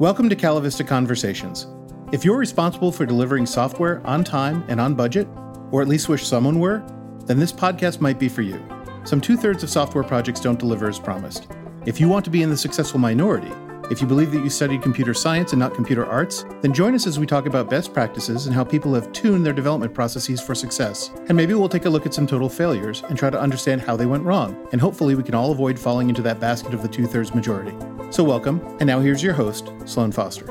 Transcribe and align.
Welcome 0.00 0.28
to 0.28 0.34
Calavista 0.34 0.84
Conversations. 0.84 1.68
If 2.10 2.24
you're 2.24 2.36
responsible 2.36 2.90
for 2.90 3.06
delivering 3.06 3.46
software 3.46 4.04
on 4.04 4.24
time 4.24 4.64
and 4.66 4.80
on 4.80 4.96
budget, 4.96 5.28
or 5.70 5.82
at 5.82 5.86
least 5.86 6.08
wish 6.08 6.26
someone 6.26 6.58
were, 6.58 6.82
then 7.26 7.38
this 7.38 7.52
podcast 7.52 8.00
might 8.00 8.18
be 8.18 8.28
for 8.28 8.42
you. 8.42 8.60
Some 9.04 9.20
two 9.20 9.36
thirds 9.36 9.62
of 9.62 9.70
software 9.70 10.02
projects 10.02 10.40
don't 10.40 10.58
deliver 10.58 10.88
as 10.88 10.98
promised. 10.98 11.46
If 11.86 12.00
you 12.00 12.08
want 12.08 12.24
to 12.24 12.30
be 12.32 12.42
in 12.42 12.50
the 12.50 12.56
successful 12.56 12.98
minority, 12.98 13.52
if 13.88 14.00
you 14.00 14.08
believe 14.08 14.32
that 14.32 14.42
you 14.42 14.50
studied 14.50 14.82
computer 14.82 15.14
science 15.14 15.52
and 15.52 15.60
not 15.60 15.74
computer 15.74 16.04
arts, 16.04 16.44
then 16.60 16.74
join 16.74 16.96
us 16.96 17.06
as 17.06 17.20
we 17.20 17.26
talk 17.26 17.46
about 17.46 17.70
best 17.70 17.94
practices 17.94 18.46
and 18.46 18.54
how 18.54 18.64
people 18.64 18.94
have 18.94 19.12
tuned 19.12 19.46
their 19.46 19.52
development 19.52 19.94
processes 19.94 20.40
for 20.40 20.56
success. 20.56 21.12
And 21.28 21.36
maybe 21.36 21.54
we'll 21.54 21.68
take 21.68 21.84
a 21.84 21.90
look 21.90 22.04
at 22.04 22.14
some 22.14 22.26
total 22.26 22.48
failures 22.48 23.04
and 23.08 23.16
try 23.16 23.30
to 23.30 23.40
understand 23.40 23.82
how 23.82 23.94
they 23.94 24.06
went 24.06 24.24
wrong. 24.24 24.66
And 24.72 24.80
hopefully, 24.80 25.14
we 25.14 25.22
can 25.22 25.36
all 25.36 25.52
avoid 25.52 25.78
falling 25.78 26.08
into 26.08 26.22
that 26.22 26.40
basket 26.40 26.74
of 26.74 26.82
the 26.82 26.88
two 26.88 27.06
thirds 27.06 27.32
majority. 27.32 27.76
So, 28.14 28.22
welcome. 28.22 28.64
And 28.78 28.86
now 28.86 29.00
here's 29.00 29.24
your 29.24 29.32
host, 29.32 29.72
Sloan 29.86 30.12
Foster. 30.12 30.46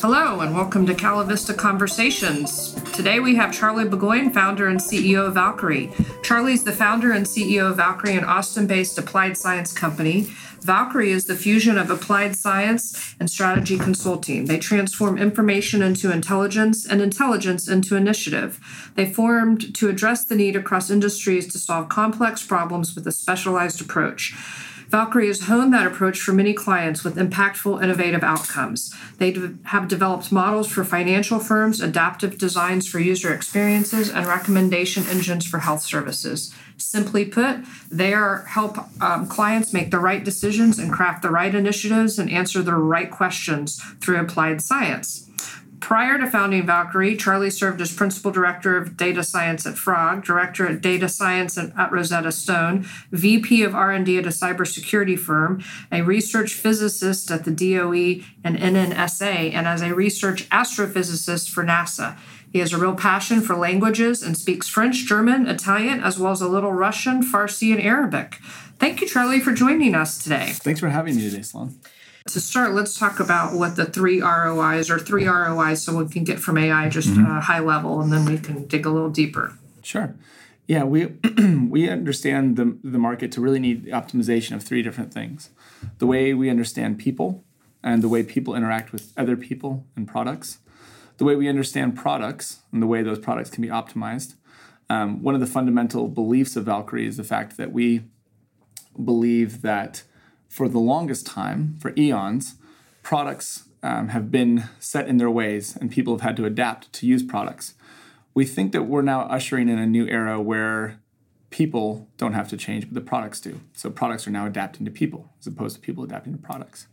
Hello, 0.00 0.38
and 0.38 0.54
welcome 0.54 0.86
to 0.86 0.94
Calavista 0.94 1.52
Conversations. 1.58 2.74
Today 2.92 3.18
we 3.18 3.34
have 3.34 3.52
Charlie 3.52 3.88
Burgoyne, 3.88 4.30
founder 4.30 4.68
and 4.68 4.78
CEO 4.78 5.26
of 5.26 5.34
Valkyrie. 5.34 5.90
Charlie's 6.22 6.62
the 6.62 6.70
founder 6.70 7.10
and 7.10 7.26
CEO 7.26 7.68
of 7.68 7.78
Valkyrie, 7.78 8.14
an 8.14 8.22
Austin 8.22 8.68
based 8.68 8.96
applied 8.96 9.36
science 9.36 9.72
company. 9.72 10.32
Valkyrie 10.60 11.10
is 11.10 11.24
the 11.24 11.34
fusion 11.34 11.78
of 11.78 11.90
applied 11.90 12.36
science 12.36 13.16
and 13.18 13.28
strategy 13.28 13.76
consulting. 13.76 14.44
They 14.44 14.60
transform 14.60 15.18
information 15.18 15.82
into 15.82 16.12
intelligence 16.12 16.86
and 16.86 17.00
intelligence 17.00 17.66
into 17.66 17.96
initiative. 17.96 18.92
They 18.94 19.12
formed 19.12 19.74
to 19.74 19.88
address 19.88 20.24
the 20.24 20.36
need 20.36 20.54
across 20.54 20.90
industries 20.90 21.52
to 21.52 21.58
solve 21.58 21.88
complex 21.88 22.46
problems 22.46 22.94
with 22.94 23.04
a 23.08 23.12
specialized 23.12 23.80
approach. 23.80 24.32
Valkyrie 24.94 25.26
has 25.26 25.48
honed 25.48 25.74
that 25.74 25.88
approach 25.88 26.20
for 26.20 26.32
many 26.32 26.52
clients 26.52 27.02
with 27.02 27.16
impactful, 27.16 27.82
innovative 27.82 28.22
outcomes. 28.22 28.94
They 29.18 29.36
have 29.64 29.88
developed 29.88 30.30
models 30.30 30.70
for 30.70 30.84
financial 30.84 31.40
firms, 31.40 31.80
adaptive 31.80 32.38
designs 32.38 32.86
for 32.86 33.00
user 33.00 33.34
experiences, 33.34 34.08
and 34.08 34.24
recommendation 34.24 35.02
engines 35.08 35.46
for 35.46 35.58
health 35.58 35.82
services. 35.82 36.54
Simply 36.76 37.24
put, 37.24 37.64
they 37.90 38.14
are 38.14 38.44
help 38.44 38.78
um, 39.02 39.26
clients 39.26 39.72
make 39.72 39.90
the 39.90 39.98
right 39.98 40.22
decisions 40.22 40.78
and 40.78 40.92
craft 40.92 41.22
the 41.22 41.30
right 41.30 41.56
initiatives 41.56 42.16
and 42.16 42.30
answer 42.30 42.62
the 42.62 42.76
right 42.76 43.10
questions 43.10 43.82
through 44.00 44.20
applied 44.20 44.62
science. 44.62 45.23
Prior 45.80 46.18
to 46.18 46.26
founding 46.26 46.66
Valkyrie, 46.66 47.16
Charlie 47.16 47.50
served 47.50 47.80
as 47.80 47.94
principal 47.94 48.30
director 48.30 48.76
of 48.76 48.96
data 48.96 49.22
science 49.22 49.66
at 49.66 49.76
Frog, 49.76 50.24
director 50.24 50.66
of 50.66 50.80
data 50.80 51.08
science 51.08 51.58
at 51.58 51.92
Rosetta 51.92 52.32
Stone, 52.32 52.86
VP 53.10 53.62
of 53.62 53.74
R&D 53.74 54.18
at 54.18 54.26
a 54.26 54.30
cybersecurity 54.30 55.18
firm, 55.18 55.62
a 55.92 56.02
research 56.02 56.54
physicist 56.54 57.30
at 57.30 57.44
the 57.44 57.50
DOE 57.50 58.24
and 58.42 58.56
NNSA, 58.56 59.52
and 59.52 59.66
as 59.66 59.82
a 59.82 59.94
research 59.94 60.48
astrophysicist 60.50 61.50
for 61.50 61.64
NASA. 61.64 62.16
He 62.50 62.60
has 62.60 62.72
a 62.72 62.78
real 62.78 62.94
passion 62.94 63.40
for 63.40 63.56
languages 63.56 64.22
and 64.22 64.38
speaks 64.38 64.68
French, 64.68 65.06
German, 65.06 65.48
Italian, 65.48 66.00
as 66.00 66.18
well 66.18 66.30
as 66.30 66.40
a 66.40 66.48
little 66.48 66.72
Russian, 66.72 67.20
Farsi, 67.20 67.72
and 67.72 67.82
Arabic. 67.82 68.36
Thank 68.78 69.00
you, 69.00 69.08
Charlie, 69.08 69.40
for 69.40 69.52
joining 69.52 69.94
us 69.94 70.22
today. 70.22 70.50
Thanks 70.52 70.78
for 70.78 70.88
having 70.88 71.16
me 71.16 71.28
today, 71.28 71.42
Sloan. 71.42 71.74
To 72.28 72.40
start, 72.40 72.72
let's 72.72 72.98
talk 72.98 73.20
about 73.20 73.52
what 73.52 73.76
the 73.76 73.84
three 73.84 74.22
ROIs 74.22 74.90
or 74.90 74.98
three 74.98 75.26
ROIs 75.26 75.82
someone 75.82 76.08
can 76.08 76.24
get 76.24 76.40
from 76.40 76.56
AI 76.56 76.88
just 76.88 77.08
mm-hmm. 77.08 77.30
uh, 77.30 77.40
high 77.42 77.58
level 77.58 78.00
and 78.00 78.10
then 78.10 78.24
we 78.24 78.38
can 78.38 78.66
dig 78.66 78.86
a 78.86 78.90
little 78.90 79.10
deeper. 79.10 79.52
Sure. 79.82 80.14
Yeah, 80.66 80.84
we 80.84 81.06
we 81.68 81.88
understand 81.88 82.56
the, 82.56 82.78
the 82.82 82.98
market 82.98 83.30
to 83.32 83.42
really 83.42 83.58
need 83.58 83.86
optimization 83.86 84.56
of 84.56 84.62
three 84.62 84.82
different 84.82 85.12
things. 85.12 85.50
The 85.98 86.06
way 86.06 86.32
we 86.32 86.48
understand 86.48 86.98
people 86.98 87.44
and 87.82 88.02
the 88.02 88.08
way 88.08 88.22
people 88.22 88.54
interact 88.54 88.92
with 88.92 89.12
other 89.18 89.36
people 89.36 89.84
and 89.94 90.08
products. 90.08 90.58
The 91.18 91.24
way 91.24 91.36
we 91.36 91.48
understand 91.48 91.96
products 91.96 92.62
and 92.72 92.82
the 92.82 92.86
way 92.86 93.02
those 93.02 93.18
products 93.18 93.50
can 93.50 93.60
be 93.60 93.68
optimized. 93.68 94.34
Um, 94.88 95.22
one 95.22 95.34
of 95.34 95.40
the 95.42 95.46
fundamental 95.46 96.08
beliefs 96.08 96.56
of 96.56 96.64
Valkyrie 96.64 97.06
is 97.06 97.18
the 97.18 97.24
fact 97.24 97.58
that 97.58 97.72
we 97.72 98.04
believe 99.02 99.60
that 99.60 100.04
for 100.54 100.68
the 100.68 100.78
longest 100.78 101.26
time, 101.26 101.76
for 101.80 101.92
eons, 101.98 102.54
products 103.02 103.64
um, 103.82 104.10
have 104.10 104.30
been 104.30 104.68
set 104.78 105.08
in 105.08 105.16
their 105.16 105.28
ways 105.28 105.74
and 105.74 105.90
people 105.90 106.14
have 106.14 106.20
had 106.20 106.36
to 106.36 106.44
adapt 106.44 106.92
to 106.92 107.08
use 107.08 107.24
products. 107.24 107.74
We 108.34 108.44
think 108.44 108.70
that 108.70 108.84
we're 108.84 109.02
now 109.02 109.22
ushering 109.22 109.68
in 109.68 109.80
a 109.80 109.86
new 109.86 110.06
era 110.06 110.40
where 110.40 111.00
people 111.50 112.08
don't 112.18 112.34
have 112.34 112.48
to 112.50 112.56
change, 112.56 112.84
but 112.84 112.94
the 112.94 113.00
products 113.00 113.40
do. 113.40 113.62
So 113.72 113.90
products 113.90 114.28
are 114.28 114.30
now 114.30 114.46
adapting 114.46 114.84
to 114.84 114.92
people 114.92 115.28
as 115.40 115.48
opposed 115.48 115.74
to 115.74 115.82
people 115.82 116.04
adapting 116.04 116.32
to 116.34 116.38
products. 116.38 116.86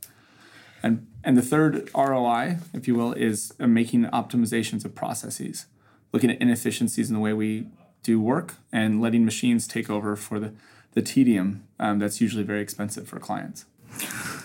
And, 0.82 1.06
and 1.24 1.38
the 1.38 1.44
third 1.44 1.88
ROI, 1.94 2.58
if 2.74 2.88
you 2.88 2.96
will, 2.96 3.14
is 3.14 3.54
uh, 3.60 3.68
making 3.68 4.06
optimizations 4.06 4.86
of 4.86 4.96
processes, 4.96 5.68
looking 6.12 6.32
at 6.32 6.42
inefficiencies 6.42 7.12
in 7.12 7.14
the 7.14 7.22
way 7.22 7.34
we 7.34 7.68
do 8.02 8.20
work 8.20 8.56
and 8.72 9.00
letting 9.00 9.24
machines 9.24 9.68
take 9.68 9.88
over 9.88 10.16
for 10.16 10.40
the 10.40 10.52
the 10.94 11.02
tedium 11.02 11.68
um, 11.80 12.00
that's 12.00 12.22
usually 12.22 12.44
very 12.44 12.62
expensive 12.62 13.08
for 13.08 13.20
clients. 13.20 13.66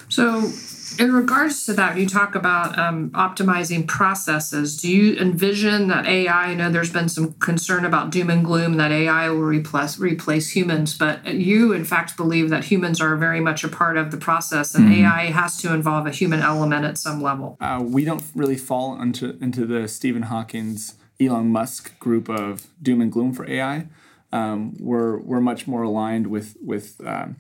So, 0.09 0.51
in 0.99 1.13
regards 1.13 1.67
to 1.67 1.73
that, 1.75 1.97
you 1.99 2.09
talk 2.09 2.35
about 2.35 2.79
um, 2.79 3.11
optimizing 3.11 3.87
processes. 3.87 4.77
Do 4.77 4.91
you 4.91 5.17
envision 5.17 5.89
that 5.89 6.07
AI? 6.07 6.47
I 6.47 6.55
know 6.55 6.71
there's 6.71 6.93
been 6.93 7.09
some 7.09 7.33
concern 7.35 7.85
about 7.85 8.11
doom 8.11 8.31
and 8.31 8.45
gloom 8.45 8.77
that 8.77 8.93
AI 8.93 9.29
will 9.31 9.41
replace 9.41 9.99
replace 9.99 10.51
humans, 10.51 10.97
but 10.97 11.27
you, 11.27 11.73
in 11.73 11.85
fact, 11.85 12.17
believe 12.17 12.51
that 12.51 12.65
humans 12.65 13.01
are 13.01 13.17
very 13.17 13.41
much 13.41 13.65
a 13.65 13.69
part 13.69 13.97
of 13.97 14.11
the 14.11 14.17
process, 14.17 14.75
and 14.75 14.89
mm-hmm. 14.89 15.05
AI 15.05 15.27
has 15.27 15.57
to 15.59 15.75
involve 15.75 16.07
a 16.07 16.13
human 16.13 16.41
element 16.41 16.85
at 16.85 16.99
some 16.99 17.21
level. 17.21 17.57
Uh, 17.61 17.83
we 17.85 18.05
don't 18.05 18.23
really 18.35 18.57
fall 18.57 19.01
into 19.01 19.37
into 19.41 19.67
the 19.67 19.89
Stephen 19.89 20.23
Hawking's, 20.23 20.95
Elon 21.21 21.49
Musk 21.49 21.99
group 21.99 22.29
of 22.29 22.69
doom 22.81 23.01
and 23.01 23.11
gloom 23.11 23.33
for 23.33 23.49
AI 23.51 23.89
um, 24.33 24.75
we're 24.79 25.19
we're 25.19 25.41
much 25.41 25.67
more 25.67 25.83
aligned 25.83 26.27
with 26.27 26.57
with 26.61 27.01
um, 27.07 27.37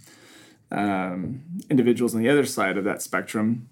um, 0.70 1.42
individuals 1.70 2.14
on 2.14 2.22
the 2.22 2.28
other 2.28 2.46
side 2.46 2.76
of 2.76 2.84
that 2.84 3.02
spectrum. 3.02 3.68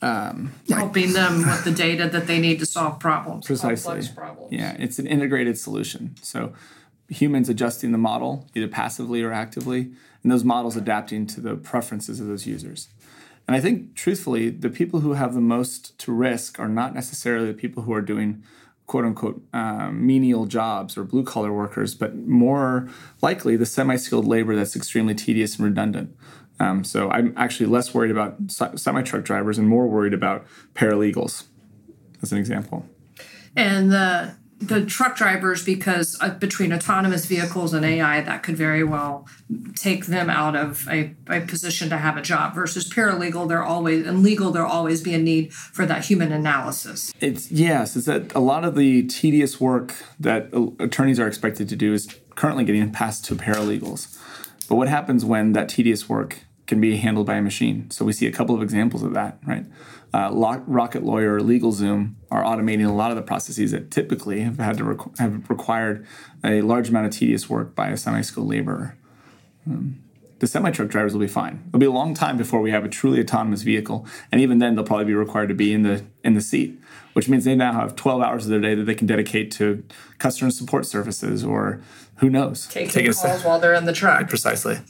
Um, 0.00 0.52
Helping 0.68 1.12
them 1.12 1.38
with 1.38 1.64
the 1.64 1.70
data 1.70 2.08
that 2.08 2.26
they 2.26 2.40
need 2.40 2.58
to 2.58 2.66
solve 2.66 2.98
problems. 2.98 3.46
Precisely. 3.46 4.02
Problems. 4.14 4.52
Yeah, 4.52 4.74
it's 4.78 4.98
an 4.98 5.06
integrated 5.06 5.56
solution. 5.58 6.16
So 6.22 6.54
humans 7.08 7.48
adjusting 7.48 7.92
the 7.92 7.98
model 7.98 8.48
either 8.54 8.66
passively 8.68 9.22
or 9.22 9.32
actively, 9.32 9.92
and 10.22 10.32
those 10.32 10.44
models 10.44 10.76
adapting 10.76 11.26
to 11.28 11.40
the 11.40 11.54
preferences 11.54 12.18
of 12.18 12.26
those 12.26 12.46
users. 12.46 12.88
And 13.46 13.56
I 13.56 13.60
think, 13.60 13.94
truthfully, 13.94 14.50
the 14.50 14.70
people 14.70 15.00
who 15.00 15.14
have 15.14 15.34
the 15.34 15.40
most 15.40 15.98
to 15.98 16.12
risk 16.12 16.58
are 16.60 16.68
not 16.68 16.94
necessarily 16.94 17.46
the 17.46 17.58
people 17.58 17.82
who 17.82 17.92
are 17.92 18.00
doing 18.00 18.42
quote 18.92 19.06
unquote 19.06 19.42
um, 19.54 20.06
menial 20.06 20.44
jobs 20.44 20.98
or 20.98 21.04
blue 21.04 21.24
collar 21.24 21.50
workers, 21.50 21.94
but 21.94 22.14
more 22.14 22.90
likely 23.22 23.56
the 23.56 23.64
semi 23.64 23.96
skilled 23.96 24.26
labor 24.26 24.54
that's 24.54 24.76
extremely 24.76 25.14
tedious 25.14 25.56
and 25.56 25.64
redundant. 25.64 26.14
Um, 26.60 26.84
so 26.84 27.08
I'm 27.08 27.32
actually 27.34 27.70
less 27.70 27.94
worried 27.94 28.10
about 28.10 28.36
semi 28.50 29.00
truck 29.00 29.24
drivers 29.24 29.56
and 29.56 29.66
more 29.66 29.86
worried 29.86 30.12
about 30.12 30.44
paralegals, 30.74 31.44
as 32.22 32.32
an 32.32 32.38
example. 32.38 32.86
And 33.56 33.90
the 33.90 34.36
the 34.62 34.84
truck 34.86 35.16
drivers 35.16 35.64
because 35.64 36.16
uh, 36.20 36.30
between 36.30 36.72
autonomous 36.72 37.26
vehicles 37.26 37.74
and 37.74 37.84
AI, 37.84 38.20
that 38.20 38.42
could 38.42 38.56
very 38.56 38.84
well 38.84 39.26
take 39.74 40.06
them 40.06 40.30
out 40.30 40.54
of 40.54 40.88
a, 40.88 41.14
a 41.28 41.40
position 41.40 41.88
to 41.90 41.98
have 41.98 42.16
a 42.16 42.22
job. 42.22 42.54
Versus 42.54 42.88
paralegal, 42.88 43.48
they're 43.48 43.62
always 43.62 44.06
and 44.06 44.22
legal, 44.22 44.50
there'll 44.52 44.70
always 44.70 45.00
be 45.00 45.14
a 45.14 45.18
need 45.18 45.52
for 45.52 45.84
that 45.86 46.04
human 46.04 46.32
analysis. 46.32 47.12
It's 47.20 47.50
yes, 47.50 47.96
it's 47.96 48.06
that 48.06 48.34
a 48.34 48.40
lot 48.40 48.64
of 48.64 48.76
the 48.76 49.06
tedious 49.06 49.60
work 49.60 49.94
that 50.20 50.48
attorneys 50.78 51.18
are 51.18 51.26
expected 51.26 51.68
to 51.68 51.76
do 51.76 51.92
is 51.92 52.08
currently 52.36 52.64
getting 52.64 52.90
passed 52.92 53.24
to 53.26 53.34
paralegals. 53.34 54.18
But 54.68 54.76
what 54.76 54.88
happens 54.88 55.24
when 55.24 55.52
that 55.52 55.68
tedious 55.68 56.08
work 56.08 56.44
can 56.66 56.80
be 56.80 56.96
handled 56.96 57.26
by 57.26 57.34
a 57.34 57.42
machine? 57.42 57.90
So 57.90 58.04
we 58.04 58.12
see 58.12 58.26
a 58.26 58.32
couple 58.32 58.54
of 58.54 58.62
examples 58.62 59.02
of 59.02 59.12
that, 59.14 59.38
right? 59.44 59.66
Uh, 60.14 60.30
Rocket 60.66 61.02
Lawyer 61.02 61.36
or 61.36 61.40
LegalZoom 61.40 62.14
are 62.30 62.42
automating 62.42 62.86
a 62.86 62.92
lot 62.92 63.10
of 63.10 63.16
the 63.16 63.22
processes 63.22 63.70
that 63.70 63.90
typically 63.90 64.40
have 64.40 64.58
had 64.58 64.76
to 64.78 64.84
requ- 64.84 65.18
have 65.18 65.48
required 65.48 66.06
a 66.44 66.60
large 66.62 66.88
amount 66.90 67.06
of 67.06 67.12
tedious 67.12 67.48
work 67.48 67.74
by 67.74 67.88
a 67.88 67.96
semi-skilled 67.96 68.48
laborer. 68.48 68.96
Um, 69.66 70.02
the 70.40 70.46
semi-truck 70.48 70.88
drivers 70.88 71.12
will 71.12 71.20
be 71.20 71.28
fine. 71.28 71.62
It'll 71.68 71.78
be 71.78 71.86
a 71.86 71.92
long 71.92 72.14
time 72.14 72.36
before 72.36 72.60
we 72.60 72.72
have 72.72 72.84
a 72.84 72.88
truly 72.88 73.20
autonomous 73.20 73.62
vehicle, 73.62 74.06
and 74.32 74.40
even 74.40 74.58
then, 74.58 74.74
they'll 74.74 74.84
probably 74.84 75.04
be 75.04 75.14
required 75.14 75.48
to 75.48 75.54
be 75.54 75.72
in 75.72 75.82
the 75.82 76.04
in 76.24 76.34
the 76.34 76.40
seat, 76.40 76.80
which 77.12 77.28
means 77.28 77.44
they 77.44 77.54
now 77.54 77.72
have 77.72 77.94
12 77.94 78.20
hours 78.20 78.44
of 78.44 78.50
their 78.50 78.60
day 78.60 78.74
that 78.74 78.84
they 78.84 78.94
can 78.96 79.06
dedicate 79.06 79.52
to 79.52 79.84
customer 80.18 80.50
support 80.50 80.84
services 80.84 81.44
or 81.44 81.80
who 82.16 82.28
knows, 82.28 82.66
taking 82.66 83.12
calls 83.12 83.44
while 83.44 83.60
they're 83.60 83.72
in 83.72 83.84
the 83.84 83.92
truck. 83.92 84.28
Precisely. 84.28 84.80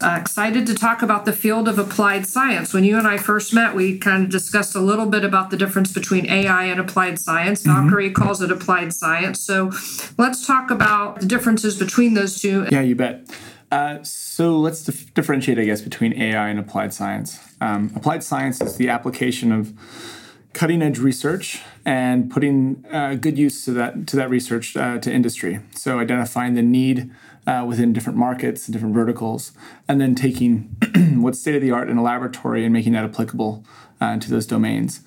Uh, 0.00 0.18
excited 0.20 0.66
to 0.66 0.74
talk 0.74 1.00
about 1.00 1.24
the 1.24 1.32
field 1.32 1.68
of 1.68 1.78
applied 1.78 2.26
science. 2.26 2.74
When 2.74 2.84
you 2.84 2.98
and 2.98 3.06
I 3.06 3.16
first 3.16 3.54
met, 3.54 3.74
we 3.74 3.98
kind 3.98 4.24
of 4.24 4.30
discussed 4.30 4.74
a 4.74 4.80
little 4.80 5.06
bit 5.06 5.24
about 5.24 5.50
the 5.50 5.56
difference 5.56 5.92
between 5.92 6.26
AI 6.26 6.64
and 6.64 6.78
applied 6.78 7.18
science. 7.18 7.62
mm 7.62 7.76
Valkyrie 7.76 8.10
calls 8.10 8.42
it 8.42 8.50
applied 8.50 8.92
science. 8.92 9.40
So 9.40 9.70
let's 10.18 10.46
talk 10.46 10.70
about 10.70 11.20
the 11.20 11.26
differences 11.26 11.78
between 11.78 12.14
those 12.14 12.40
two. 12.40 12.66
Yeah, 12.70 12.82
you 12.82 12.94
bet. 12.94 13.26
Uh, 13.70 14.02
so 14.02 14.58
let's 14.58 14.84
dif- 14.84 15.12
differentiate, 15.14 15.58
I 15.58 15.64
guess, 15.64 15.80
between 15.80 16.12
AI 16.20 16.48
and 16.48 16.58
applied 16.58 16.92
science. 16.92 17.38
Um, 17.60 17.92
applied 17.96 18.22
science 18.22 18.60
is 18.60 18.76
the 18.76 18.88
application 18.88 19.50
of 19.50 19.72
cutting 20.52 20.82
edge 20.82 20.98
research 20.98 21.60
and 21.84 22.30
putting 22.30 22.84
uh, 22.90 23.14
good 23.14 23.38
use 23.38 23.64
to 23.64 23.72
that 23.72 24.06
to 24.06 24.16
that 24.16 24.30
research 24.30 24.76
uh, 24.76 24.98
to 24.98 25.12
industry. 25.12 25.60
So 25.74 25.98
identifying 25.98 26.54
the 26.54 26.62
need 26.62 27.10
uh, 27.46 27.64
within 27.66 27.92
different 27.92 28.18
markets 28.18 28.66
and 28.66 28.72
different 28.72 28.94
verticals, 28.94 29.52
and 29.88 30.00
then 30.00 30.14
taking 30.14 30.76
what's 31.22 31.40
state 31.40 31.54
of 31.54 31.62
the 31.62 31.70
art 31.70 31.88
in 31.88 31.96
a 31.96 32.02
laboratory 32.02 32.64
and 32.64 32.72
making 32.72 32.92
that 32.92 33.04
applicable 33.04 33.64
uh, 34.00 34.18
to 34.18 34.30
those 34.30 34.46
domains. 34.46 35.00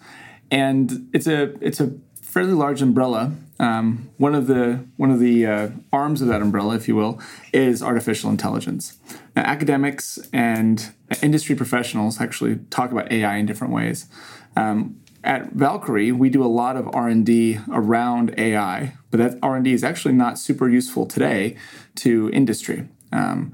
And 0.51 1.09
it's 1.13 1.27
a 1.27 1.53
it's 1.63 1.80
a 1.80 1.94
fairly 2.21 2.53
large 2.53 2.81
umbrella. 2.81 3.33
Um, 3.59 4.09
one 4.18 4.36
of 4.36 4.47
the 4.47 4.86
one 4.97 5.12
of 5.12 5.19
the 5.19 5.45
uh, 5.45 5.69
arms 5.91 6.21
of 6.21 6.27
that 6.30 6.41
umbrella, 6.41 6.75
if 6.75 6.88
you 6.88 6.95
will, 6.95 7.19
is 7.51 7.83
artificial 7.83 8.30
intelligence. 8.30 8.97
Now, 9.36 9.44
academics 9.44 10.18
and 10.31 10.91
industry 11.21 11.56
professionals 11.56 12.21
actually 12.21 12.57
talk 12.69 12.91
about 12.91 13.12
AI 13.12 13.36
in 13.38 13.45
different 13.45 13.74
ways. 13.74 14.06
Um, 14.56 15.01
at 15.24 15.51
Valkyrie, 15.51 16.12
we 16.12 16.30
do 16.30 16.44
a 16.44 16.48
lot 16.48 16.77
of 16.77 16.88
R&D 16.94 17.60
around 17.71 18.33
AI, 18.38 18.94
but 19.12 19.18
that 19.18 19.39
R&D 19.42 19.74
is 19.74 19.83
actually 19.83 20.13
not 20.13 20.39
super 20.39 20.69
useful 20.69 21.06
today 21.06 21.57
to 21.95 22.30
industry. 22.31 22.88
Um, 23.12 23.54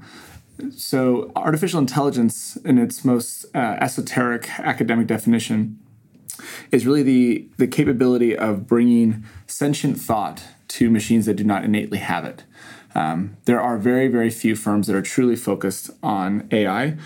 so, 0.74 1.32
artificial 1.36 1.78
intelligence, 1.80 2.56
in 2.56 2.78
its 2.78 3.04
most 3.04 3.44
uh, 3.54 3.76
esoteric 3.80 4.48
academic 4.58 5.06
definition, 5.06 5.78
is 6.70 6.86
really 6.86 7.02
the 7.02 7.48
the 7.58 7.66
capability 7.66 8.36
of 8.36 8.66
bringing 8.66 9.24
sentient 9.46 10.00
thought 10.00 10.42
to 10.68 10.90
machines 10.90 11.26
that 11.26 11.34
do 11.34 11.44
not 11.44 11.64
innately 11.64 11.98
have 11.98 12.24
it. 12.24 12.44
Um, 12.94 13.36
there 13.44 13.60
are 13.60 13.76
very, 13.76 14.08
very 14.08 14.30
few 14.30 14.56
firms 14.56 14.86
that 14.86 14.96
are 14.96 15.02
truly 15.02 15.36
focused 15.36 15.90
on 16.02 16.48
AI. 16.50 16.96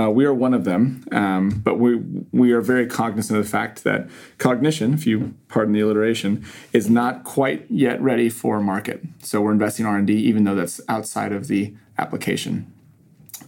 Uh, 0.00 0.08
we 0.08 0.24
are 0.24 0.32
one 0.32 0.54
of 0.54 0.64
them, 0.64 1.04
um, 1.12 1.50
but 1.50 1.78
we 1.78 1.96
we 2.32 2.52
are 2.52 2.60
very 2.62 2.86
cognizant 2.86 3.38
of 3.38 3.44
the 3.44 3.50
fact 3.50 3.84
that 3.84 4.08
cognition, 4.38 4.94
if 4.94 5.06
you 5.06 5.34
pardon 5.48 5.74
the 5.74 5.80
alliteration, 5.80 6.44
is 6.72 6.88
not 6.88 7.24
quite 7.24 7.66
yet 7.68 8.00
ready 8.00 8.30
for 8.30 8.60
market. 8.60 9.02
So 9.18 9.42
we're 9.42 9.52
investing 9.52 9.84
R 9.84 9.98
and 9.98 10.06
D, 10.06 10.14
even 10.14 10.44
though 10.44 10.54
that's 10.54 10.80
outside 10.88 11.32
of 11.32 11.48
the 11.48 11.74
application. 11.98 12.72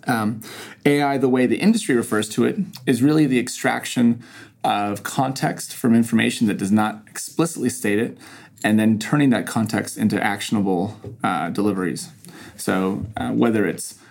Um, 0.07 0.43
AI, 0.85 1.17
the 1.17 1.29
way 1.29 1.47
the 1.47 1.57
industry 1.57 1.95
refers 1.95 2.29
to 2.31 2.45
it, 2.45 2.59
is 2.87 3.03
really 3.03 3.27
the 3.27 3.39
extraction 3.39 4.23
of 4.63 5.05
context 5.05 5.75
from 5.75 5.95
information 5.95 6.49
that 6.49 6.59
does 6.59 6.73
not 6.73 7.03
explicitly 7.09 7.71
state 7.71 7.99
it, 7.99 8.19
and 8.63 8.79
then 8.79 8.99
turning 8.99 9.31
that 9.31 9.47
context 9.47 9.97
into 9.97 10.23
actionable 10.23 10.99
uh, 11.25 11.49
deliveries. 11.49 12.11
So, 12.57 13.07
uh, 13.17 13.31
whether 13.31 13.65
it's 13.65 14.02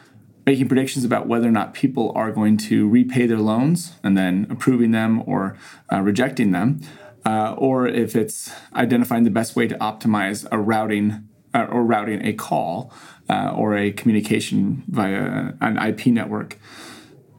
making 0.52 0.68
predictions 0.68 1.06
about 1.06 1.28
whether 1.28 1.48
or 1.48 1.52
not 1.52 1.74
people 1.74 2.12
are 2.14 2.30
going 2.30 2.58
to 2.58 2.86
repay 2.90 3.26
their 3.26 3.38
loans 3.38 3.94
and 4.04 4.18
then 4.18 4.46
approving 4.50 4.92
them 4.92 5.24
or 5.26 5.58
uh, 5.90 6.02
rejecting 6.02 6.52
them, 6.52 6.82
uh, 7.26 7.54
or 7.58 7.88
if 7.88 8.18
it's 8.18 8.54
identifying 8.76 9.24
the 9.24 9.32
best 9.32 9.56
way 9.56 9.66
to 9.66 9.76
optimize 9.76 10.46
a 10.52 10.60
routing 10.60 11.26
uh, 11.54 11.68
or 11.72 11.86
routing 11.86 12.22
a 12.26 12.34
call 12.34 12.94
uh, 13.30 13.54
or 13.56 13.78
a 13.78 13.94
communication 13.94 14.84
via 14.90 15.54
an 15.62 15.78
IP 15.78 16.08
network. 16.08 16.58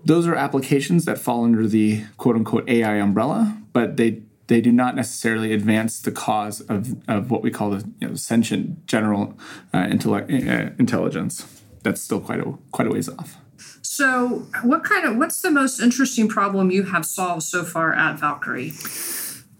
Those 0.07 0.27
are 0.27 0.35
applications 0.35 1.05
that 1.05 1.19
fall 1.19 1.45
under 1.45 1.69
the 1.69 2.05
quote 2.17 2.37
unquote 2.37 2.67
AI 2.67 2.95
umbrella, 2.95 3.59
but 3.75 3.99
they 3.99 4.23
they 4.47 4.63
do 4.63 4.73
not 4.73 4.97
necessarily 4.97 5.53
advance 5.53 6.01
the 6.01 6.13
cause 6.13 6.63
of, 6.63 6.97
of 7.09 7.31
what 7.31 7.43
we 7.43 7.51
call 7.51 7.71
the 7.71 7.87
you 8.01 8.09
know, 8.09 8.15
sentient 8.15 8.87
general 8.87 9.39
uh, 9.75 9.87
intellect, 9.91 10.31
uh, 10.31 10.71
intelligence. 10.79 11.62
That's 11.83 12.01
still 12.01 12.21
quite 12.21 12.41
a 12.41 12.55
quite 12.71 12.87
a 12.87 12.91
ways 12.91 13.09
off. 13.09 13.37
So, 13.83 14.47
what 14.63 14.85
kind 14.85 15.07
of 15.07 15.17
what's 15.17 15.43
the 15.43 15.51
most 15.51 15.81
interesting 15.81 16.29
problem 16.29 16.71
you 16.71 16.85
have 16.85 17.05
solved 17.05 17.43
so 17.43 17.65
far 17.65 17.93
at 17.93 18.19
Valkyrie? 18.19 18.73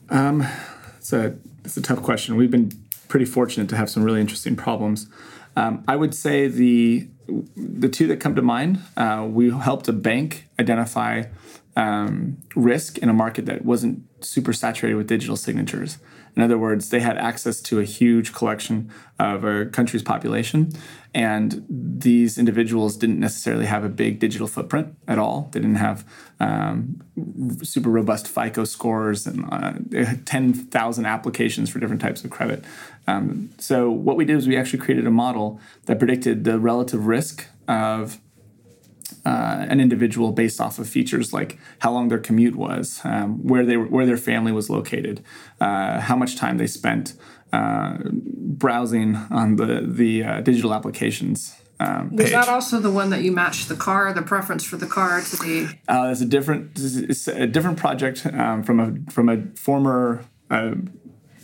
Um, 0.09 0.47
it's 0.99 1.13
a 1.13 1.37
it's 1.65 1.77
a 1.77 1.83
tough 1.83 2.03
question. 2.03 2.37
We've 2.37 2.51
been 2.51 2.73
pretty 3.09 3.27
fortunate 3.27 3.69
to 3.69 3.77
have 3.77 3.91
some 3.91 4.03
really 4.03 4.21
interesting 4.21 4.57
problems. 4.57 5.09
Um, 5.57 5.85
I 5.87 5.97
would 5.97 6.15
say 6.15 6.49
the 6.49 7.09
the 7.57 7.89
two 7.89 8.07
that 8.09 8.21
come 8.21 8.35
to 8.35 8.43
mind, 8.43 8.81
uh, 8.97 9.27
we 9.29 9.51
helped 9.51 9.89
a 9.89 9.93
bank 9.93 10.49
identify 10.59 11.25
um, 11.77 12.39
risk 12.55 12.99
in 12.99 13.09
a 13.09 13.13
market 13.13 13.47
that 13.47 13.65
wasn't 13.65 14.03
super 14.25 14.53
saturated 14.53 14.97
with 14.97 15.07
digital 15.07 15.37
signatures. 15.37 15.99
In 16.35 16.43
other 16.43 16.57
words, 16.57 16.89
they 16.91 17.01
had 17.01 17.19
access 17.19 17.61
to 17.63 17.79
a 17.79 17.85
huge 17.85 18.33
collection 18.33 18.91
of 19.19 19.45
a 19.45 19.67
country's 19.67 20.03
population, 20.03 20.73
and 21.15 21.65
these 21.69 22.39
individuals 22.39 22.97
didn't 22.97 23.21
necessarily 23.21 23.67
have 23.67 23.85
a 23.85 23.89
big 23.89 24.19
digital 24.19 24.47
footprint 24.47 24.97
at 25.07 25.19
all. 25.19 25.51
They 25.53 25.61
didn't 25.61 25.77
have 25.77 26.09
um, 26.41 27.03
super 27.63 27.91
robust 27.91 28.27
FICO 28.27 28.65
scores 28.65 29.27
and 29.27 29.47
uh, 29.53 29.75
10,000 30.25 31.07
applications 31.07 31.69
for 31.69 31.79
different 31.79 32.01
types 32.01 32.25
of 32.25 32.31
credit. 32.31 32.65
Um, 33.07 33.51
so, 33.59 33.91
what 33.91 34.17
we 34.17 34.25
did 34.25 34.37
is 34.37 34.49
we 34.49 34.57
actually 34.57 34.79
created 34.79 35.07
a 35.07 35.11
model 35.11 35.61
that 35.85 35.99
predicted 35.99 36.45
the 36.45 36.59
relative 36.59 37.07
risk 37.07 37.47
of 37.69 38.19
uh, 39.25 39.67
an 39.69 39.81
individual 39.81 40.33
based 40.33 40.61
off 40.61 40.79
of 40.79 40.89
features 40.89 41.33
like 41.33 41.59
how 41.79 41.93
long 41.93 42.09
their 42.09 42.19
commute 42.19 42.57
was, 42.57 43.01
um, 43.05 43.47
where 43.47 43.65
they 43.65 43.77
where 43.77 44.07
their 44.07 44.17
family 44.17 44.53
was 44.53 44.69
located, 44.69 45.25
uh, 45.61 46.01
how 46.01 46.17
much 46.17 46.37
time 46.37 46.59
they 46.59 46.67
spent 46.67 47.15
uh, 47.53 47.99
browsing 48.11 49.17
on 49.31 49.57
the 49.57 49.85
the 49.87 50.25
uh, 50.25 50.41
digital 50.41 50.75
applications. 50.75 51.55
Um, 51.81 52.15
was 52.15 52.31
that 52.31 52.49
also 52.49 52.79
the 52.79 52.91
one 52.91 53.11
that 53.11 53.23
you 53.23 53.33
matched 53.33 53.69
the 53.69 53.75
car, 53.75 54.13
the 54.13 54.23
preference 54.23 54.65
for 54.65 54.77
the 54.77 54.87
car 54.87 55.21
to 55.21 55.37
the? 55.37 55.79
Uh, 55.89 56.11
it's 56.11 56.21
a 56.21 56.27
different 56.27 56.79
it's 56.79 57.27
a 57.29 57.47
different 57.47 57.79
project 57.79 58.27
um, 58.27 58.63
from 58.63 58.81
a 58.81 59.11
from 59.11 59.29
a 59.29 59.43
former 59.57 60.25
uh, 60.51 60.75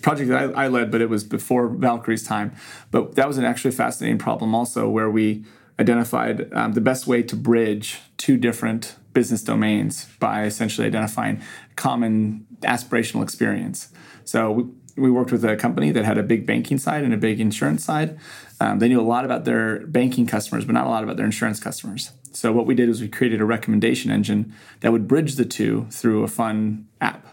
project 0.03 0.31
that 0.31 0.57
I, 0.57 0.65
I, 0.65 0.69
led, 0.69 0.91
but 0.91 1.01
it 1.01 1.09
was 1.09 1.25
before 1.25 1.69
Valkyrie's 1.69 2.23
time. 2.23 2.55
But 2.91 3.17
that 3.17 3.27
was 3.27 3.39
an 3.39 3.45
actually 3.45 3.73
fascinating 3.73 4.19
problem 4.19 4.55
also, 4.55 4.89
where 4.89 5.11
we 5.11 5.45
identified 5.79 6.53
um, 6.53 6.73
the 6.73 6.81
best 6.81 7.07
way 7.07 7.23
to 7.23 7.37
bridge 7.37 8.01
two 8.17 8.37
different 8.37 8.97
business 9.13 9.43
domains 9.43 10.07
by 10.19 10.45
essentially 10.45 10.87
identifying 10.87 11.41
common 11.77 12.47
aspirational 12.63 13.23
experience. 13.23 13.89
So 14.25 14.51
we, 14.51 14.65
we 14.97 15.11
worked 15.11 15.33
with 15.33 15.45
a 15.45 15.57
company 15.57 15.91
that 15.93 16.05
had 16.05 16.19
a 16.19 16.23
big 16.23 16.47
banking 16.47 16.79
side 16.79 17.05
and 17.05 17.15
a 17.15 17.17
big 17.17 17.41
insurance 17.41 17.85
side. 17.85 18.19
Um, 18.61 18.81
they 18.81 18.89
knew 18.89 19.01
a 19.01 19.03
lot 19.03 19.25
about 19.25 19.45
their 19.45 19.87
banking 19.87 20.27
customers, 20.27 20.65
but 20.65 20.73
not 20.73 20.87
a 20.87 20.91
lot 20.91 21.05
about 21.05 21.17
their 21.17 21.27
insurance 21.27 21.61
customers. 21.61 22.13
So 22.33 22.53
what 22.53 22.67
we 22.67 22.75
did 22.75 22.89
is 22.89 23.01
we 23.01 23.09
created 23.09 23.41
a 23.41 23.45
recommendation 23.45 24.11
engine 24.11 24.55
that 24.81 24.93
would 24.93 25.09
bridge 25.09 25.37
the 25.37 25.45
two 25.45 25.87
through 25.91 26.25
a 26.25 26.29
fun 26.29 26.87
app. 27.01 27.27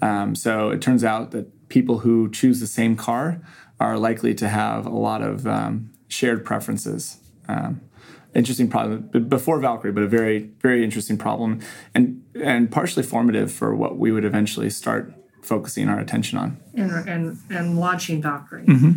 Um, 0.00 0.34
so 0.34 0.70
it 0.70 0.80
turns 0.80 1.04
out 1.04 1.30
that 1.32 1.68
people 1.68 1.98
who 1.98 2.30
choose 2.30 2.58
the 2.60 2.66
same 2.66 2.96
car 2.96 3.40
are 3.78 3.98
likely 3.98 4.34
to 4.34 4.48
have 4.48 4.86
a 4.86 4.90
lot 4.90 5.22
of 5.22 5.46
um, 5.46 5.92
shared 6.08 6.44
preferences 6.44 7.19
um, 7.50 7.80
interesting 8.34 8.68
problem 8.68 9.28
before 9.28 9.60
Valkyrie, 9.60 9.92
but 9.92 10.02
a 10.02 10.08
very 10.08 10.50
very 10.60 10.84
interesting 10.84 11.18
problem, 11.18 11.60
and 11.94 12.22
and 12.42 12.70
partially 12.70 13.02
formative 13.02 13.52
for 13.52 13.74
what 13.74 13.98
we 13.98 14.12
would 14.12 14.24
eventually 14.24 14.70
start 14.70 15.12
focusing 15.42 15.88
our 15.88 15.98
attention 15.98 16.38
on 16.38 16.58
and 16.74 16.90
and, 17.08 17.38
and 17.50 17.78
launching 17.78 18.22
Valkyrie. 18.22 18.66
Mm-hmm. 18.66 18.92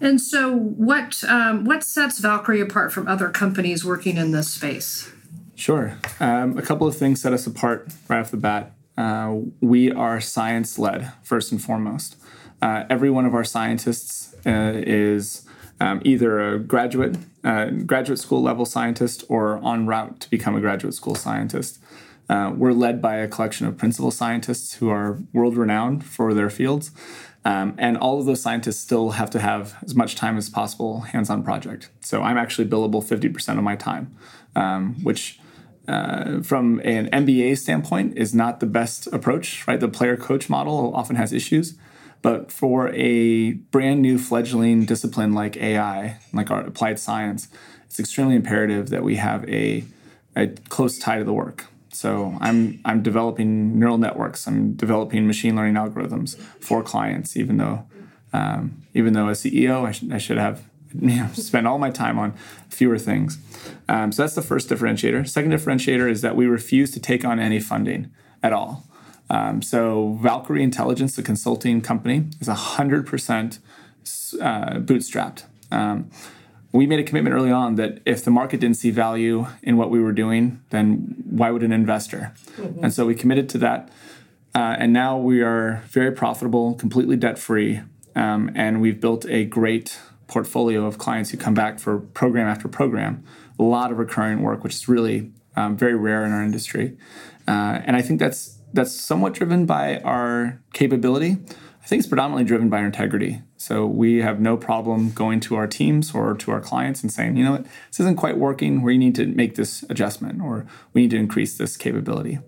And 0.00 0.20
so, 0.20 0.54
what 0.54 1.24
um, 1.24 1.64
what 1.64 1.84
sets 1.84 2.18
Valkyrie 2.18 2.60
apart 2.60 2.92
from 2.92 3.08
other 3.08 3.30
companies 3.30 3.84
working 3.84 4.16
in 4.16 4.30
this 4.32 4.48
space? 4.48 5.10
Sure, 5.54 5.98
um, 6.20 6.56
a 6.56 6.62
couple 6.62 6.86
of 6.86 6.96
things 6.96 7.20
set 7.20 7.32
us 7.32 7.46
apart 7.46 7.88
right 8.08 8.20
off 8.20 8.30
the 8.30 8.36
bat. 8.36 8.72
Uh, 8.96 9.38
we 9.60 9.92
are 9.92 10.20
science 10.20 10.78
led 10.78 11.12
first 11.22 11.52
and 11.52 11.62
foremost. 11.62 12.16
Uh, 12.60 12.84
every 12.90 13.10
one 13.10 13.24
of 13.24 13.34
our 13.34 13.44
scientists 13.44 14.34
uh, 14.46 14.72
is 14.74 15.47
um, 15.80 16.00
either 16.04 16.54
a 16.54 16.58
graduate, 16.58 17.16
uh, 17.44 17.66
graduate 17.66 18.18
school 18.18 18.42
level 18.42 18.64
scientist, 18.64 19.24
or 19.28 19.64
en 19.64 19.86
route 19.86 20.20
to 20.20 20.30
become 20.30 20.56
a 20.56 20.60
graduate 20.60 20.94
school 20.94 21.14
scientist. 21.14 21.78
Uh, 22.28 22.52
we're 22.54 22.72
led 22.72 23.00
by 23.00 23.16
a 23.16 23.28
collection 23.28 23.66
of 23.66 23.78
principal 23.78 24.10
scientists 24.10 24.74
who 24.74 24.90
are 24.90 25.18
world 25.32 25.56
renowned 25.56 26.04
for 26.04 26.34
their 26.34 26.50
fields. 26.50 26.90
Um, 27.44 27.74
and 27.78 27.96
all 27.96 28.18
of 28.20 28.26
those 28.26 28.42
scientists 28.42 28.80
still 28.80 29.12
have 29.12 29.30
to 29.30 29.38
have 29.38 29.76
as 29.82 29.94
much 29.94 30.16
time 30.16 30.36
as 30.36 30.50
possible 30.50 31.00
hands 31.00 31.30
on 31.30 31.42
project. 31.42 31.88
So 32.00 32.22
I'm 32.22 32.36
actually 32.36 32.68
billable 32.68 33.02
50% 33.02 33.56
of 33.56 33.64
my 33.64 33.76
time, 33.76 34.14
um, 34.54 34.96
which 35.02 35.40
uh, 35.86 36.42
from 36.42 36.80
an 36.84 37.08
MBA 37.10 37.56
standpoint 37.56 38.18
is 38.18 38.34
not 38.34 38.60
the 38.60 38.66
best 38.66 39.06
approach, 39.06 39.66
right? 39.66 39.80
The 39.80 39.88
player 39.88 40.16
coach 40.16 40.50
model 40.50 40.92
often 40.94 41.16
has 41.16 41.32
issues. 41.32 41.78
But 42.20 42.50
for 42.50 42.88
a 42.94 43.52
brand 43.52 44.02
new 44.02 44.18
fledgling 44.18 44.84
discipline 44.84 45.32
like 45.32 45.56
AI, 45.56 46.18
like 46.32 46.50
our 46.50 46.60
applied 46.60 46.98
science, 46.98 47.48
it's 47.86 48.00
extremely 48.00 48.34
imperative 48.34 48.90
that 48.90 49.02
we 49.02 49.16
have 49.16 49.48
a, 49.48 49.84
a 50.36 50.48
close 50.68 50.98
tie 50.98 51.18
to 51.18 51.24
the 51.24 51.32
work. 51.32 51.66
So 51.90 52.36
I'm 52.40 52.80
I'm 52.84 53.02
developing 53.02 53.78
neural 53.78 53.98
networks. 53.98 54.46
I'm 54.46 54.74
developing 54.74 55.26
machine 55.26 55.56
learning 55.56 55.74
algorithms 55.74 56.36
for 56.60 56.82
clients. 56.82 57.36
Even 57.36 57.56
though 57.56 57.86
um, 58.32 58.82
even 58.94 59.14
though 59.14 59.28
as 59.28 59.42
CEO 59.42 59.86
I, 59.86 59.92
sh- 59.92 60.04
I 60.12 60.18
should 60.18 60.38
have 60.38 60.62
you 60.94 61.16
know, 61.16 61.28
spend 61.34 61.66
all 61.66 61.78
my 61.78 61.90
time 61.90 62.18
on 62.18 62.32
fewer 62.68 62.98
things. 62.98 63.38
Um, 63.88 64.12
so 64.12 64.22
that's 64.22 64.34
the 64.34 64.42
first 64.42 64.68
differentiator. 64.68 65.28
Second 65.28 65.52
differentiator 65.52 66.10
is 66.10 66.20
that 66.22 66.36
we 66.36 66.46
refuse 66.46 66.90
to 66.92 67.00
take 67.00 67.24
on 67.24 67.40
any 67.40 67.60
funding 67.60 68.10
at 68.42 68.52
all. 68.52 68.84
Um, 69.30 69.62
so 69.62 70.18
Valkyrie 70.22 70.62
Intelligence, 70.62 71.16
the 71.16 71.22
consulting 71.22 71.80
company, 71.80 72.26
is 72.40 72.48
100% 72.48 73.58
uh, 74.40 74.78
bootstrapped. 74.78 75.44
Um, 75.70 76.10
we 76.72 76.86
made 76.86 77.00
a 77.00 77.02
commitment 77.02 77.34
early 77.34 77.50
on 77.50 77.76
that 77.76 78.00
if 78.04 78.24
the 78.24 78.30
market 78.30 78.60
didn't 78.60 78.76
see 78.76 78.90
value 78.90 79.46
in 79.62 79.76
what 79.76 79.90
we 79.90 80.00
were 80.00 80.12
doing, 80.12 80.62
then 80.70 81.16
why 81.28 81.50
would 81.50 81.62
an 81.62 81.72
investor? 81.72 82.32
Mm-hmm. 82.56 82.84
And 82.84 82.92
so 82.92 83.06
we 83.06 83.14
committed 83.14 83.48
to 83.50 83.58
that. 83.58 83.90
Uh, 84.54 84.76
and 84.78 84.92
now 84.92 85.16
we 85.16 85.42
are 85.42 85.82
very 85.88 86.10
profitable, 86.10 86.74
completely 86.74 87.16
debt 87.16 87.38
free, 87.38 87.80
um, 88.14 88.50
and 88.54 88.80
we've 88.80 89.00
built 89.00 89.24
a 89.26 89.44
great 89.44 89.98
portfolio 90.26 90.84
of 90.84 90.98
clients 90.98 91.30
who 91.30 91.36
come 91.36 91.54
back 91.54 91.78
for 91.78 92.00
program 92.00 92.46
after 92.46 92.68
program. 92.68 93.24
A 93.58 93.62
lot 93.62 93.90
of 93.90 93.98
recurring 93.98 94.42
work, 94.42 94.64
which 94.64 94.74
is 94.74 94.88
really 94.88 95.32
um, 95.56 95.76
very 95.76 95.94
rare 95.94 96.24
in 96.24 96.32
our 96.32 96.42
industry. 96.42 96.96
Uh, 97.46 97.80
and 97.84 97.96
I 97.96 98.02
think 98.02 98.20
that's 98.20 98.57
that's 98.72 98.92
somewhat 98.92 99.34
driven 99.34 99.66
by 99.66 99.98
our 100.00 100.60
capability. 100.72 101.36
I 101.82 101.86
think 101.86 102.00
it's 102.00 102.08
predominantly 102.08 102.44
driven 102.44 102.68
by 102.68 102.80
our 102.80 102.86
integrity. 102.86 103.40
So 103.56 103.86
we 103.86 104.18
have 104.18 104.40
no 104.40 104.56
problem 104.56 105.10
going 105.10 105.40
to 105.40 105.56
our 105.56 105.66
teams 105.66 106.14
or 106.14 106.34
to 106.34 106.50
our 106.50 106.60
clients 106.60 107.02
and 107.02 107.10
saying, 107.10 107.36
you 107.36 107.44
know 107.44 107.52
what, 107.52 107.64
this 107.64 108.00
isn't 108.00 108.16
quite 108.16 108.36
working. 108.36 108.82
We 108.82 108.98
need 108.98 109.14
to 109.14 109.26
make 109.26 109.54
this 109.54 109.84
adjustment, 109.88 110.42
or 110.42 110.66
we 110.92 111.02
need 111.02 111.10
to 111.12 111.16
increase 111.16 111.56
this 111.56 111.76
capability. 111.76 112.40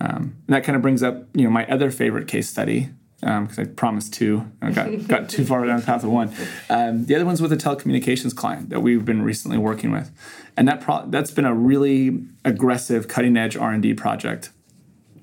Um, 0.00 0.36
and 0.46 0.56
that 0.56 0.64
kind 0.64 0.74
of 0.74 0.82
brings 0.82 1.02
up, 1.02 1.24
you 1.34 1.44
know, 1.44 1.50
my 1.50 1.64
other 1.66 1.90
favorite 1.90 2.26
case 2.26 2.48
study 2.48 2.88
because 3.20 3.58
um, 3.58 3.64
I 3.64 3.64
promised 3.64 4.12
two. 4.12 4.50
I 4.60 4.70
got, 4.70 5.08
got 5.08 5.28
too 5.28 5.44
far 5.44 5.64
down 5.64 5.80
the 5.80 5.86
path 5.86 6.04
of 6.04 6.10
one. 6.10 6.34
Um, 6.68 7.06
the 7.06 7.14
other 7.14 7.24
one's 7.24 7.40
with 7.40 7.52
a 7.52 7.56
telecommunications 7.56 8.34
client 8.34 8.70
that 8.70 8.80
we've 8.80 9.04
been 9.04 9.22
recently 9.22 9.56
working 9.56 9.92
with, 9.92 10.10
and 10.56 10.68
that 10.68 10.80
pro- 10.80 11.06
that's 11.06 11.30
been 11.30 11.46
a 11.46 11.54
really 11.54 12.24
aggressive, 12.44 13.08
cutting 13.08 13.36
edge 13.36 13.56
R 13.56 13.72
and 13.72 13.82
D 13.82 13.94
project 13.94 14.50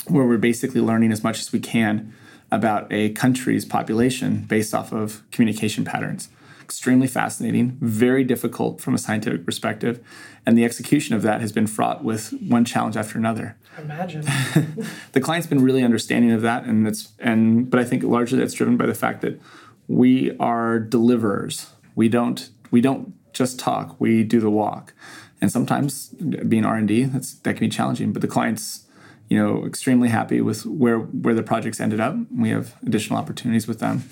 where 0.08 0.26
we're 0.26 0.38
basically 0.38 0.82
learning 0.82 1.12
as 1.12 1.24
much 1.24 1.40
as 1.40 1.52
we 1.52 1.60
can 1.60 2.14
about 2.52 2.92
a 2.92 3.10
country's 3.12 3.66
population 3.66 4.44
based 4.44 4.74
off 4.74 4.92
of 4.92 5.24
communication 5.32 5.86
patterns. 5.86 6.30
Extremely 6.62 7.08
fascinating, 7.08 7.78
very 7.82 8.24
difficult 8.24 8.82
from 8.82 8.94
a 8.94 8.98
scientific 8.98 9.46
perspective, 9.46 10.00
and 10.46 10.58
the 10.58 10.66
execution 10.66 11.16
of 11.16 11.22
that 11.22 11.42
has 11.42 11.52
been 11.52 11.68
fraught 11.68 12.04
with 12.04 12.32
one 12.48 12.66
challenge 12.66 12.96
after 12.96 13.18
another. 13.18 13.58
Imagine. 13.78 14.22
the 15.12 15.22
client's 15.22 15.48
been 15.48 15.64
really 15.64 15.84
understanding 15.84 16.32
of 16.32 16.42
that, 16.42 16.64
and 16.64 16.88
it's 16.88 17.12
and 17.20 17.70
but 17.70 17.80
I 17.80 17.84
think 17.84 18.04
largely 18.04 18.40
that's 18.40 18.54
driven 18.54 18.78
by 18.78 18.86
the 18.86 18.94
fact 18.94 19.22
that 19.22 19.40
we 19.88 20.36
are 20.38 20.80
deliverers. 20.80 21.72
We 21.96 22.08
don't 22.10 22.50
we 22.70 22.80
don't 22.80 23.14
just 23.34 23.60
talk. 23.60 24.00
We 24.00 24.24
do 24.24 24.40
the 24.40 24.50
walk, 24.50 24.94
and 25.42 25.52
sometimes 25.52 26.10
being 26.10 26.66
R 26.66 26.78
and 26.78 26.88
D 26.88 27.04
that's 27.04 27.34
that 27.34 27.56
can 27.56 27.68
be 27.68 27.70
challenging. 27.70 28.14
But 28.14 28.22
the 28.22 28.28
clients 28.28 28.88
you 29.32 29.42
know 29.42 29.66
extremely 29.66 30.10
happy 30.10 30.42
with 30.42 30.66
where 30.66 31.00
where 31.00 31.34
the 31.34 31.42
projects 31.42 31.80
ended 31.80 32.02
up. 32.02 32.16
We 32.30 32.50
have 32.50 32.76
additional 32.86 33.18
opportunities 33.18 33.66
with 33.66 33.80
them. 33.80 34.04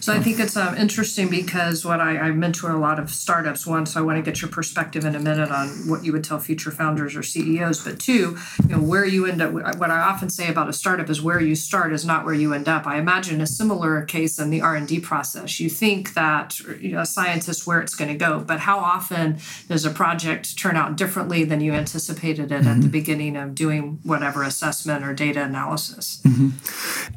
So 0.00 0.12
I 0.12 0.20
think 0.20 0.38
it's 0.38 0.56
uh, 0.56 0.74
interesting 0.78 1.28
because 1.28 1.84
what 1.84 2.00
I, 2.00 2.18
I 2.18 2.30
mentor 2.30 2.70
a 2.70 2.78
lot 2.78 2.98
of 2.98 3.10
startups. 3.10 3.66
One, 3.66 3.86
so 3.86 4.00
I 4.00 4.02
want 4.02 4.16
to 4.16 4.22
get 4.22 4.40
your 4.40 4.50
perspective 4.50 5.04
in 5.04 5.14
a 5.14 5.20
minute 5.20 5.50
on 5.50 5.68
what 5.88 6.04
you 6.04 6.12
would 6.12 6.24
tell 6.24 6.38
future 6.38 6.70
founders 6.70 7.16
or 7.16 7.22
CEOs. 7.22 7.84
But 7.84 7.98
two, 7.98 8.38
you 8.62 8.76
know, 8.76 8.80
where 8.80 9.04
you 9.04 9.26
end 9.26 9.42
up. 9.42 9.52
What 9.52 9.90
I 9.90 9.98
often 9.98 10.30
say 10.30 10.48
about 10.48 10.68
a 10.68 10.72
startup 10.72 11.10
is 11.10 11.20
where 11.20 11.40
you 11.40 11.54
start 11.54 11.92
is 11.92 12.04
not 12.04 12.24
where 12.24 12.34
you 12.34 12.54
end 12.54 12.68
up. 12.68 12.86
I 12.86 12.98
imagine 12.98 13.40
a 13.40 13.46
similar 13.46 14.02
case 14.02 14.38
in 14.38 14.50
the 14.50 14.60
R 14.60 14.76
and 14.76 14.86
D 14.86 15.00
process. 15.00 15.58
You 15.60 15.68
think 15.68 16.14
that 16.14 16.58
you 16.60 16.92
know, 16.92 17.00
a 17.00 17.06
scientist 17.06 17.66
where 17.66 17.80
it's 17.80 17.94
going 17.94 18.10
to 18.10 18.16
go, 18.16 18.40
but 18.40 18.60
how 18.60 18.78
often 18.78 19.38
does 19.68 19.84
a 19.84 19.90
project 19.90 20.56
turn 20.56 20.76
out 20.76 20.96
differently 20.96 21.44
than 21.44 21.60
you 21.60 21.72
anticipated 21.72 22.52
it 22.52 22.60
mm-hmm. 22.60 22.68
at 22.68 22.74
the 22.76 22.82
mm-hmm. 22.82 22.90
beginning 22.90 23.36
of 23.36 23.54
doing 23.54 23.98
whatever 24.04 24.42
assessment 24.42 25.04
or 25.04 25.12
data 25.12 25.42
analysis? 25.42 26.20
Mm-hmm. 26.24 26.48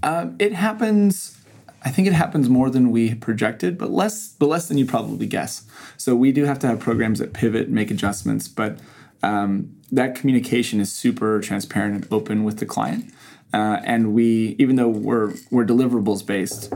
Um, 0.04 0.36
it 0.40 0.54
happens 0.54 1.38
I 1.84 1.90
think 1.90 2.08
it 2.08 2.14
happens 2.14 2.48
more 2.48 2.70
than 2.70 2.92
we 2.92 3.16
projected, 3.16 3.78
but 3.78 3.90
less 3.90 4.30
but 4.30 4.48
less 4.48 4.68
than 4.68 4.78
you 4.78 4.86
probably 4.86 5.26
guess. 5.26 5.64
So 5.98 6.16
we 6.16 6.32
do 6.32 6.46
have 6.46 6.60
to 6.60 6.68
have 6.68 6.80
programs 6.80 7.20
that 7.20 7.34
pivot, 7.34 7.70
make 7.70 7.90
adjustments, 7.90 8.48
but 8.48 8.80
um, 9.24 9.76
that 9.92 10.16
communication 10.16 10.80
is 10.80 10.92
super 10.92 11.40
transparent 11.42 11.96
and 11.96 12.08
open 12.12 12.44
with 12.44 12.60
the 12.60 12.66
client. 12.66 13.14
Uh, 13.54 13.82
and 13.84 14.14
we, 14.14 14.56
even 14.60 14.76
though 14.76 14.88
we're 14.88 15.34
we're 15.50 15.66
deliverables 15.66 16.26
based, 16.26 16.72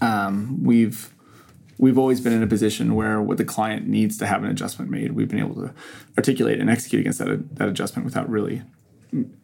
um, 0.00 0.62
we've 0.62 1.12
we've 1.76 1.98
always 1.98 2.20
been 2.20 2.32
in 2.32 2.42
a 2.42 2.46
position 2.46 2.94
where 2.94 3.20
what 3.20 3.36
the 3.36 3.44
client 3.44 3.86
needs 3.86 4.16
to 4.18 4.26
have 4.26 4.42
an 4.44 4.50
adjustment 4.50 4.90
made, 4.90 5.12
we've 5.12 5.28
been 5.28 5.40
able 5.40 5.56
to 5.56 5.74
articulate 6.16 6.60
and 6.60 6.70
execute 6.70 7.00
against 7.00 7.18
that 7.18 7.56
that 7.56 7.68
adjustment 7.68 8.04
without 8.04 8.28
really 8.28 8.62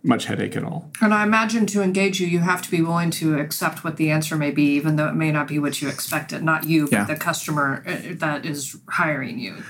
much 0.03 0.25
headache 0.25 0.57
at 0.57 0.65
all. 0.65 0.91
And 1.01 1.15
I 1.15 1.23
imagine 1.23 1.67
to 1.67 1.83
engage 1.83 2.21
you, 2.21 2.27
you 2.27 2.41
have 2.41 2.63
to 2.63 2.71
be 2.71 2.83
willing 2.83 3.11
to 3.13 3.39
accept 3.39 3.85
what 3.85 3.97
the 3.97 4.11
answer 4.11 4.37
may 4.37 4.51
be, 4.51 4.65
even 4.75 4.97
though 4.97 5.09
it 5.09 5.15
may 5.15 5.31
not 5.31 5.47
be 5.47 5.59
what 5.59 5.81
you 5.81 5.89
expected. 5.89 6.43
Not 6.43 6.65
you, 6.65 6.85
but 6.85 6.93
yeah. 6.93 7.05
the 7.05 7.17
customer 7.17 7.85
uh, 7.87 7.97
that 8.15 8.45
is 8.45 8.77
hiring 8.89 9.39
you. 9.39 9.63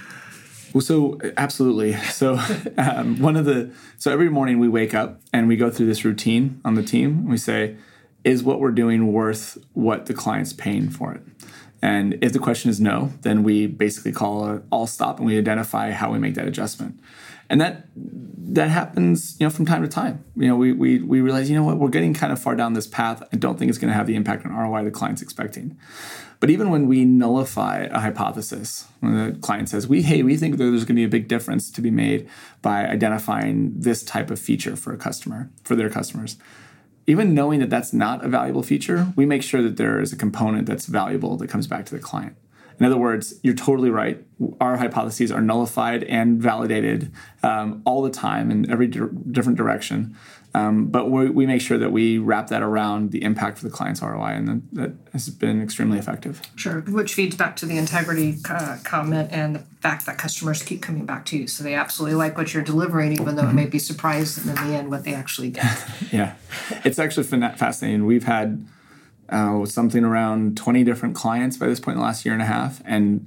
Well, 0.73 0.81
so 0.81 1.19
absolutely. 1.37 1.95
So 1.95 2.41
um, 2.79 3.21
one 3.21 3.37
of 3.37 3.45
the 3.45 3.73
so 3.99 4.13
every 4.13 4.31
morning 4.31 4.59
we 4.59 4.69
wake 4.69 4.95
up 4.95 5.21
and 5.33 5.49
we 5.49 5.57
go 5.57 5.71
through 5.71 5.87
this 5.87 6.05
routine 6.05 6.61
on 6.65 6.75
the 6.75 6.83
team. 6.83 7.29
We 7.29 7.37
say, 7.37 7.77
"Is 8.25 8.43
what 8.43 8.61
we're 8.61 8.71
doing 8.71 9.13
worth 9.13 9.59
what 9.75 10.07
the 10.07 10.15
client's 10.15 10.53
paying 10.53 10.89
for 10.89 11.13
it?" 11.13 11.23
And 11.83 12.19
if 12.23 12.33
the 12.33 12.39
question 12.39 12.71
is 12.71 12.81
no, 12.81 13.13
then 13.23 13.43
we 13.43 13.67
basically 13.67 14.13
call 14.13 14.47
a 14.47 14.63
all 14.71 14.87
stop 14.87 15.19
and 15.19 15.27
we 15.27 15.37
identify 15.39 15.91
how 15.91 16.13
we 16.13 16.19
make 16.19 16.35
that 16.35 16.47
adjustment 16.47 17.01
and 17.51 17.61
that 17.61 17.89
that 18.53 18.69
happens 18.69 19.37
you 19.39 19.47
know 19.47 19.51
from 19.51 19.67
time 19.67 19.83
to 19.83 19.89
time. 19.89 20.25
You 20.37 20.49
know 20.49 20.57
we, 20.57 20.73
we 20.73 21.01
we 21.01 21.21
realize 21.21 21.51
you 21.51 21.57
know 21.57 21.65
what 21.65 21.79
we're 21.79 21.89
getting 21.89 22.15
kind 22.15 22.33
of 22.33 22.41
far 22.41 22.57
down 22.57 22.73
this 22.73 22.87
path. 22.87 23.23
I 23.33 23.37
don't 23.37 23.59
think 23.59 23.69
it's 23.69 23.79
going 23.79 23.91
to 23.91 23.95
have 23.95 24.07
the 24.07 24.15
impact 24.15 24.47
on 24.47 24.53
roi 24.53 24.83
the 24.85 24.91
client's 24.91 25.21
expecting. 25.21 25.77
But 26.39 26.49
even 26.49 26.71
when 26.71 26.87
we 26.87 27.05
nullify 27.05 27.89
a 27.91 28.01
hypothesis 28.01 28.87
when 29.01 29.33
the 29.33 29.39
client 29.41 29.69
says 29.69 29.87
we 29.87 30.03
hey 30.03 30.23
we 30.23 30.37
think 30.37 30.57
that 30.57 30.65
there's 30.65 30.85
going 30.85 30.97
to 30.97 31.01
be 31.01 31.05
a 31.05 31.09
big 31.09 31.29
difference 31.29 31.71
to 31.73 31.83
be 31.83 31.91
made 31.91 32.29
by 32.63 32.87
identifying 32.87 33.73
this 33.79 34.03
type 34.03 34.31
of 34.31 34.39
feature 34.39 34.75
for 34.75 34.95
a 34.95 34.97
customer 34.97 35.51
for 35.65 35.77
their 35.77 35.91
customers 35.91 36.39
even 37.07 37.35
knowing 37.35 37.61
that 37.61 37.71
that's 37.71 37.93
not 37.93 38.25
a 38.25 38.29
valuable 38.29 38.63
feature 38.63 39.13
we 39.17 39.27
make 39.27 39.43
sure 39.43 39.63
that 39.63 39.77
there 39.77 40.01
is 40.01 40.13
a 40.13 40.17
component 40.17 40.67
that's 40.67 40.87
valuable 40.87 41.37
that 41.37 41.49
comes 41.49 41.67
back 41.67 41.85
to 41.85 41.95
the 41.95 42.01
client 42.01 42.37
in 42.81 42.87
other 42.87 42.97
words, 42.97 43.35
you're 43.43 43.55
totally 43.55 43.91
right. 43.91 44.25
Our 44.59 44.79
hypotheses 44.79 45.31
are 45.31 45.43
nullified 45.43 46.03
and 46.05 46.41
validated 46.41 47.13
um, 47.43 47.83
all 47.85 48.01
the 48.01 48.11
time 48.11 48.51
in 48.51 48.71
every 48.71 48.87
di- 48.87 49.01
different 49.31 49.59
direction. 49.59 50.17
Um, 50.53 50.87
but 50.87 51.11
we, 51.11 51.31
we, 51.31 51.47
make 51.47 51.61
sure 51.61 51.79
that 51.79 51.93
we 51.93 52.19
wrap 52.19 52.49
that 52.49 52.63
around 52.63 53.13
the 53.13 53.23
impact 53.23 53.59
for 53.59 53.65
the 53.65 53.71
client's 53.71 54.03
ROI, 54.03 54.31
and 54.31 54.49
that, 54.49 54.75
that 54.75 54.93
has 55.13 55.29
been 55.29 55.63
extremely 55.63 55.97
effective. 55.97 56.43
Sure, 56.57 56.81
which 56.81 57.15
feeds 57.15 57.37
back 57.37 57.55
to 57.57 57.67
the 57.67 57.77
integrity 57.77 58.39
uh, 58.49 58.79
comment 58.83 59.29
and 59.31 59.57
the 59.57 59.65
fact 59.81 60.07
that 60.07 60.19
customers 60.19 60.63
keep 60.63 60.83
coming 60.83 61.07
back 61.07 61.25
to 61.27 61.39
you. 61.39 61.47
So 61.47 61.63
they 61.63 61.75
absolutely 61.75 62.17
like 62.17 62.37
what 62.37 62.53
you're 62.53 62.65
delivering, 62.65 63.13
even 63.13 63.37
though 63.37 63.43
mm-hmm. 63.43 63.51
it 63.59 63.63
may 63.63 63.67
be 63.67 63.79
surprised 63.79 64.45
in 64.45 64.53
the 64.53 64.61
end 64.61 64.91
what 64.91 65.05
they 65.05 65.15
actually 65.15 65.51
get. 65.51 65.85
yeah, 66.11 66.35
it's 66.85 66.99
actually 66.99 67.25
fascinating. 67.25 68.05
We've 68.05 68.25
had 68.25 68.67
uh, 69.31 69.65
something 69.67 70.05
around 70.05 70.57
20 70.57 70.85
different 70.85 71.15
clients 71.15 71.57
by 71.57 71.67
this 71.67 71.81
point 71.81 71.95
in 71.97 72.01
the 72.01 72.05
last 72.05 72.25
year 72.25 72.35
and 72.35 72.43
a 72.43 72.47
half. 72.47 72.83
And 72.85 73.27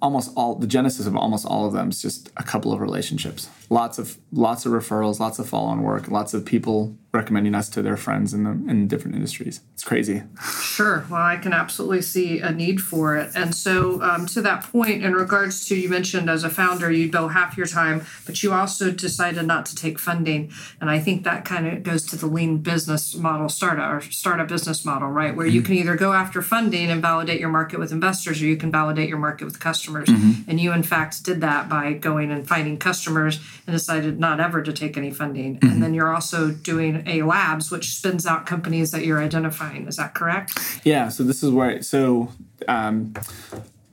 almost 0.00 0.32
all 0.36 0.56
the 0.56 0.66
genesis 0.66 1.06
of 1.06 1.16
almost 1.16 1.46
all 1.46 1.66
of 1.66 1.72
them 1.72 1.88
is 1.90 2.02
just 2.02 2.30
a 2.36 2.42
couple 2.42 2.72
of 2.72 2.80
relationships 2.80 3.48
lots 3.72 3.98
of 3.98 4.18
lots 4.32 4.64
of 4.66 4.72
referrals 4.72 5.18
lots 5.18 5.38
of 5.38 5.48
follow-on 5.48 5.82
work 5.82 6.08
lots 6.08 6.34
of 6.34 6.44
people 6.44 6.96
recommending 7.12 7.54
us 7.54 7.68
to 7.68 7.82
their 7.82 7.96
friends 7.96 8.32
in 8.32 8.44
the 8.44 8.50
in 8.70 8.88
different 8.88 9.14
industries 9.14 9.60
it's 9.74 9.84
crazy 9.84 10.22
sure 10.62 11.04
well 11.10 11.22
i 11.22 11.36
can 11.36 11.52
absolutely 11.52 12.00
see 12.00 12.38
a 12.38 12.50
need 12.50 12.80
for 12.80 13.16
it 13.16 13.30
and 13.34 13.54
so 13.54 14.00
um, 14.02 14.24
to 14.24 14.40
that 14.40 14.62
point 14.62 15.02
in 15.02 15.12
regards 15.12 15.66
to 15.66 15.76
you 15.76 15.88
mentioned 15.88 16.30
as 16.30 16.44
a 16.44 16.50
founder 16.50 16.90
you'd 16.90 17.10
bill 17.10 17.28
half 17.28 17.56
your 17.56 17.66
time 17.66 18.04
but 18.24 18.42
you 18.42 18.52
also 18.52 18.90
decided 18.90 19.44
not 19.46 19.66
to 19.66 19.74
take 19.74 19.98
funding 19.98 20.50
and 20.80 20.88
i 20.88 20.98
think 20.98 21.24
that 21.24 21.44
kind 21.44 21.66
of 21.66 21.82
goes 21.82 22.06
to 22.06 22.16
the 22.16 22.26
lean 22.26 22.58
business 22.58 23.14
model 23.14 23.48
startup 23.48 23.92
or 23.92 24.00
startup 24.00 24.48
business 24.48 24.84
model 24.84 25.08
right 25.08 25.36
where 25.36 25.46
mm-hmm. 25.46 25.56
you 25.56 25.62
can 25.62 25.74
either 25.74 25.96
go 25.96 26.12
after 26.12 26.40
funding 26.40 26.90
and 26.90 27.02
validate 27.02 27.40
your 27.40 27.50
market 27.50 27.78
with 27.78 27.92
investors 27.92 28.40
or 28.40 28.46
you 28.46 28.56
can 28.56 28.70
validate 28.70 29.08
your 29.08 29.18
market 29.18 29.44
with 29.44 29.58
customers 29.60 29.72
customers. 29.72 30.08
Mm-hmm. 30.08 30.50
And 30.50 30.60
you, 30.60 30.72
in 30.72 30.82
fact, 30.82 31.24
did 31.24 31.40
that 31.40 31.68
by 31.68 31.92
going 31.92 32.30
and 32.30 32.46
finding 32.46 32.78
customers 32.78 33.40
and 33.66 33.74
decided 33.74 34.18
not 34.18 34.40
ever 34.40 34.62
to 34.62 34.72
take 34.72 34.96
any 34.96 35.10
funding. 35.10 35.58
Mm-hmm. 35.58 35.70
And 35.70 35.82
then 35.82 35.94
you're 35.94 36.12
also 36.12 36.50
doing 36.50 37.02
a 37.06 37.22
labs, 37.22 37.70
which 37.70 37.94
spins 37.94 38.26
out 38.26 38.46
companies 38.46 38.90
that 38.90 39.04
you're 39.04 39.22
identifying. 39.22 39.86
Is 39.86 39.96
that 39.96 40.14
correct? 40.14 40.58
Yeah. 40.84 41.08
So 41.08 41.22
this 41.22 41.42
is 41.42 41.50
where, 41.50 41.82
so 41.82 42.30
um, 42.68 43.14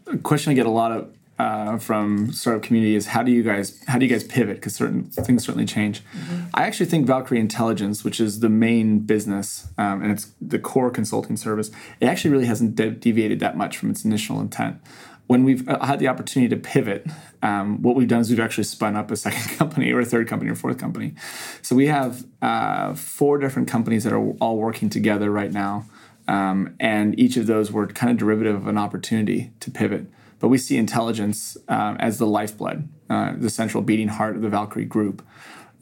a 0.08 0.18
question 0.18 0.52
I 0.52 0.56
get 0.56 0.66
a 0.66 0.72
lot 0.72 0.92
of 0.92 1.14
uh, 1.40 1.78
from 1.78 2.34
startup 2.34 2.62
community 2.62 2.96
is 2.96 3.08
how 3.08 3.24
do 3.24 3.32
you 3.32 3.42
guys 3.42 3.82
how 3.88 3.98
do 3.98 4.06
you 4.06 4.12
guys 4.12 4.26
pivot 4.26 4.58
because 4.58 4.76
certain 4.76 5.06
things 5.06 5.46
certainly 5.46 5.66
change 5.66 6.04
mm-hmm. 6.04 6.42
i 6.54 6.64
actually 6.64 6.86
think 6.86 7.08
valkyrie 7.08 7.40
intelligence 7.40 8.04
which 8.04 8.20
is 8.20 8.42
the 8.42 8.50
main 8.50 9.00
business 9.00 9.70
um, 9.78 10.02
and 10.02 10.12
it's 10.12 10.34
the 10.42 10.60
core 10.60 10.92
consulting 10.92 11.38
service 11.38 11.72
it 12.02 12.08
actually 12.08 12.30
really 12.30 12.46
hasn't 12.46 12.76
de- 12.76 12.92
deviated 12.92 13.40
that 13.40 13.56
much 13.56 13.78
from 13.78 13.90
its 13.90 14.04
initial 14.04 14.42
intent 14.42 14.82
when 15.30 15.44
we've 15.44 15.70
uh, 15.70 15.86
had 15.86 16.00
the 16.00 16.08
opportunity 16.08 16.50
to 16.50 16.60
pivot, 16.60 17.06
um, 17.44 17.84
what 17.84 17.96
we've 17.96 18.08
done 18.08 18.22
is 18.22 18.32
we've 18.32 18.40
actually 18.40 18.64
spun 18.64 18.96
up 18.96 19.12
a 19.12 19.16
second 19.16 19.56
company 19.60 19.92
or 19.92 20.00
a 20.00 20.06
third 20.06 20.28
company 20.28 20.50
or 20.50 20.56
fourth 20.56 20.80
company. 20.80 21.14
So 21.62 21.76
we 21.76 21.86
have 21.86 22.26
uh, 22.42 22.96
four 22.96 23.38
different 23.38 23.68
companies 23.68 24.04
that 24.06 24.12
are 24.12 24.32
all 24.42 24.58
working 24.58 24.90
together 24.90 25.30
right 25.30 25.52
now. 25.52 25.86
Um, 26.28 26.76
and 26.80 27.18
each 27.20 27.38
of 27.38 27.46
those 27.46 27.72
were 27.72 27.86
kind 27.86 28.12
of 28.12 28.18
derivative 28.18 28.56
of 28.56 28.66
an 28.66 28.80
opportunity 28.80 29.52
to 29.60 29.70
pivot. 29.70 30.08
But 30.40 30.48
we 30.48 30.58
see 30.58 30.78
intelligence 30.78 31.56
uh, 31.68 31.96
as 32.00 32.18
the 32.18 32.26
lifeblood, 32.26 32.90
uh, 33.08 33.34
the 33.38 33.52
central 33.52 33.84
beating 33.84 34.08
heart 34.08 34.36
of 34.36 34.42
the 34.42 34.50
Valkyrie 34.50 34.86
group. 34.86 35.24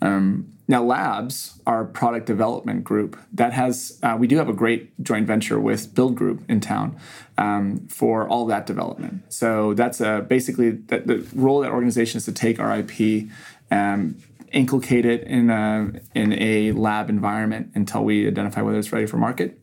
Um, 0.02 0.57
now, 0.70 0.84
Labs, 0.84 1.60
our 1.66 1.86
product 1.86 2.26
development 2.26 2.84
group, 2.84 3.18
that 3.34 3.54
has 3.54 4.00
uh, 4.04 4.18
we 4.20 4.28
do 4.28 4.38
have 4.38 4.50
a 4.50 4.54
great 4.54 5.02
joint 5.02 5.26
venture 5.26 5.60
with 5.60 5.96
Build 5.96 6.16
Group 6.16 6.44
in 6.50 6.60
town 6.60 7.00
um, 7.38 7.88
for 7.88 8.28
all 8.28 8.46
that 8.48 8.66
development. 8.66 9.24
So 9.32 9.74
that's 9.74 10.02
uh, 10.02 10.22
basically 10.22 10.72
the, 10.72 11.00
the 11.00 11.28
role 11.34 11.60
of 11.60 11.66
that 11.66 11.72
organization 11.72 12.18
is 12.18 12.26
to 12.26 12.34
take 12.34 12.60
our 12.60 12.80
IP, 12.80 13.30
um, 13.72 14.18
inculcate 14.52 15.06
it 15.06 15.24
in 15.24 15.50
a 15.50 15.92
in 16.14 16.34
a 16.34 16.74
lab 16.74 17.10
environment 17.10 17.72
until 17.74 18.04
we 18.04 18.28
identify 18.28 18.62
whether 18.62 18.78
it's 18.78 18.92
ready 18.92 19.06
for 19.06 19.18
market. 19.18 19.58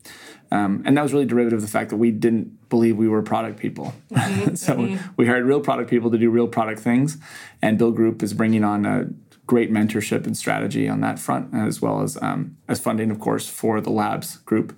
Um, 0.51 0.83
and 0.85 0.95
that 0.95 1.01
was 1.01 1.11
really 1.11 1.25
derivative 1.25 1.57
of 1.57 1.61
the 1.61 1.71
fact 1.71 1.89
that 1.89 1.97
we 1.97 2.11
didn't 2.11 2.69
believe 2.69 2.97
we 2.97 3.07
were 3.07 3.21
product 3.21 3.59
people. 3.59 3.93
Mm-hmm. 4.11 4.55
so 4.55 4.75
mm-hmm. 4.75 5.13
we 5.17 5.25
hired 5.25 5.45
real 5.45 5.59
product 5.59 5.89
people 5.89 6.11
to 6.11 6.17
do 6.17 6.29
real 6.29 6.47
product 6.47 6.79
things. 6.79 7.17
And 7.61 7.77
Build 7.77 7.95
Group 7.95 8.23
is 8.23 8.33
bringing 8.33 8.63
on 8.63 8.85
a 8.85 9.07
great 9.47 9.71
mentorship 9.71 10.25
and 10.25 10.35
strategy 10.35 10.87
on 10.89 11.01
that 11.01 11.19
front, 11.19 11.53
as 11.53 11.81
well 11.81 12.01
as 12.01 12.17
um, 12.21 12.57
as 12.67 12.79
funding, 12.79 13.11
of 13.11 13.19
course, 13.19 13.49
for 13.49 13.81
the 13.81 13.91
labs 13.91 14.37
group. 14.37 14.75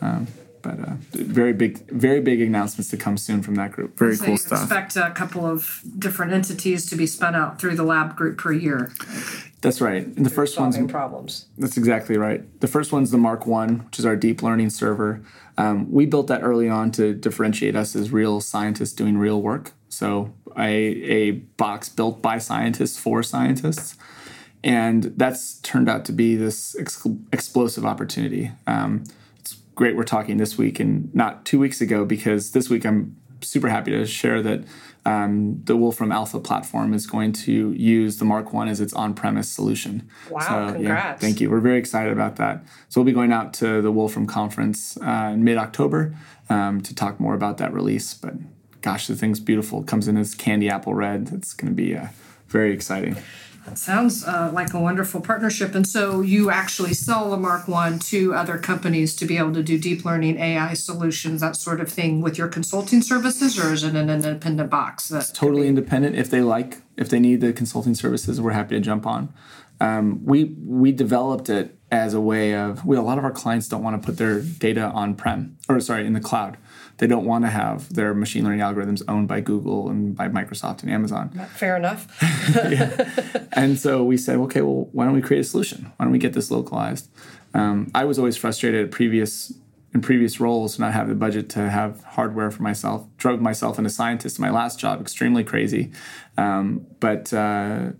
Um, 0.00 0.26
but 0.62 0.78
uh, 0.78 0.94
very 1.12 1.52
big, 1.52 1.78
very 1.90 2.20
big 2.20 2.40
announcements 2.40 2.90
to 2.90 2.96
come 2.96 3.16
soon 3.16 3.42
from 3.42 3.54
that 3.54 3.72
group. 3.72 3.98
Very 3.98 4.16
so 4.16 4.26
cool 4.26 4.36
stuff. 4.36 4.62
Expect 4.62 4.96
a 4.96 5.10
couple 5.10 5.46
of 5.46 5.82
different 5.98 6.32
entities 6.32 6.88
to 6.90 6.96
be 6.96 7.06
spun 7.06 7.34
out 7.34 7.58
through 7.58 7.76
the 7.76 7.82
lab 7.82 8.16
group 8.16 8.38
per 8.38 8.52
year. 8.52 8.92
That's 9.62 9.80
right. 9.80 10.06
And 10.06 10.24
the 10.24 10.30
first 10.30 10.58
one's 10.58 10.78
problems. 10.90 11.46
That's 11.58 11.76
exactly 11.76 12.16
right. 12.16 12.60
The 12.60 12.66
first 12.66 12.92
one's 12.92 13.10
the 13.10 13.18
Mark 13.18 13.46
One, 13.46 13.80
which 13.86 13.98
is 13.98 14.06
our 14.06 14.16
deep 14.16 14.42
learning 14.42 14.70
server. 14.70 15.22
Um, 15.58 15.90
we 15.90 16.06
built 16.06 16.28
that 16.28 16.42
early 16.42 16.68
on 16.68 16.90
to 16.92 17.14
differentiate 17.14 17.76
us 17.76 17.94
as 17.94 18.10
real 18.10 18.40
scientists 18.40 18.92
doing 18.92 19.18
real 19.18 19.42
work. 19.42 19.72
So 20.00 20.32
a, 20.56 20.72
a 20.72 21.30
box 21.58 21.90
built 21.90 22.22
by 22.22 22.38
scientists 22.38 22.98
for 22.98 23.22
scientists 23.22 23.98
and 24.64 25.12
that's 25.18 25.58
turned 25.58 25.90
out 25.90 26.06
to 26.06 26.12
be 26.12 26.36
this 26.36 26.74
ex- 26.78 27.06
explosive 27.34 27.84
opportunity. 27.84 28.50
Um, 28.66 29.04
it's 29.40 29.58
great 29.74 29.96
we're 29.96 30.04
talking 30.04 30.38
this 30.38 30.56
week 30.56 30.80
and 30.80 31.14
not 31.14 31.44
two 31.44 31.58
weeks 31.58 31.82
ago 31.82 32.06
because 32.06 32.52
this 32.52 32.70
week 32.70 32.86
I'm 32.86 33.14
super 33.42 33.68
happy 33.68 33.90
to 33.90 34.06
share 34.06 34.40
that 34.40 34.64
um, 35.04 35.60
the 35.64 35.76
Wolfram 35.76 36.12
Alpha 36.12 36.40
platform 36.40 36.94
is 36.94 37.06
going 37.06 37.32
to 37.32 37.72
use 37.72 38.16
the 38.16 38.24
Mark 38.24 38.54
One 38.54 38.68
as 38.68 38.80
its 38.80 38.94
on-premise 38.94 39.50
solution. 39.50 40.08
Wow! 40.30 40.40
So, 40.40 40.72
congrats! 40.72 40.82
Yeah, 40.82 41.16
thank 41.16 41.42
you. 41.42 41.50
We're 41.50 41.60
very 41.60 41.78
excited 41.78 42.12
about 42.12 42.36
that. 42.36 42.64
So 42.88 43.02
we'll 43.02 43.06
be 43.06 43.12
going 43.12 43.32
out 43.32 43.52
to 43.54 43.82
the 43.82 43.92
Wolfram 43.92 44.26
conference 44.26 44.96
uh, 44.96 45.32
in 45.34 45.44
mid-October 45.44 46.16
um, 46.48 46.80
to 46.80 46.94
talk 46.94 47.20
more 47.20 47.34
about 47.34 47.58
that 47.58 47.72
release. 47.74 48.14
But 48.14 48.34
gosh, 48.82 49.06
the 49.06 49.16
thing's 49.16 49.40
beautiful. 49.40 49.82
It 49.82 49.86
comes 49.86 50.08
in 50.08 50.16
as 50.16 50.34
candy 50.34 50.68
apple 50.68 50.94
red. 50.94 51.30
It's 51.32 51.52
going 51.52 51.70
to 51.70 51.76
be 51.76 51.96
uh, 51.96 52.08
very 52.48 52.72
exciting. 52.72 53.16
That 53.66 53.76
sounds 53.78 54.24
uh, 54.24 54.50
like 54.52 54.72
a 54.72 54.80
wonderful 54.80 55.20
partnership. 55.20 55.74
And 55.74 55.86
so 55.86 56.22
you 56.22 56.50
actually 56.50 56.94
sell 56.94 57.30
the 57.30 57.36
Mark 57.36 57.68
One 57.68 57.98
to 58.00 58.34
other 58.34 58.56
companies 58.58 59.14
to 59.16 59.26
be 59.26 59.36
able 59.36 59.52
to 59.52 59.62
do 59.62 59.78
deep 59.78 60.04
learning 60.04 60.38
AI 60.38 60.72
solutions, 60.74 61.42
that 61.42 61.56
sort 61.56 61.80
of 61.80 61.92
thing, 61.92 62.22
with 62.22 62.38
your 62.38 62.48
consulting 62.48 63.02
services, 63.02 63.58
or 63.58 63.72
is 63.72 63.84
it 63.84 63.94
an 63.94 64.08
independent 64.08 64.70
box? 64.70 65.08
That's 65.08 65.30
totally 65.30 65.68
independent. 65.68 66.16
If 66.16 66.30
they 66.30 66.40
like, 66.40 66.78
if 66.96 67.10
they 67.10 67.20
need 67.20 67.42
the 67.42 67.52
consulting 67.52 67.94
services, 67.94 68.40
we're 68.40 68.52
happy 68.52 68.76
to 68.76 68.80
jump 68.80 69.06
on. 69.06 69.32
Um, 69.78 70.24
we 70.24 70.56
we 70.64 70.92
developed 70.92 71.48
it 71.48 71.78
as 71.90 72.14
a 72.14 72.20
way 72.20 72.54
of 72.54 72.84
we 72.84 72.96
a 72.96 73.02
lot 73.02 73.18
of 73.18 73.24
our 73.24 73.30
clients 73.30 73.68
don't 73.68 73.82
want 73.82 74.00
to 74.00 74.04
put 74.04 74.16
their 74.16 74.40
data 74.40 74.82
on 74.82 75.14
prem 75.14 75.56
or 75.68 75.80
sorry 75.80 76.06
in 76.06 76.12
the 76.12 76.20
cloud 76.20 76.56
they 77.00 77.06
don't 77.06 77.24
want 77.24 77.46
to 77.46 77.50
have 77.50 77.92
their 77.94 78.12
machine 78.12 78.44
learning 78.44 78.60
algorithms 78.60 79.02
owned 79.08 79.26
by 79.26 79.40
Google 79.40 79.88
and 79.88 80.14
by 80.14 80.28
Microsoft 80.28 80.82
and 80.82 80.92
Amazon. 80.92 81.30
Fair 81.54 81.74
enough. 81.74 82.06
yeah. 82.54 83.46
And 83.52 83.78
so 83.78 84.04
we 84.04 84.18
said, 84.18 84.36
okay, 84.36 84.60
well, 84.60 84.90
why 84.92 85.06
don't 85.06 85.14
we 85.14 85.22
create 85.22 85.40
a 85.40 85.44
solution? 85.44 85.90
Why 85.96 86.04
don't 86.04 86.12
we 86.12 86.18
get 86.18 86.34
this 86.34 86.50
localized? 86.50 87.08
Um, 87.54 87.90
I 87.94 88.04
was 88.04 88.18
always 88.18 88.36
frustrated 88.36 88.84
at 88.84 88.90
previous 88.90 89.52
in 89.94 90.02
previous 90.02 90.38
roles 90.40 90.76
to 90.76 90.82
not 90.82 90.92
having 90.92 91.08
the 91.08 91.18
budget 91.18 91.48
to 91.50 91.70
have 91.70 92.04
hardware 92.04 92.50
for 92.50 92.62
myself. 92.62 93.08
Drove 93.16 93.40
myself 93.40 93.78
into 93.78 93.90
scientist 93.90 94.38
in 94.38 94.42
my 94.42 94.50
last 94.50 94.78
job, 94.78 95.00
extremely 95.00 95.42
crazy. 95.42 95.90
Um, 96.36 96.86
but 97.00 97.32
uh, 97.32 97.92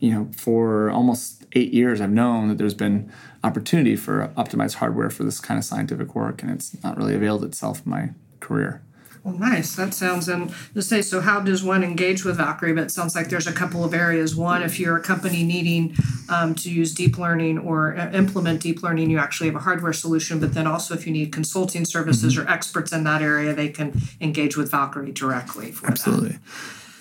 you 0.00 0.12
know, 0.12 0.30
for 0.34 0.90
almost 0.90 1.44
eight 1.52 1.74
years, 1.74 2.00
I've 2.00 2.10
known 2.10 2.48
that 2.48 2.56
there's 2.56 2.74
been 2.74 3.12
opportunity 3.44 3.96
for 3.96 4.32
optimized 4.36 4.76
hardware 4.76 5.10
for 5.10 5.24
this 5.24 5.40
kind 5.40 5.58
of 5.58 5.64
scientific 5.64 6.14
work, 6.14 6.42
and 6.42 6.50
it's 6.50 6.82
not 6.82 6.96
really 6.96 7.14
availed 7.14 7.44
itself 7.44 7.82
in 7.84 7.90
my 7.90 8.10
career. 8.40 8.82
Well, 9.26 9.36
nice. 9.36 9.74
That 9.74 9.92
sounds 9.92 10.28
and 10.28 10.54
to 10.74 10.82
say 10.82 11.02
so. 11.02 11.20
How 11.20 11.40
does 11.40 11.60
one 11.60 11.82
engage 11.82 12.24
with 12.24 12.36
Valkyrie? 12.36 12.72
But 12.74 12.84
it 12.84 12.90
sounds 12.92 13.16
like 13.16 13.28
there's 13.28 13.48
a 13.48 13.52
couple 13.52 13.84
of 13.84 13.92
areas. 13.92 14.36
One, 14.36 14.62
if 14.62 14.78
you're 14.78 14.96
a 14.96 15.02
company 15.02 15.42
needing 15.42 15.96
um, 16.28 16.54
to 16.54 16.70
use 16.70 16.94
deep 16.94 17.18
learning 17.18 17.58
or 17.58 17.96
uh, 17.96 18.12
implement 18.12 18.62
deep 18.62 18.84
learning, 18.84 19.10
you 19.10 19.18
actually 19.18 19.48
have 19.48 19.56
a 19.56 19.64
hardware 19.64 19.92
solution. 19.92 20.38
But 20.38 20.54
then 20.54 20.68
also, 20.68 20.94
if 20.94 21.08
you 21.08 21.12
need 21.12 21.32
consulting 21.32 21.84
services 21.84 22.36
mm-hmm. 22.36 22.46
or 22.46 22.52
experts 22.52 22.92
in 22.92 23.02
that 23.02 23.20
area, 23.20 23.52
they 23.52 23.68
can 23.68 24.00
engage 24.20 24.56
with 24.56 24.70
Valkyrie 24.70 25.10
directly 25.10 25.72
for 25.72 25.88
Absolutely. 25.88 26.28
that. 26.28 26.40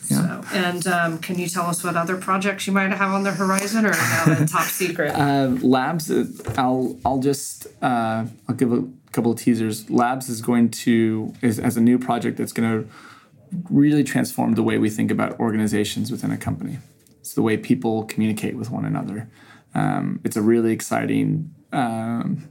Yeah. 0.10 0.42
So, 0.42 0.56
and 0.56 0.88
um, 0.88 1.18
can 1.20 1.38
you 1.40 1.48
tell 1.48 1.66
us 1.66 1.84
what 1.84 1.96
other 1.96 2.18
projects 2.18 2.68
you 2.68 2.74
might 2.74 2.92
have 2.92 3.12
on 3.12 3.24
the 3.24 3.32
horizon, 3.32 3.86
or 3.86 3.92
now 3.92 4.46
top 4.48 4.66
secret? 4.66 5.12
Uh, 5.12 5.56
labs. 5.62 6.12
Uh, 6.12 6.26
I'll 6.58 6.98
I'll 7.06 7.20
just 7.20 7.68
uh, 7.82 8.26
I'll 8.48 8.56
give 8.56 8.72
a 8.72 8.84
couple 9.12 9.32
of 9.32 9.40
teasers. 9.40 9.90
Labs 9.90 10.30
is 10.30 10.42
going 10.42 10.70
to 10.70 11.34
is 11.42 11.60
as 11.60 11.78
a 11.78 11.82
new 11.82 11.98
project 11.98 12.38
that's 12.38 12.54
going 12.54 12.84
to 12.84 12.90
really 13.70 14.04
transform 14.04 14.56
the 14.56 14.64
way 14.64 14.78
we 14.78 14.90
think 14.90 15.12
about 15.12 15.40
organizations 15.40 16.12
within 16.12 16.32
a 16.32 16.38
company. 16.38 16.80
It's 17.20 17.34
the 17.34 17.42
way 17.42 17.58
people 17.58 18.04
communicate 18.04 18.56
with 18.56 18.70
one 18.70 18.86
another. 18.86 19.30
Um, 19.74 20.20
it's 20.24 20.36
a 20.36 20.42
really 20.42 20.72
exciting 20.72 21.54
um, 21.74 22.50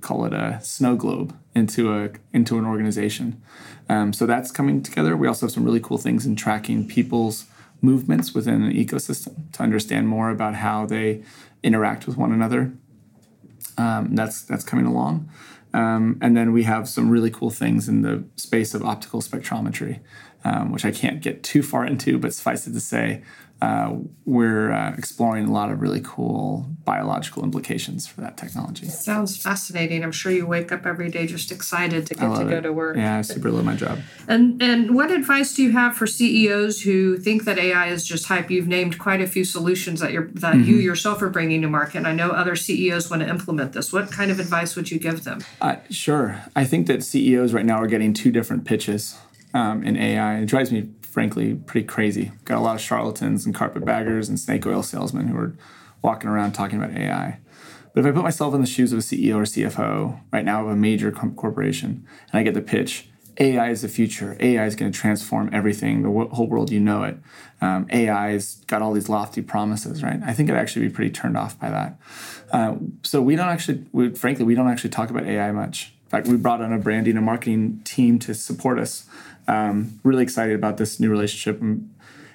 call 0.00 0.24
it 0.24 0.32
a 0.32 0.60
snow 0.62 0.96
globe 0.96 1.36
into 1.54 1.92
a 1.92 2.10
into 2.32 2.58
an 2.58 2.64
organization. 2.64 3.42
Um, 3.88 4.12
so 4.12 4.26
that's 4.26 4.50
coming 4.50 4.82
together. 4.82 5.16
We 5.16 5.26
also 5.26 5.46
have 5.46 5.52
some 5.52 5.64
really 5.64 5.80
cool 5.80 5.98
things 5.98 6.26
in 6.26 6.36
tracking 6.36 6.86
people's 6.86 7.46
movements 7.80 8.34
within 8.34 8.62
an 8.62 8.72
ecosystem 8.72 9.50
to 9.52 9.62
understand 9.62 10.08
more 10.08 10.30
about 10.30 10.56
how 10.56 10.84
they 10.86 11.22
interact 11.62 12.06
with 12.06 12.16
one 12.16 12.32
another. 12.32 12.72
Um, 13.76 14.14
that's 14.14 14.42
that's 14.42 14.64
coming 14.64 14.86
along. 14.86 15.30
Um, 15.74 16.18
and 16.20 16.36
then 16.36 16.52
we 16.52 16.64
have 16.64 16.88
some 16.88 17.10
really 17.10 17.30
cool 17.30 17.50
things 17.50 17.88
in 17.88 18.02
the 18.02 18.24
space 18.36 18.74
of 18.74 18.82
optical 18.82 19.20
spectrometry, 19.20 20.00
um, 20.44 20.72
which 20.72 20.84
I 20.84 20.90
can't 20.90 21.20
get 21.20 21.42
too 21.42 21.62
far 21.62 21.84
into, 21.84 22.18
but 22.18 22.32
suffice 22.34 22.66
it 22.66 22.72
to 22.72 22.80
say, 22.80 23.22
uh, 23.60 23.96
we're 24.24 24.70
uh, 24.70 24.94
exploring 24.96 25.46
a 25.46 25.52
lot 25.52 25.72
of 25.72 25.80
really 25.80 26.00
cool 26.04 26.66
biological 26.84 27.42
implications 27.42 28.06
for 28.06 28.20
that 28.20 28.36
technology. 28.36 28.86
Sounds 28.86 29.36
fascinating. 29.36 30.04
I'm 30.04 30.12
sure 30.12 30.30
you 30.30 30.46
wake 30.46 30.70
up 30.70 30.86
every 30.86 31.10
day 31.10 31.26
just 31.26 31.50
excited 31.50 32.06
to 32.06 32.14
get 32.14 32.36
to 32.36 32.44
go 32.44 32.58
it. 32.58 32.60
to 32.60 32.72
work. 32.72 32.96
Yeah, 32.96 33.18
I 33.18 33.22
super 33.22 33.50
love 33.50 33.64
my 33.64 33.74
job. 33.74 33.98
And 34.28 34.62
and 34.62 34.94
what 34.94 35.10
advice 35.10 35.54
do 35.54 35.64
you 35.64 35.72
have 35.72 35.96
for 35.96 36.06
CEOs 36.06 36.82
who 36.82 37.18
think 37.18 37.44
that 37.44 37.58
AI 37.58 37.88
is 37.88 38.06
just 38.06 38.26
hype? 38.26 38.48
You've 38.48 38.68
named 38.68 38.98
quite 38.98 39.20
a 39.20 39.26
few 39.26 39.44
solutions 39.44 39.98
that 40.00 40.12
you're 40.12 40.28
that 40.34 40.54
mm-hmm. 40.54 40.70
you 40.70 40.76
yourself 40.76 41.20
are 41.20 41.30
bringing 41.30 41.60
to 41.62 41.68
market. 41.68 41.98
And 41.98 42.06
I 42.06 42.12
know 42.12 42.30
other 42.30 42.54
CEOs 42.54 43.10
want 43.10 43.22
to 43.22 43.28
implement 43.28 43.72
this. 43.72 43.92
What 43.92 44.12
kind 44.12 44.30
of 44.30 44.38
advice 44.38 44.76
would 44.76 44.90
you 44.90 45.00
give 45.00 45.24
them? 45.24 45.40
Uh, 45.60 45.76
sure. 45.90 46.44
I 46.54 46.64
think 46.64 46.86
that 46.86 47.02
CEOs 47.02 47.52
right 47.52 47.66
now 47.66 47.78
are 47.78 47.88
getting 47.88 48.14
two 48.14 48.30
different 48.30 48.64
pitches 48.64 49.18
um, 49.52 49.82
in 49.82 49.96
AI. 49.96 50.38
It 50.38 50.46
drives 50.46 50.70
me 50.70 50.90
frankly 51.18 51.52
pretty 51.52 51.84
crazy. 51.84 52.30
Got 52.44 52.58
a 52.58 52.60
lot 52.60 52.76
of 52.76 52.80
charlatans 52.80 53.44
and 53.44 53.52
carpetbaggers 53.52 54.28
and 54.28 54.38
snake 54.38 54.64
oil 54.64 54.84
salesmen 54.84 55.26
who 55.26 55.36
are 55.36 55.52
walking 56.00 56.30
around 56.30 56.52
talking 56.52 56.80
about 56.80 56.96
AI. 56.96 57.40
But 57.92 58.04
if 58.04 58.06
I 58.06 58.12
put 58.12 58.22
myself 58.22 58.54
in 58.54 58.60
the 58.60 58.68
shoes 58.68 58.92
of 58.92 59.00
a 59.00 59.02
CEO 59.02 59.34
or 59.34 59.42
CFO 59.42 60.20
right 60.30 60.44
now 60.44 60.62
of 60.62 60.68
a 60.68 60.76
major 60.76 61.10
corporation 61.10 62.06
and 62.30 62.38
I 62.38 62.44
get 62.44 62.54
the 62.54 62.60
pitch, 62.60 63.08
AI 63.36 63.68
is 63.70 63.82
the 63.82 63.88
future. 63.88 64.36
AI 64.38 64.64
is 64.64 64.76
going 64.76 64.92
to 64.92 64.96
transform 64.96 65.50
everything, 65.52 66.02
the 66.02 66.10
whole 66.32 66.46
world 66.46 66.70
you 66.70 66.78
know 66.78 67.02
it. 67.02 67.18
Um, 67.60 67.88
AI's 67.92 68.62
got 68.68 68.80
all 68.80 68.92
these 68.92 69.08
lofty 69.08 69.42
promises, 69.42 70.04
right? 70.04 70.20
I 70.24 70.32
think 70.32 70.48
I'd 70.48 70.56
actually 70.56 70.86
be 70.86 70.94
pretty 70.94 71.10
turned 71.10 71.36
off 71.36 71.58
by 71.58 71.70
that. 71.70 71.98
Uh, 72.52 72.76
so 73.02 73.20
we 73.20 73.34
don't 73.34 73.48
actually, 73.48 73.86
we, 73.90 74.10
frankly, 74.10 74.44
we 74.44 74.54
don't 74.54 74.68
actually 74.68 74.90
talk 74.90 75.10
about 75.10 75.24
AI 75.24 75.50
much. 75.50 75.94
In 76.08 76.10
fact, 76.10 76.26
we 76.26 76.38
brought 76.38 76.62
on 76.62 76.72
a 76.72 76.78
branding 76.78 77.16
and 77.16 77.26
marketing 77.26 77.82
team 77.84 78.18
to 78.20 78.32
support 78.32 78.78
us 78.78 79.04
um, 79.46 80.00
really 80.02 80.22
excited 80.22 80.54
about 80.54 80.78
this 80.78 80.98
new 80.98 81.10
relationship 81.10 81.60
and 81.60 81.94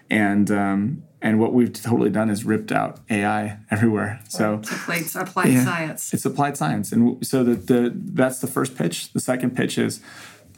and, 0.10 0.52
um, 0.52 1.04
and 1.24 1.40
what 1.40 1.54
we've 1.54 1.74
totally 1.74 2.12
done 2.12 2.30
is 2.30 2.46
ripped 2.46 2.72
out 2.72 3.00
AI 3.10 3.58
everywhere. 3.72 4.20
So 4.30 4.60
it's 4.62 4.72
applied, 4.72 5.16
applied 5.16 5.54
yeah, 5.54 5.64
science. 5.64 6.14
It's 6.14 6.26
applied 6.26 6.56
science, 6.56 6.92
and 6.92 7.26
so 7.26 7.44
the, 7.44 7.56
the 7.56 7.92
that's 7.96 8.40
the 8.40 8.48
first 8.48 8.78
pitch. 8.78 9.12
The 9.14 9.20
second 9.20 9.56
pitch 9.56 9.78
is 9.78 10.02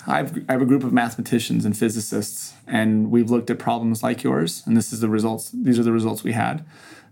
I've, 0.07 0.37
I 0.49 0.53
have 0.53 0.61
a 0.61 0.65
group 0.65 0.83
of 0.83 0.91
mathematicians 0.91 1.63
and 1.63 1.77
physicists, 1.77 2.53
and 2.67 3.11
we've 3.11 3.29
looked 3.29 3.49
at 3.49 3.59
problems 3.59 4.03
like 4.03 4.23
yours, 4.23 4.63
and 4.65 4.75
this 4.75 4.91
is 4.91 4.99
the 4.99 5.09
results. 5.09 5.51
These 5.51 5.79
are 5.79 5.83
the 5.83 5.93
results 5.93 6.23
we 6.23 6.33
had. 6.33 6.65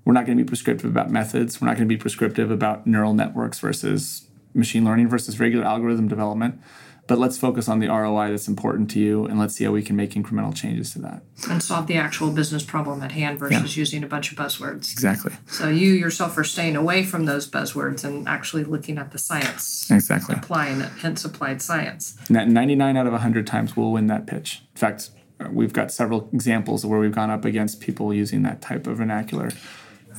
We're 0.04 0.14
not 0.14 0.26
going 0.26 0.38
to 0.38 0.44
be 0.44 0.48
prescriptive 0.48 0.90
about 0.90 1.12
methods. 1.12 1.62
We're 1.62 1.68
not 1.68 1.78
going 1.78 1.88
to 1.88 1.96
be 1.96 1.98
prescriptive 1.98 2.52
about 2.52 2.86
neural 2.86 3.14
networks 3.14 3.60
versus 3.60 4.28
machine 4.54 4.86
learning 4.86 5.08
versus 5.08 5.40
regular 5.40 5.66
algorithm 5.66 6.08
development 6.08 6.60
but 7.06 7.20
let's 7.20 7.38
focus 7.38 7.68
on 7.68 7.80
the 7.80 7.88
ROI 7.88 8.30
that's 8.30 8.48
important 8.48 8.90
to 8.92 9.00
you 9.00 9.26
and 9.26 9.38
let's 9.38 9.56
see 9.56 9.66
how 9.66 9.72
we 9.72 9.82
can 9.82 9.96
make 9.96 10.12
incremental 10.12 10.56
changes 10.56 10.94
to 10.94 11.00
that. 11.00 11.22
And 11.50 11.62
solve 11.62 11.88
the 11.88 11.98
actual 11.98 12.32
business 12.32 12.64
problem 12.64 13.02
at 13.02 13.12
hand 13.12 13.40
versus 13.40 13.76
yeah. 13.76 13.82
using 13.82 14.04
a 14.04 14.08
bunch 14.08 14.32
of 14.32 14.38
buzzwords. 14.38 14.92
Exactly. 14.94 15.34
So 15.48 15.68
you 15.68 15.92
yourself 15.92 16.38
are 16.38 16.46
staying 16.46 16.78
away 16.78 17.04
from 17.04 17.26
those 17.26 17.50
buzzwords 17.50 18.06
and 18.06 18.28
actually 18.28 18.64
looking 18.64 18.98
at 18.98 19.12
the 19.12 19.18
science. 19.18 19.92
Exactly. 19.92 20.36
Applying 20.36 20.80
it, 20.80 20.92
hence 21.00 21.26
applied 21.26 21.62
science. 21.62 22.16
And 22.28 22.38
that 22.38 22.48
99 22.48 22.96
out 22.96 23.06
of 23.06 23.12
100 23.12 23.46
times 23.46 23.76
we'll 23.76 23.92
win 23.92 24.08
that 24.08 24.26
pitch. 24.26 24.62
In 24.74 24.80
fact, 24.80 25.10
we've 25.52 25.74
got 25.74 25.92
several 25.92 26.30
examples 26.32 26.86
where 26.86 27.00
we've 27.00 27.16
gone 27.16 27.30
up 27.30 27.44
against 27.44 27.82
people 27.82 28.14
using 28.14 28.44
that 28.44 28.62
type 28.62 28.88
of 28.88 28.98
vernacular. 28.98 29.50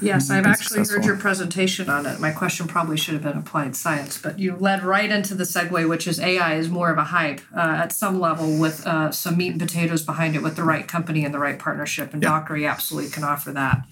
Yes, 0.01 0.31
I've 0.31 0.47
actually 0.47 0.85
successful. 0.85 0.97
heard 0.97 1.05
your 1.05 1.17
presentation 1.17 1.89
on 1.89 2.07
it. 2.07 2.21
My 2.21 2.31
question 2.31 2.67
probably 2.67 2.97
should 2.97 3.15
have 3.15 3.23
been 3.23 3.39
applied 3.39 3.77
science, 3.77 4.19
but 4.19 4.39
you 4.39 4.57
led 4.57 4.83
right 4.83 5.11
into 5.11 5.35
the 5.35 5.45
segue, 5.45 5.89
which 5.89 6.07
is 6.07 6.21
AI 6.21 6.55
is 6.55 6.69
more 6.69 6.91
of 6.91 6.99
a 6.99 7.05
hype 7.05 7.41
uh, 7.57 7.61
at 7.61 7.93
some 7.93 8.21
level 8.21 8.59
with 8.59 8.87
uh, 8.87 9.11
some 9.11 9.37
meat 9.37 9.53
and 9.53 9.61
potatoes 9.61 10.03
behind 10.03 10.37
it 10.37 10.43
with 10.43 10.57
the 10.57 10.65
right 10.65 10.87
company 10.87 11.25
and 11.25 11.33
the 11.33 11.39
right 11.39 11.59
partnership. 11.59 12.13
And 12.13 12.23
Valkyrie 12.23 12.67
absolutely 12.67 13.11
can 13.11 13.25
offer 13.25 13.53
that 13.53 13.87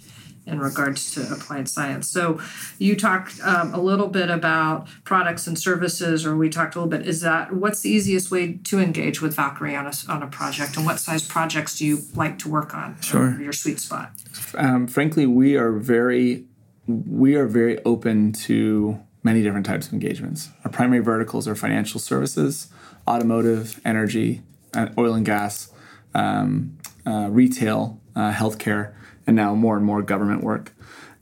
in 0.47 0.59
regards 0.59 1.13
to 1.13 1.33
applied 1.33 1.69
science. 1.69 2.09
So 2.09 2.41
you 2.79 2.97
talked 2.97 3.41
um, 3.43 3.73
a 3.75 3.81
little 3.81 4.09
bit 4.09 4.31
about 4.31 4.89
products 5.05 5.47
and 5.47 5.59
services, 5.59 6.27
or 6.27 6.37
we 6.37 6.49
talked 6.49 6.75
a 6.75 6.79
little 6.79 6.91
bit. 6.91 7.07
Is 7.07 7.21
that 7.21 7.53
what's 7.53 7.81
the 7.81 7.91
easiest 7.91 8.31
way 8.31 8.55
to 8.65 8.81
engage 8.81 9.21
with 9.23 9.35
Valkyrie 9.35 9.77
on 9.77 9.87
a, 9.87 9.93
on 10.09 10.23
a 10.23 10.27
project, 10.27 10.77
and 10.77 10.85
what 10.85 10.99
size 10.99 11.27
projects 11.27 11.79
do 11.79 11.87
you 11.87 12.03
like 12.15 12.39
to 12.41 12.49
work 12.49 12.75
on? 12.75 13.01
Sure, 13.01 13.41
your 13.41 13.53
sweet 13.53 13.79
spot. 13.79 14.11
Um, 14.57 14.87
frankly, 14.87 15.27
we 15.27 15.57
are 15.57 15.73
very 15.73 16.45
we 16.87 17.37
are 17.37 17.47
very 17.47 17.83
open 17.85 18.33
to 18.33 19.01
many 19.23 19.43
different 19.43 19.67
types 19.67 19.87
of 19.87 19.93
engagements. 19.93 20.49
Our 20.65 20.71
primary 20.71 21.03
verticals 21.03 21.47
are 21.47 21.55
financial 21.55 22.01
services, 22.01 22.67
automotive, 23.07 23.81
energy, 23.85 24.43
uh, 24.75 24.89
oil 24.99 25.15
and 25.15 25.25
gas, 25.25 25.71
um, 26.15 26.77
uh, 27.07 27.29
retail, 27.31 28.01
uh, 28.17 28.33
healthcare 28.33 28.95
and 29.27 29.37
now 29.37 29.55
more 29.55 29.77
and 29.77 29.85
more 29.85 30.03
government 30.03 30.43
work. 30.43 30.73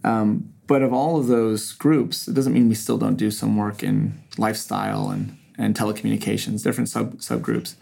Um, 0.04 0.52
but 0.66 0.82
of 0.82 0.92
all 0.92 1.18
of 1.18 1.26
those 1.26 1.72
groups, 1.72 2.28
it 2.28 2.34
doesn't 2.34 2.52
mean 2.52 2.68
we 2.68 2.74
still 2.74 2.96
don't 2.96 3.16
do 3.16 3.30
some 3.30 3.56
work 3.56 3.82
in 3.82 4.22
lifestyle 4.38 5.10
and, 5.10 5.36
and 5.58 5.74
telecommunications, 5.74 6.62
different 6.62 6.88
sub 6.88 7.16
subgroups. 7.16 7.74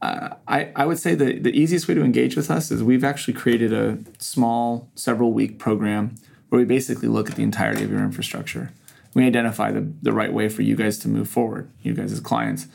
Uh, 0.00 0.34
I, 0.48 0.70
I 0.74 0.86
would 0.86 0.98
say 0.98 1.14
the, 1.14 1.38
the 1.38 1.50
easiest 1.50 1.88
way 1.88 1.94
to 1.94 2.02
engage 2.02 2.36
with 2.36 2.50
us 2.50 2.70
is 2.70 2.82
we've 2.82 3.04
actually 3.04 3.34
created 3.34 3.72
a 3.72 3.98
small, 4.18 4.88
several 4.94 5.32
week 5.32 5.58
program 5.58 6.16
where 6.48 6.58
we 6.58 6.64
basically 6.64 7.08
look 7.08 7.30
at 7.30 7.36
the 7.36 7.42
entirety 7.42 7.84
of 7.84 7.90
your 7.90 8.00
infrastructure. 8.00 8.70
We 9.14 9.26
identify 9.26 9.70
the, 9.70 9.88
the 10.02 10.12
right 10.12 10.32
way 10.32 10.48
for 10.48 10.62
you 10.62 10.76
guys 10.76 10.98
to 11.00 11.08
move 11.08 11.28
forward, 11.28 11.70
you 11.82 11.94
guys 11.94 12.12
as 12.12 12.20
clients. 12.20 12.66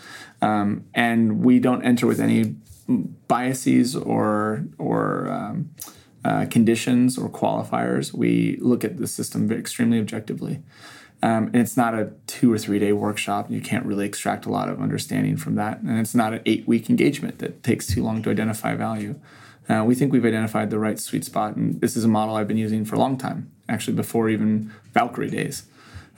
Um, 0.42 0.86
and 0.94 1.44
we 1.44 1.60
don't 1.60 1.84
enter 1.84 2.08
with 2.08 2.20
any 2.20 2.56
biases 3.28 3.96
or, 3.96 4.66
or 4.78 5.30
um, 5.30 5.70
uh, 6.26 6.46
conditions 6.50 7.18
or 7.18 7.30
qualifiers. 7.30 8.14
We 8.14 8.58
look 8.62 8.84
at 8.84 8.98
the 8.98 9.08
system 9.08 9.52
extremely 9.52 10.00
objectively. 10.00 10.62
Um, 11.22 11.48
and 11.48 11.58
it's 11.58 11.76
not 11.76 11.94
a 11.94 12.14
two 12.28 12.52
or 12.52 12.58
three 12.58 12.80
day 12.80 12.94
workshop. 12.94 13.52
You 13.52 13.62
can't 13.62 13.86
really 13.86 14.06
extract 14.06 14.46
a 14.46 14.50
lot 14.50 14.70
of 14.70 14.82
understanding 14.82 15.38
from 15.38 15.56
that. 15.56 15.80
And 15.80 16.00
it's 16.00 16.16
not 16.16 16.34
an 16.34 16.42
eight 16.46 16.68
week 16.68 16.90
engagement 16.90 17.40
that 17.40 17.64
takes 17.64 17.88
too 17.88 18.04
long 18.04 18.22
to 18.24 18.30
identify 18.30 18.76
value. 18.76 19.20
Uh, 19.68 19.84
we 19.86 19.96
think 19.96 20.12
we've 20.12 20.26
identified 20.26 20.70
the 20.70 20.80
right 20.80 20.98
sweet 21.00 21.26
spot. 21.26 21.56
And 21.56 21.80
this 21.82 21.96
is 21.96 22.04
a 22.04 22.08
model 22.08 22.36
I've 22.36 22.48
been 22.48 22.58
using 22.58 22.86
for 22.86 22.96
a 22.96 23.00
long 23.00 23.18
time, 23.18 23.52
actually, 23.68 23.96
before 23.96 24.30
even 24.30 24.74
Valkyrie 24.94 25.30
days. 25.30 25.64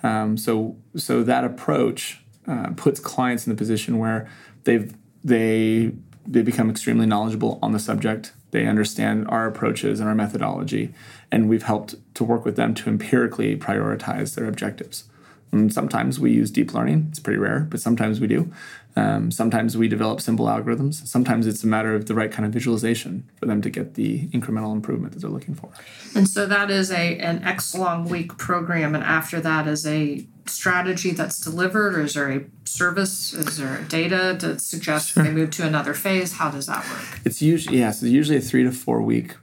Um, 0.04 0.38
so, 0.38 0.78
so 0.96 1.24
that 1.24 1.44
approach 1.44 2.24
uh, 2.48 2.70
puts 2.76 3.00
clients 3.00 3.46
in 3.46 3.52
the 3.52 3.58
position 3.58 3.98
where 3.98 4.30
they've, 4.64 4.94
they, 5.24 5.92
they 6.26 6.42
become 6.44 6.70
extremely 6.70 7.06
knowledgeable 7.06 7.60
on 7.62 7.72
the 7.72 7.80
subject 7.80 8.34
they 8.52 8.68
understand 8.68 9.28
our 9.30 9.48
approaches 9.48 10.00
and 10.00 10.08
our 10.08 10.16
methodology, 10.16 10.94
and 11.32 11.50
we've 11.50 11.64
helped 11.64 11.96
to 12.16 12.24
work 12.24 12.46
with 12.46 12.56
them 12.56 12.74
to 12.76 12.90
empirically 12.90 13.58
prioritize 13.58 14.36
their 14.36 14.48
objectives. 14.48 15.06
And 15.52 15.74
sometimes 15.74 16.20
we 16.20 16.32
use 16.32 16.50
deep 16.50 16.74
learning. 16.74 17.08
It's 17.10 17.20
pretty 17.20 17.40
rare, 17.40 17.68
but 17.70 17.82
sometimes 17.82 18.20
we 18.22 18.28
do. 18.28 18.52
Um, 18.96 19.32
sometimes 19.32 19.78
we 19.78 19.88
develop 19.88 20.20
simple 20.20 20.48
algorithms. 20.48 21.06
Sometimes 21.08 21.48
it's 21.48 21.64
a 21.64 21.68
matter 21.68 21.96
of 21.96 22.08
the 22.08 22.14
right 22.14 22.32
kind 22.32 22.46
of 22.46 22.52
visualization 22.52 23.30
for 23.38 23.46
them 23.46 23.62
to 23.62 23.70
get 23.70 23.94
the 23.96 24.28
incremental 24.28 24.74
improvement 24.74 25.14
that 25.14 25.20
they're 25.20 25.30
looking 25.30 25.56
for. 25.56 25.70
And 26.16 26.28
so 26.28 26.46
that 26.46 26.70
is 26.70 26.92
a 26.92 27.18
an 27.20 27.44
X 27.44 27.76
long 27.76 28.08
week 28.10 28.38
program, 28.38 28.96
and 28.96 29.04
after 29.04 29.40
that 29.42 29.68
is 29.68 29.86
a 29.86 30.26
strategy 30.48 31.12
that's 31.12 31.40
delivered, 31.40 31.96
or 31.96 32.02
is 32.02 32.14
there 32.14 32.32
a 32.32 32.46
service? 32.66 33.34
Is 33.34 33.58
there 33.58 33.82
data 33.88 34.38
that 34.40 34.62
suggests 34.62 35.12
sure. 35.12 35.24
they 35.24 35.32
move 35.32 35.52
to 35.52 35.66
another 35.66 35.94
phase? 35.94 36.34
How 36.34 36.52
does 36.52 36.68
that 36.68 36.88
work? 36.90 37.22
It's 37.26 37.42
usually 37.42 37.78
yes, 37.78 38.02
it's 38.02 38.12
usually 38.12 38.38
a 38.38 38.42
three 38.42 38.64
to 38.64 38.72
four 38.72 39.02
week 39.02 39.36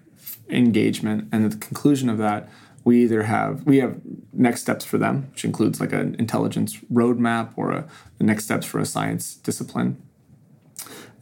engagement, 0.48 1.28
and 1.32 1.44
at 1.44 1.50
the 1.52 1.56
conclusion 1.58 2.08
of 2.08 2.18
that 2.18 2.48
we 2.88 3.02
either 3.02 3.24
have 3.24 3.66
we 3.66 3.78
have 3.78 4.00
next 4.32 4.62
steps 4.62 4.82
for 4.82 4.96
them 4.96 5.28
which 5.32 5.44
includes 5.44 5.78
like 5.78 5.92
an 5.92 6.16
intelligence 6.18 6.78
roadmap 6.90 7.50
or 7.54 7.70
a, 7.70 7.88
the 8.16 8.24
next 8.24 8.44
steps 8.44 8.64
for 8.64 8.78
a 8.80 8.86
science 8.86 9.34
discipline 9.34 10.00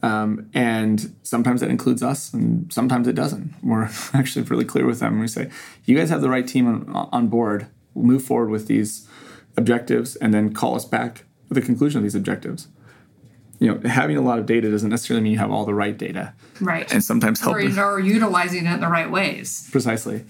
um, 0.01 0.49
and 0.53 1.13
sometimes 1.23 1.59
that 1.59 1.69
includes 1.69 2.01
us 2.01 2.33
and 2.33 2.71
sometimes 2.71 3.05
it 3.05 3.13
doesn't 3.13 3.53
we're 3.61 3.89
actually 4.13 4.43
really 4.43 4.63
clear 4.63 4.85
with 4.85 5.01
them 5.01 5.19
we 5.19 5.27
say 5.27 5.49
you 5.83 5.97
guys 5.97 6.09
have 6.09 6.21
the 6.21 6.29
right 6.29 6.47
team 6.47 6.67
on, 6.67 7.09
on 7.11 7.27
board 7.27 7.67
we'll 7.93 8.05
move 8.05 8.23
forward 8.23 8.49
with 8.49 8.67
these 8.67 9.05
objectives 9.57 10.15
and 10.17 10.33
then 10.33 10.53
call 10.53 10.75
us 10.75 10.85
back 10.85 11.25
with 11.49 11.57
the 11.57 11.61
conclusion 11.61 11.97
of 11.99 12.03
these 12.03 12.15
objectives 12.15 12.67
you 13.59 13.73
know, 13.73 13.89
having 13.89 14.17
a 14.17 14.21
lot 14.21 14.39
of 14.39 14.45
data 14.45 14.69
doesn't 14.69 14.89
necessarily 14.89 15.23
mean 15.23 15.33
you 15.33 15.39
have 15.39 15.51
all 15.51 15.65
the 15.65 15.73
right 15.73 15.97
data. 15.97 16.33
Right. 16.61 16.91
And 16.91 17.03
sometimes 17.03 17.39
help. 17.39 17.55
Or, 17.55 17.79
or 17.79 17.99
utilizing 17.99 18.65
it 18.65 18.73
in 18.73 18.81
the 18.81 18.87
right 18.87 19.09
ways. 19.09 19.67
Precisely. 19.71 20.25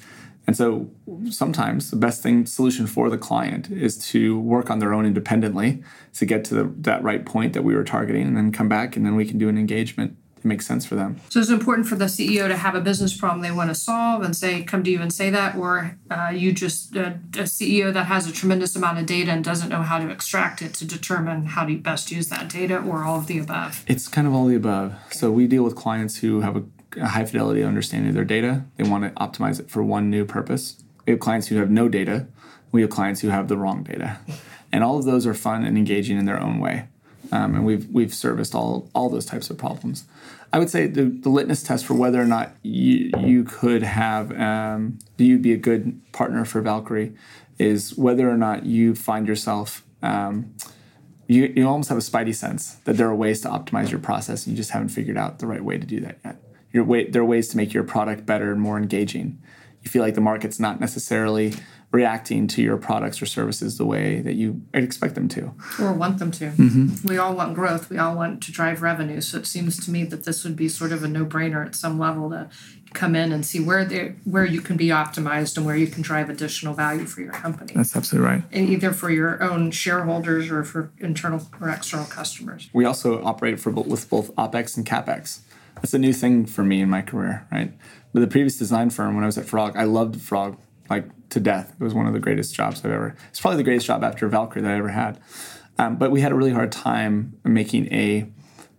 And 0.46 0.56
so 0.56 0.90
sometimes 1.30 1.92
the 1.92 1.98
best 1.98 2.24
thing 2.24 2.46
solution 2.46 2.88
for 2.88 3.10
the 3.10 3.18
client 3.18 3.70
is 3.70 3.98
to 4.10 4.40
work 4.40 4.70
on 4.70 4.80
their 4.80 4.94
own 4.94 5.06
independently 5.06 5.84
to 6.14 6.26
get 6.26 6.46
to 6.46 6.56
the, 6.56 6.74
that 6.78 7.04
right 7.04 7.26
point 7.26 7.52
that 7.52 7.64
we 7.64 7.76
were 7.76 7.84
targeting 7.84 8.28
and 8.28 8.38
then 8.38 8.54
come 8.54 8.70
back 8.70 8.96
and 8.96 9.06
then 9.06 9.16
we 9.16 9.26
can 9.26 9.38
do 9.38 9.50
an 9.50 9.58
engagement 9.58 10.16
makes 10.48 10.66
sense 10.66 10.86
for 10.86 10.96
them. 10.96 11.20
So 11.30 11.40
it's 11.40 11.50
important 11.50 11.88
for 11.88 11.96
the 11.96 12.06
CEO 12.06 12.48
to 12.48 12.58
have 12.58 12.76
a 12.76 12.82
business 12.82 13.16
problem 13.16 13.42
they 13.42 13.52
want 13.52 13.70
to 13.70 13.76
solve 13.76 14.22
and 14.22 14.36
say, 14.36 14.64
come 14.64 14.84
to 14.84 14.90
you 14.90 15.02
and 15.02 15.12
say 15.12 15.30
that, 15.30 15.56
or 15.56 15.98
uh, 16.10 16.32
you 16.34 16.52
just 16.54 16.96
uh, 16.96 17.14
a 17.34 17.44
CEO 17.44 17.94
that 17.94 18.06
has 18.06 18.28
a 18.28 18.32
tremendous 18.32 18.76
amount 18.76 19.00
of 19.00 19.06
data 19.06 19.32
and 19.32 19.44
doesn't 19.44 19.70
know 19.70 19.82
how 19.82 20.00
to 20.00 20.10
extract 20.10 20.62
it 20.62 20.74
to 20.76 20.86
determine 20.86 21.46
how 21.46 21.66
to 21.66 21.78
best 21.78 22.12
use 22.12 22.30
that 22.30 22.50
data, 22.50 22.80
or 22.80 23.04
all 23.04 23.20
of 23.20 23.28
the 23.28 23.40
above. 23.40 23.84
It's 23.88 24.08
kind 24.08 24.28
of 24.28 24.34
all 24.34 24.46
the 24.46 24.56
above. 24.56 24.96
So 25.12 25.32
we 25.32 25.48
deal 25.48 25.64
with 25.64 25.76
clients 25.76 26.18
who 26.18 26.42
have 26.42 26.56
a 26.56 26.64
a 26.96 27.08
high 27.08 27.26
fidelity 27.26 27.64
understanding 27.64 28.10
of 28.10 28.16
their 28.16 28.24
data. 28.24 28.64
They 28.78 28.84
want 28.84 29.04
to 29.04 29.10
optimize 29.22 29.60
it 29.60 29.70
for 29.70 29.84
one 29.84 30.10
new 30.10 30.26
purpose. 30.26 30.82
We 31.06 31.12
have 31.12 31.20
clients 31.20 31.48
who 31.48 31.58
have 31.58 31.70
no 31.70 31.90
data. 31.90 32.28
We 32.72 32.82
have 32.82 32.90
clients 32.90 33.22
who 33.22 33.30
have 33.30 33.48
the 33.48 33.58
wrong 33.58 33.84
data, 33.84 34.20
and 34.72 34.84
all 34.84 34.98
of 34.98 35.06
those 35.06 35.26
are 35.26 35.34
fun 35.34 35.66
and 35.66 35.78
engaging 35.78 36.18
in 36.18 36.26
their 36.26 36.40
own 36.40 36.60
way. 36.60 36.88
Um, 37.32 37.56
and 37.56 37.66
we've 37.66 37.88
we've 37.90 38.14
serviced 38.14 38.54
all 38.54 38.90
all 38.94 39.10
those 39.10 39.26
types 39.26 39.50
of 39.50 39.58
problems. 39.58 40.06
I 40.54 40.60
would 40.60 40.70
say 40.70 40.88
the, 40.88 41.04
the 41.04 41.30
litmus 41.30 41.64
test 41.64 41.86
for 41.86 41.94
whether 41.94 42.22
or 42.22 42.26
not 42.26 42.56
you 42.64 43.12
you 43.20 43.44
could 43.44 43.84
have 43.84 44.32
um, 44.40 45.00
you'd 45.18 45.42
be 45.42 45.54
a 45.54 45.58
good 45.58 46.02
partner 46.12 46.46
for 46.46 46.62
Valkyrie 46.62 47.14
is 47.58 47.98
whether 47.98 48.30
or 48.30 48.38
not 48.38 48.66
you 48.66 48.96
find 48.96 49.28
yourself 49.28 49.84
um, 50.02 50.54
you, 51.28 51.52
you 51.56 51.68
almost 51.68 51.90
have 51.90 51.98
a 51.98 52.02
spidey 52.02 52.34
sense 52.34 52.76
that 52.86 52.98
there 52.98 53.08
are 53.08 53.16
ways 53.16 53.42
to 53.42 53.50
optimize 53.50 53.92
your 53.92 54.00
process 54.00 54.46
and 54.46 54.54
you 54.54 54.58
just 54.58 54.72
haven't 54.72 54.90
figured 54.90 55.18
out 55.18 55.40
the 55.40 55.48
right 55.48 55.64
way 55.64 55.78
to 55.78 55.86
do 55.86 56.00
that 56.00 56.20
yet 56.24 56.42
your 56.72 56.84
way, 56.84 57.06
there 57.06 57.22
are 57.22 57.26
ways 57.26 57.48
to 57.50 57.58
make 57.58 57.74
your 57.74 57.84
product 57.84 58.26
better 58.26 58.52
and 58.52 58.62
more 58.62 58.78
engaging. 58.78 59.42
You 59.82 59.90
feel 59.90 60.02
like 60.02 60.16
the 60.16 60.22
market's 60.22 60.60
not 60.60 60.80
necessarily 60.80 61.54
reacting 61.92 62.48
to 62.48 62.62
your 62.62 62.78
products 62.78 63.22
or 63.22 63.26
services 63.26 63.78
the 63.78 63.86
way 63.86 64.20
that 64.20 64.34
you 64.34 64.62
expect 64.74 65.16
them 65.16 65.30
to 65.30 65.54
or 65.80 65.94
want 65.94 66.20
them 66.20 66.32
to. 66.32 66.50
Mm-hmm. 66.52 67.08
We 67.08 67.18
all 67.18 67.34
want 67.34 67.56
growth. 67.56 67.90
We 67.90 67.98
all 67.98 68.16
want 68.16 68.44
to 68.44 68.52
drive 68.52 68.82
revenue. 68.82 69.22
So 69.22 69.38
it 69.38 69.48
seems 69.48 69.84
to 69.86 69.92
me 69.92 70.04
that 70.04 70.26
this 70.26 70.44
would 70.44 70.58
be 70.58 70.68
sort 70.68 70.92
of 70.92 71.04
a 71.04 71.08
no-brainer 71.08 71.66
at 71.66 71.76
some 71.76 71.98
level 71.98 72.30
to 72.32 72.50
come 72.94 73.16
in 73.16 73.32
and 73.32 73.46
see 73.46 73.60
where 73.60 73.86
they 73.86 74.16
where 74.26 74.46
you 74.46 74.60
can 74.60 74.76
be 74.76 74.88
optimized 74.88 75.56
and 75.58 75.66
where 75.66 75.76
you 75.76 75.88
can 75.88 76.02
drive 76.02 76.30
additional 76.30 76.74
value 76.74 77.06
for 77.06 77.22
your 77.22 77.32
company. 77.32 77.74
That's 77.74 77.96
absolutely 77.96 78.30
right. 78.30 78.44
And 78.52 78.70
either 78.70 78.92
for 78.92 79.10
your 79.10 79.42
own 79.42 79.72
shareholders 79.72 80.52
or 80.52 80.64
for 80.64 80.92
internal 81.00 81.48
or 81.62 81.70
external 81.70 82.06
customers. 82.06 82.70
We 82.74 82.86
also 82.86 83.24
operate 83.24 83.60
for 83.60 83.72
with 83.72 84.10
both 84.10 84.36
OpEx 84.36 84.76
and 84.76 84.86
CapEx 84.86 85.42
that's 85.82 85.94
a 85.94 86.00
new 86.00 86.14
thing 86.14 86.46
for 86.46 86.64
me 86.64 86.82
in 86.82 86.90
my 86.90 87.02
career, 87.02 87.48
right? 87.52 87.72
But 88.14 88.22
the 88.22 88.28
previous 88.28 88.58
design 88.58 88.90
firm, 88.90 89.16
when 89.16 89.24
I 89.24 89.28
was 89.28 89.38
at 89.38 89.46
Frog, 89.46 89.76
I 89.76 89.84
loved 89.84 90.20
Frog 90.22 90.58
like 90.90 91.06
to 91.38 91.44
death. 91.44 91.74
It 91.80 91.84
was 91.84 91.94
one 91.94 92.08
of 92.08 92.14
the 92.14 92.20
greatest 92.20 92.54
jobs 92.54 92.84
I've 92.84 92.92
ever. 92.92 93.16
It's 93.30 93.40
probably 93.40 93.58
the 93.58 93.64
greatest 93.64 93.86
job 93.86 94.04
after 94.04 94.28
Valkyrie 94.28 94.64
that 94.64 94.72
I 94.72 94.78
ever 94.78 94.90
had. 94.90 95.20
Um, 95.78 95.98
but 95.98 96.12
we 96.12 96.22
had 96.22 96.32
a 96.32 96.36
really 96.36 96.52
hard 96.52 96.72
time 96.72 97.38
making 97.44 97.94
a 97.94 98.28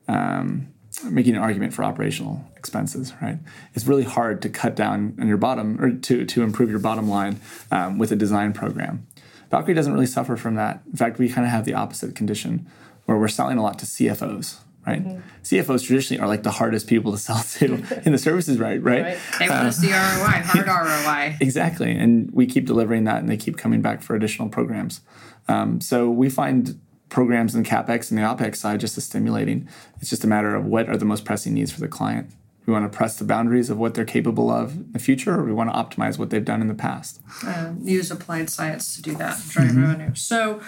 um, 0.09 0.69
making 1.05 1.37
an 1.37 1.43
argument 1.43 1.73
for 1.73 1.85
operational 1.85 2.45
expenses, 2.57 3.13
right? 3.23 3.39
It's 3.75 3.87
really 3.87 4.03
hard 4.03 4.43
to 4.43 4.49
cut 4.49 4.75
down 4.75 5.15
on 5.21 5.29
your 5.29 5.37
bottom 5.37 5.81
or 5.81 5.93
to, 5.93 6.25
to 6.25 6.43
improve 6.43 6.71
your 6.71 6.81
bottom 6.81 7.09
line 7.09 7.41
um, 7.71 7.99
with 7.99 8.11
a 8.11 8.17
design 8.17 8.53
program. 8.53 9.07
Valkyrie 9.51 9.75
doesn't 9.75 9.93
really 9.93 10.07
suffer 10.07 10.37
from 10.37 10.57
that. 10.57 10.83
In 10.91 10.97
fact, 10.97 11.19
we 11.19 11.29
kind 11.29 11.47
of 11.47 11.53
have 11.53 11.65
the 11.65 11.75
opposite 11.75 12.17
condition 12.17 12.67
where 13.05 13.17
we're 13.17 13.29
selling 13.29 13.59
a 13.59 13.63
lot 13.63 13.79
to 13.79 13.87
CFOs, 13.87 14.57
right? 14.89 15.05
Mm-hmm. 15.05 15.21
CFOs 15.43 15.87
traditionally 15.87 16.21
are 16.21 16.29
like 16.29 16.43
the 16.43 16.51
hardest 16.51 16.87
people 16.87 17.13
to 17.13 17.19
sell 17.19 17.43
to 17.43 18.03
in 18.07 18.13
the 18.13 18.19
services, 18.19 18.59
right? 18.59 18.83
Right. 18.83 19.03
right. 19.03 19.19
They 19.39 19.49
want 19.49 19.73
to 19.73 19.79
see 19.79 19.91
ROI, 19.91 19.97
hard 19.97 20.67
ROI. 20.67 21.37
Exactly, 21.41 21.93
and 21.93 22.31
we 22.33 22.47
keep 22.47 22.67
delivering 22.67 23.05
that, 23.05 23.19
and 23.19 23.29
they 23.29 23.37
keep 23.37 23.57
coming 23.57 23.83
back 23.83 24.03
for 24.03 24.17
additional 24.17 24.49
programs. 24.49 25.01
Um, 25.49 25.81
so 25.81 26.11
we 26.11 26.29
find 26.29 26.79
programs 27.09 27.55
in 27.55 27.65
capex 27.65 28.11
and 28.11 28.19
the 28.19 28.23
opex 28.23 28.57
side 28.57 28.81
just 28.81 28.99
as 28.99 29.05
stimulating. 29.05 29.69
It's 30.01 30.11
just 30.11 30.25
a 30.25 30.27
matter 30.27 30.55
of 30.55 30.67
what 30.67 30.89
are 30.89 30.97
the 30.97 31.07
most 31.07 31.25
pressing 31.25 31.55
needs 31.55 31.73
for 31.73 31.81
the 31.81 31.89
client. 31.89 32.31
We 32.67 32.75
want 32.75 32.91
to 32.91 32.95
press 32.95 33.17
the 33.17 33.25
boundaries 33.25 33.71
of 33.71 33.79
what 33.79 33.95
they're 33.95 34.05
capable 34.05 34.51
of 34.51 34.73
in 34.73 34.93
the 34.93 34.99
future, 34.99 35.41
or 35.41 35.43
we 35.43 35.53
want 35.55 35.73
to 35.73 35.77
optimize 35.77 36.19
what 36.19 36.29
they've 36.29 36.45
done 36.45 36.61
in 36.61 36.69
the 36.69 36.75
past. 36.75 37.19
Uh, 37.43 37.73
use 37.81 38.11
applied 38.11 38.51
science 38.51 38.95
to 38.97 39.01
do 39.01 39.15
that, 39.15 39.41
drive 39.49 39.71
mm-hmm. 39.71 39.83
revenue. 39.85 40.15
So, 40.15 40.61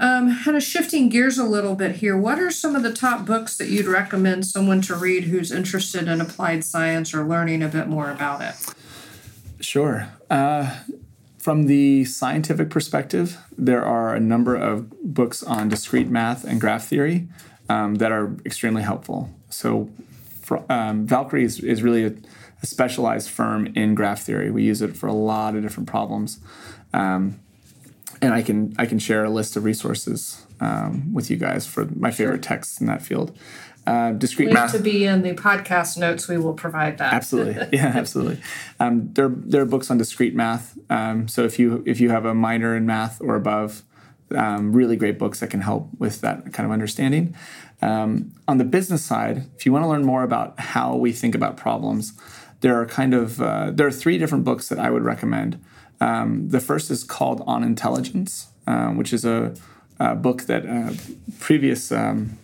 um, 0.00 0.36
kind 0.42 0.56
of 0.56 0.62
shifting 0.62 1.10
gears 1.10 1.36
a 1.36 1.44
little 1.44 1.74
bit 1.74 1.96
here, 1.96 2.16
what 2.16 2.38
are 2.38 2.50
some 2.50 2.74
of 2.74 2.82
the 2.82 2.92
top 2.92 3.26
books 3.26 3.56
that 3.58 3.68
you'd 3.68 3.86
recommend 3.86 4.46
someone 4.46 4.80
to 4.82 4.96
read 4.96 5.24
who's 5.24 5.52
interested 5.52 6.08
in 6.08 6.20
applied 6.22 6.64
science 6.64 7.12
or 7.14 7.22
learning 7.24 7.62
a 7.62 7.68
bit 7.68 7.86
more 7.86 8.10
about 8.10 8.40
it? 8.40 8.54
Sure. 9.62 10.08
Uh, 10.30 10.78
from 11.38 11.66
the 11.66 12.06
scientific 12.06 12.70
perspective, 12.70 13.38
there 13.56 13.84
are 13.84 14.14
a 14.14 14.20
number 14.20 14.56
of 14.56 14.90
books 15.02 15.42
on 15.42 15.68
discrete 15.68 16.08
math 16.08 16.44
and 16.44 16.60
graph 16.60 16.86
theory 16.86 17.28
um, 17.68 17.96
that 17.96 18.10
are 18.10 18.34
extremely 18.46 18.82
helpful. 18.82 19.30
So, 19.50 19.90
um, 20.70 21.06
Valkyrie 21.06 21.44
is, 21.44 21.60
is 21.60 21.82
really 21.82 22.04
a, 22.04 22.14
a, 22.62 22.66
specialized 22.66 23.30
firm 23.30 23.66
in 23.76 23.94
graph 23.94 24.22
theory. 24.22 24.50
We 24.50 24.64
use 24.64 24.82
it 24.82 24.96
for 24.96 25.06
a 25.06 25.12
lot 25.12 25.54
of 25.54 25.62
different 25.62 25.88
problems. 25.88 26.40
Um, 26.92 27.38
and 28.22 28.34
I 28.34 28.42
can 28.42 28.74
I 28.78 28.86
can 28.86 28.98
share 28.98 29.24
a 29.24 29.30
list 29.30 29.56
of 29.56 29.64
resources 29.64 30.46
um, 30.60 31.12
with 31.12 31.30
you 31.30 31.36
guys 31.36 31.66
for 31.66 31.86
my 31.96 32.10
favorite 32.10 32.42
texts 32.42 32.80
in 32.80 32.86
that 32.86 33.02
field. 33.02 33.36
Uh, 33.86 34.12
discrete 34.12 34.48
Link 34.48 34.58
math 34.58 34.72
to 34.72 34.78
be 34.78 35.04
in 35.04 35.22
the 35.22 35.32
podcast 35.32 35.96
notes. 35.96 36.28
We 36.28 36.36
will 36.36 36.52
provide 36.52 36.98
that. 36.98 37.14
Absolutely, 37.14 37.68
yeah, 37.72 37.92
absolutely. 37.94 38.40
Um, 38.78 39.12
there 39.14 39.28
there 39.28 39.62
are 39.62 39.66
books 39.66 39.90
on 39.90 39.98
discrete 39.98 40.34
math. 40.34 40.78
Um, 40.90 41.28
so 41.28 41.44
if 41.44 41.58
you 41.58 41.82
if 41.86 42.00
you 42.00 42.10
have 42.10 42.24
a 42.24 42.34
minor 42.34 42.76
in 42.76 42.84
math 42.84 43.20
or 43.22 43.36
above, 43.36 43.82
um, 44.36 44.72
really 44.72 44.96
great 44.96 45.18
books 45.18 45.40
that 45.40 45.48
can 45.48 45.62
help 45.62 45.88
with 45.98 46.20
that 46.20 46.52
kind 46.52 46.66
of 46.66 46.72
understanding. 46.72 47.34
Um, 47.82 48.32
on 48.46 48.58
the 48.58 48.64
business 48.64 49.02
side, 49.02 49.46
if 49.56 49.64
you 49.64 49.72
want 49.72 49.84
to 49.84 49.88
learn 49.88 50.04
more 50.04 50.22
about 50.22 50.60
how 50.60 50.94
we 50.94 51.12
think 51.12 51.34
about 51.34 51.56
problems, 51.56 52.12
there 52.60 52.78
are 52.78 52.86
kind 52.86 53.14
of 53.14 53.40
uh, 53.40 53.70
there 53.72 53.86
are 53.86 53.92
three 53.92 54.18
different 54.18 54.44
books 54.44 54.68
that 54.68 54.78
I 54.78 54.90
would 54.90 55.04
recommend. 55.04 55.62
Um, 56.00 56.48
the 56.48 56.60
first 56.60 56.90
is 56.90 57.04
called 57.04 57.42
On 57.46 57.62
Intelligence, 57.62 58.48
uh, 58.66 58.88
which 58.88 59.12
is 59.12 59.24
a, 59.24 59.54
a 59.98 60.14
book 60.14 60.42
that 60.42 60.66
uh, 60.66 60.94
previous 61.38 61.92
um, 61.92 62.38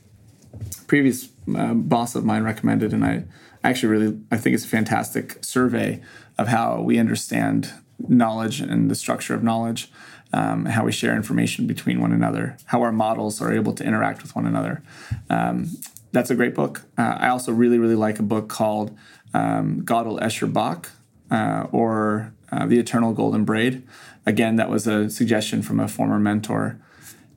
previous 0.87 1.29
uh, 1.57 1.75
boss 1.75 2.15
of 2.15 2.25
mine 2.25 2.43
recommended, 2.43 2.93
and 2.93 3.05
I 3.05 3.25
actually 3.65 3.89
really 3.89 4.21
I 4.31 4.37
think 4.37 4.55
it's 4.55 4.65
a 4.65 4.69
fantastic 4.69 5.43
survey 5.45 6.01
of 6.39 6.49
how 6.49 6.81
we 6.81 6.99
understand 6.99 7.73
knowledge 8.09 8.61
and 8.61 8.91
the 8.91 8.95
structure 8.95 9.35
of 9.35 9.43
knowledge, 9.43 9.91
um, 10.33 10.67
how 10.67 10.85
we 10.85 10.93
share 10.93 11.17
information 11.17 11.67
between 11.67 12.01
one 12.01 12.13
another, 12.13 12.57
how 12.67 12.83
our 12.83 12.93
models 12.93 13.41
are 13.41 13.53
able 13.53 13.73
to 13.73 13.85
interact 13.85 14.23
with 14.23 14.37
one 14.37 14.47
another. 14.47 14.83
Um, 15.31 15.71
that's 16.13 16.31
a 16.31 16.35
great 16.35 16.55
book. 16.55 16.83
Uh, 16.99 17.17
I 17.19 17.29
also 17.29 17.53
really 17.53 17.79
really 17.79 17.95
like 17.95 18.19
a 18.19 18.23
book 18.23 18.49
called 18.49 18.97
um, 19.35 19.83
Gödel 19.83 20.21
Escher 20.21 20.51
Bach, 20.53 20.91
uh, 21.31 21.67
or 21.73 22.33
uh, 22.53 22.67
The 22.67 22.79
Eternal 22.79 23.13
Golden 23.13 23.45
Braid. 23.45 23.83
Again, 24.25 24.57
that 24.57 24.71
was 24.71 24.87
a 24.87 25.09
suggestion 25.11 25.63
from 25.63 25.81
a 25.81 25.89
former 25.89 26.19
mentor. 26.19 26.81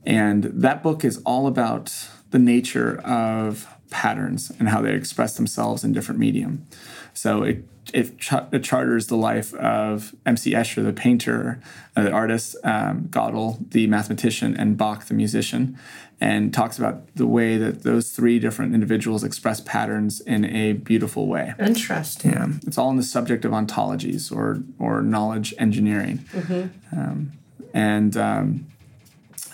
And 0.04 0.44
that 0.44 0.82
book 0.82 1.04
is 1.04 1.20
all 1.24 1.46
about 1.46 2.08
the 2.30 2.38
nature 2.38 2.98
of 3.00 3.66
patterns 3.90 4.52
and 4.58 4.68
how 4.68 4.80
they 4.80 4.94
express 4.94 5.36
themselves 5.36 5.84
in 5.84 5.92
different 5.92 6.20
medium. 6.20 6.66
So 7.14 7.42
it 7.42 7.64
it, 7.92 8.12
it 8.52 8.62
charters 8.62 9.06
the 9.06 9.16
life 9.16 9.54
of 9.54 10.14
M.C. 10.26 10.52
Escher, 10.52 10.84
the 10.84 10.92
painter, 10.92 11.60
uh, 11.96 12.04
the 12.04 12.12
artist, 12.12 12.56
um, 12.64 13.08
Gödel, 13.10 13.70
the 13.70 13.86
mathematician, 13.86 14.56
and 14.56 14.76
Bach, 14.76 15.06
the 15.06 15.14
musician, 15.14 15.78
and 16.20 16.52
talks 16.52 16.78
about 16.78 17.14
the 17.14 17.26
way 17.26 17.56
that 17.56 17.82
those 17.82 18.10
three 18.10 18.38
different 18.38 18.74
individuals 18.74 19.24
express 19.24 19.60
patterns 19.60 20.20
in 20.20 20.44
a 20.44 20.74
beautiful 20.74 21.26
way. 21.26 21.54
Interesting. 21.58 22.32
Yeah, 22.32 22.48
it's 22.66 22.78
all 22.78 22.90
in 22.90 22.96
the 22.96 23.02
subject 23.02 23.44
of 23.44 23.52
ontologies 23.52 24.34
or 24.34 24.62
or 24.78 25.02
knowledge 25.02 25.54
engineering, 25.58 26.18
mm-hmm. 26.32 26.98
um, 26.98 27.32
and 27.72 28.16
um, 28.16 28.66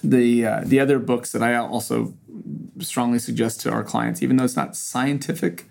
the 0.03 0.47
uh, 0.47 0.61
the 0.65 0.81
other 0.81 0.99
books 0.99 1.33
that 1.33 1.43
I 1.43 1.55
also 1.55 2.15
strongly 2.81 3.19
suggest 3.19 3.61
to 3.63 3.71
our 3.71 3.85
clients, 3.85 4.23
even 4.23 4.37
though 4.37 4.45
it's 4.45 4.57
not 4.57 4.77
scientifically 4.77 5.67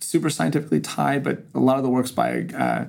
super 0.00 0.30
scientifically 0.30 0.80
tied, 0.80 1.22
but 1.22 1.44
a 1.54 1.60
lot 1.60 1.76
of 1.76 1.82
the 1.82 1.90
works 1.90 2.10
by 2.10 2.46
uh, 2.56 2.84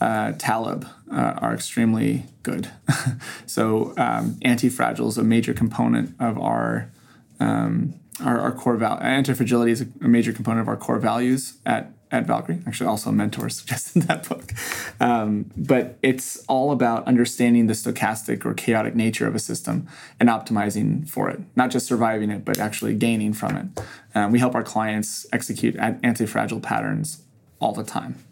uh, 0.00 0.32
Taleb 0.32 0.86
uh, 1.10 1.34
are 1.38 1.54
extremely 1.54 2.24
good. 2.42 2.70
so 3.46 3.94
um, 3.96 4.38
anti-fragile 4.42 5.08
is 5.08 5.18
a 5.18 5.24
major 5.24 5.54
component 5.54 6.14
of 6.20 6.38
our 6.38 6.90
um, 7.38 7.94
our, 8.24 8.40
our, 8.40 8.52
core 8.52 8.76
value. 8.76 9.02
Anti-fragility 9.02 9.72
is 9.72 9.82
a, 9.82 10.08
major 10.08 10.32
component 10.32 10.62
of 10.62 10.68
our 10.68 10.76
core 10.76 10.98
values 10.98 11.58
at 11.66 11.92
at 12.12 12.26
Valkyrie. 12.26 12.60
Actually, 12.66 12.88
also 12.88 13.10
a 13.10 13.12
mentor 13.12 13.48
suggested 13.50 14.02
that 14.02 14.28
book. 14.28 14.52
Um, 15.00 15.50
but 15.56 15.98
it's 16.02 16.44
all 16.46 16.72
about 16.72 17.06
understanding 17.06 17.66
the 17.66 17.74
stochastic 17.74 18.44
or 18.44 18.54
chaotic 18.54 18.94
nature 18.94 19.26
of 19.26 19.34
a 19.34 19.38
system 19.38 19.88
and 20.20 20.28
optimizing 20.28 21.08
for 21.08 21.28
it, 21.30 21.40
not 21.56 21.70
just 21.70 21.86
surviving 21.86 22.30
it, 22.30 22.44
but 22.44 22.58
actually 22.58 22.94
gaining 22.94 23.32
from 23.32 23.56
it. 23.56 23.82
Um, 24.14 24.32
we 24.32 24.38
help 24.38 24.54
our 24.54 24.64
clients 24.64 25.26
execute 25.32 25.76
anti-fragile 25.76 26.60
patterns 26.60 27.22
all 27.60 27.72
the 27.72 27.84
time 27.84 28.22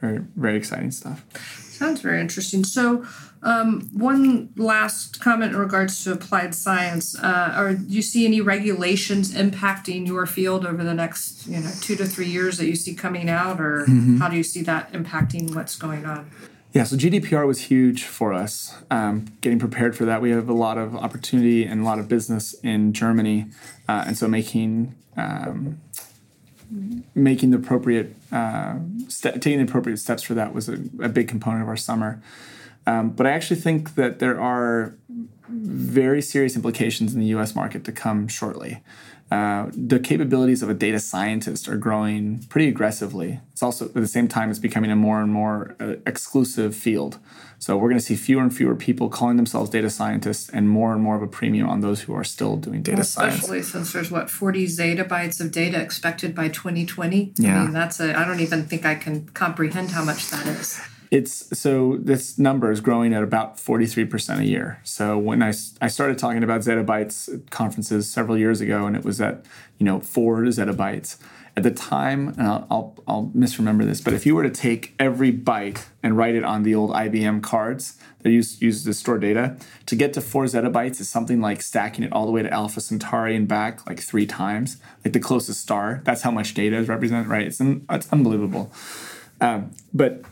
very 0.00 0.18
very 0.36 0.56
exciting 0.56 0.90
stuff. 0.90 1.24
Sounds 1.58 2.00
very 2.00 2.20
interesting. 2.20 2.64
So, 2.64 3.06
um, 3.42 3.88
one 3.92 4.50
last 4.56 5.20
comment 5.20 5.52
in 5.52 5.58
regards 5.58 6.04
to 6.04 6.12
applied 6.12 6.54
science: 6.54 7.18
uh, 7.18 7.52
Are 7.54 7.74
do 7.74 7.94
you 7.94 8.02
see 8.02 8.26
any 8.26 8.40
regulations 8.40 9.32
impacting 9.32 10.06
your 10.06 10.26
field 10.26 10.66
over 10.66 10.84
the 10.84 10.94
next 10.94 11.46
you 11.46 11.60
know 11.60 11.70
two 11.80 11.96
to 11.96 12.04
three 12.04 12.26
years 12.28 12.58
that 12.58 12.66
you 12.66 12.76
see 12.76 12.94
coming 12.94 13.30
out, 13.30 13.60
or 13.60 13.86
mm-hmm. 13.86 14.18
how 14.18 14.28
do 14.28 14.36
you 14.36 14.42
see 14.42 14.62
that 14.62 14.92
impacting 14.92 15.54
what's 15.54 15.76
going 15.76 16.04
on? 16.04 16.30
Yeah, 16.72 16.84
so 16.84 16.96
GDPR 16.96 17.46
was 17.46 17.62
huge 17.62 18.04
for 18.04 18.32
us. 18.32 18.76
Um, 18.90 19.26
getting 19.40 19.58
prepared 19.58 19.96
for 19.96 20.04
that, 20.04 20.22
we 20.22 20.30
have 20.30 20.48
a 20.48 20.54
lot 20.54 20.78
of 20.78 20.94
opportunity 20.94 21.64
and 21.64 21.80
a 21.80 21.84
lot 21.84 21.98
of 21.98 22.06
business 22.06 22.54
in 22.62 22.92
Germany, 22.92 23.46
uh, 23.88 24.04
and 24.06 24.18
so 24.18 24.28
making 24.28 24.94
um, 25.16 25.80
making 27.14 27.50
the 27.50 27.56
appropriate 27.56 28.14
uh, 28.30 28.76
taking 29.08 29.58
the 29.58 29.64
appropriate 29.64 29.96
steps 29.96 30.22
for 30.22 30.34
that 30.34 30.54
was 30.54 30.68
a, 30.68 30.74
a 31.00 31.08
big 31.08 31.26
component 31.26 31.62
of 31.62 31.68
our 31.68 31.76
summer. 31.76 32.22
Um, 32.86 33.10
but 33.10 33.26
I 33.26 33.30
actually 33.30 33.60
think 33.60 33.94
that 33.94 34.18
there 34.18 34.40
are 34.40 34.96
very 35.48 36.22
serious 36.22 36.56
implications 36.56 37.14
in 37.14 37.20
the 37.20 37.26
U.S. 37.26 37.54
market 37.54 37.84
to 37.84 37.92
come 37.92 38.28
shortly. 38.28 38.82
Uh, 39.30 39.70
the 39.72 40.00
capabilities 40.00 40.60
of 40.60 40.68
a 40.68 40.74
data 40.74 40.98
scientist 40.98 41.68
are 41.68 41.76
growing 41.76 42.44
pretty 42.48 42.66
aggressively. 42.66 43.40
It's 43.52 43.62
also 43.62 43.84
at 43.84 43.94
the 43.94 44.08
same 44.08 44.26
time 44.26 44.50
it's 44.50 44.58
becoming 44.58 44.90
a 44.90 44.96
more 44.96 45.22
and 45.22 45.32
more 45.32 45.76
uh, 45.78 45.94
exclusive 46.04 46.74
field. 46.74 47.20
So 47.60 47.76
we're 47.76 47.90
going 47.90 47.98
to 48.00 48.04
see 48.04 48.16
fewer 48.16 48.42
and 48.42 48.54
fewer 48.54 48.74
people 48.74 49.08
calling 49.08 49.36
themselves 49.36 49.70
data 49.70 49.88
scientists, 49.88 50.48
and 50.48 50.68
more 50.68 50.92
and 50.92 51.02
more 51.02 51.14
of 51.14 51.22
a 51.22 51.28
premium 51.28 51.68
on 51.68 51.80
those 51.80 52.00
who 52.00 52.14
are 52.14 52.24
still 52.24 52.56
doing 52.56 52.82
data 52.82 53.02
Especially 53.02 53.30
science. 53.30 53.44
Especially 53.44 53.62
since 53.62 53.92
there's 53.92 54.10
what 54.10 54.30
40 54.30 54.66
zettabytes 54.66 55.40
of 55.40 55.52
data 55.52 55.80
expected 55.80 56.34
by 56.34 56.48
2020. 56.48 57.34
Yeah, 57.36 57.60
I 57.60 57.64
mean, 57.64 57.72
that's 57.72 58.00
a. 58.00 58.18
I 58.18 58.24
don't 58.24 58.40
even 58.40 58.64
think 58.64 58.84
I 58.84 58.96
can 58.96 59.28
comprehend 59.28 59.92
how 59.92 60.02
much 60.02 60.28
that 60.30 60.46
is. 60.46 60.80
It's 61.10 61.58
so 61.58 61.98
this 62.00 62.38
number 62.38 62.70
is 62.70 62.80
growing 62.80 63.12
at 63.12 63.22
about 63.22 63.56
43% 63.56 64.38
a 64.38 64.44
year. 64.44 64.80
So 64.84 65.18
when 65.18 65.42
I, 65.42 65.52
I 65.80 65.88
started 65.88 66.18
talking 66.18 66.44
about 66.44 66.60
zettabytes 66.60 67.32
at 67.32 67.50
conferences 67.50 68.08
several 68.08 68.38
years 68.38 68.60
ago, 68.60 68.86
and 68.86 68.94
it 68.94 69.04
was 69.04 69.20
at, 69.20 69.44
you 69.78 69.84
know, 69.84 70.00
four 70.00 70.42
zettabytes. 70.44 71.16
At 71.56 71.64
the 71.64 71.72
time, 71.72 72.28
and 72.28 72.42
I'll, 72.42 72.66
I'll, 72.70 72.96
I'll 73.08 73.30
misremember 73.34 73.84
this, 73.84 74.00
but 74.00 74.14
if 74.14 74.24
you 74.24 74.36
were 74.36 74.44
to 74.44 74.50
take 74.50 74.94
every 75.00 75.32
byte 75.32 75.84
and 76.00 76.16
write 76.16 76.36
it 76.36 76.44
on 76.44 76.62
the 76.62 76.76
old 76.76 76.92
IBM 76.92 77.42
cards 77.42 77.98
that 78.20 78.30
used, 78.30 78.62
used 78.62 78.86
to 78.86 78.94
store 78.94 79.18
data, 79.18 79.56
to 79.86 79.96
get 79.96 80.12
to 80.12 80.20
four 80.20 80.44
zettabytes 80.44 81.00
is 81.00 81.08
something 81.08 81.40
like 81.40 81.60
stacking 81.60 82.04
it 82.04 82.12
all 82.12 82.24
the 82.24 82.30
way 82.30 82.42
to 82.42 82.50
Alpha 82.50 82.80
Centauri 82.80 83.34
and 83.34 83.48
back 83.48 83.84
like 83.88 83.98
three 83.98 84.26
times, 84.26 84.76
like 85.04 85.12
the 85.12 85.20
closest 85.20 85.60
star. 85.60 86.02
That's 86.04 86.22
how 86.22 86.30
much 86.30 86.54
data 86.54 86.76
is 86.76 86.88
represented, 86.88 87.26
right? 87.26 87.48
It's, 87.48 87.60
it's 87.60 88.12
unbelievable. 88.12 88.72
Um, 89.40 89.72
but 89.92 90.22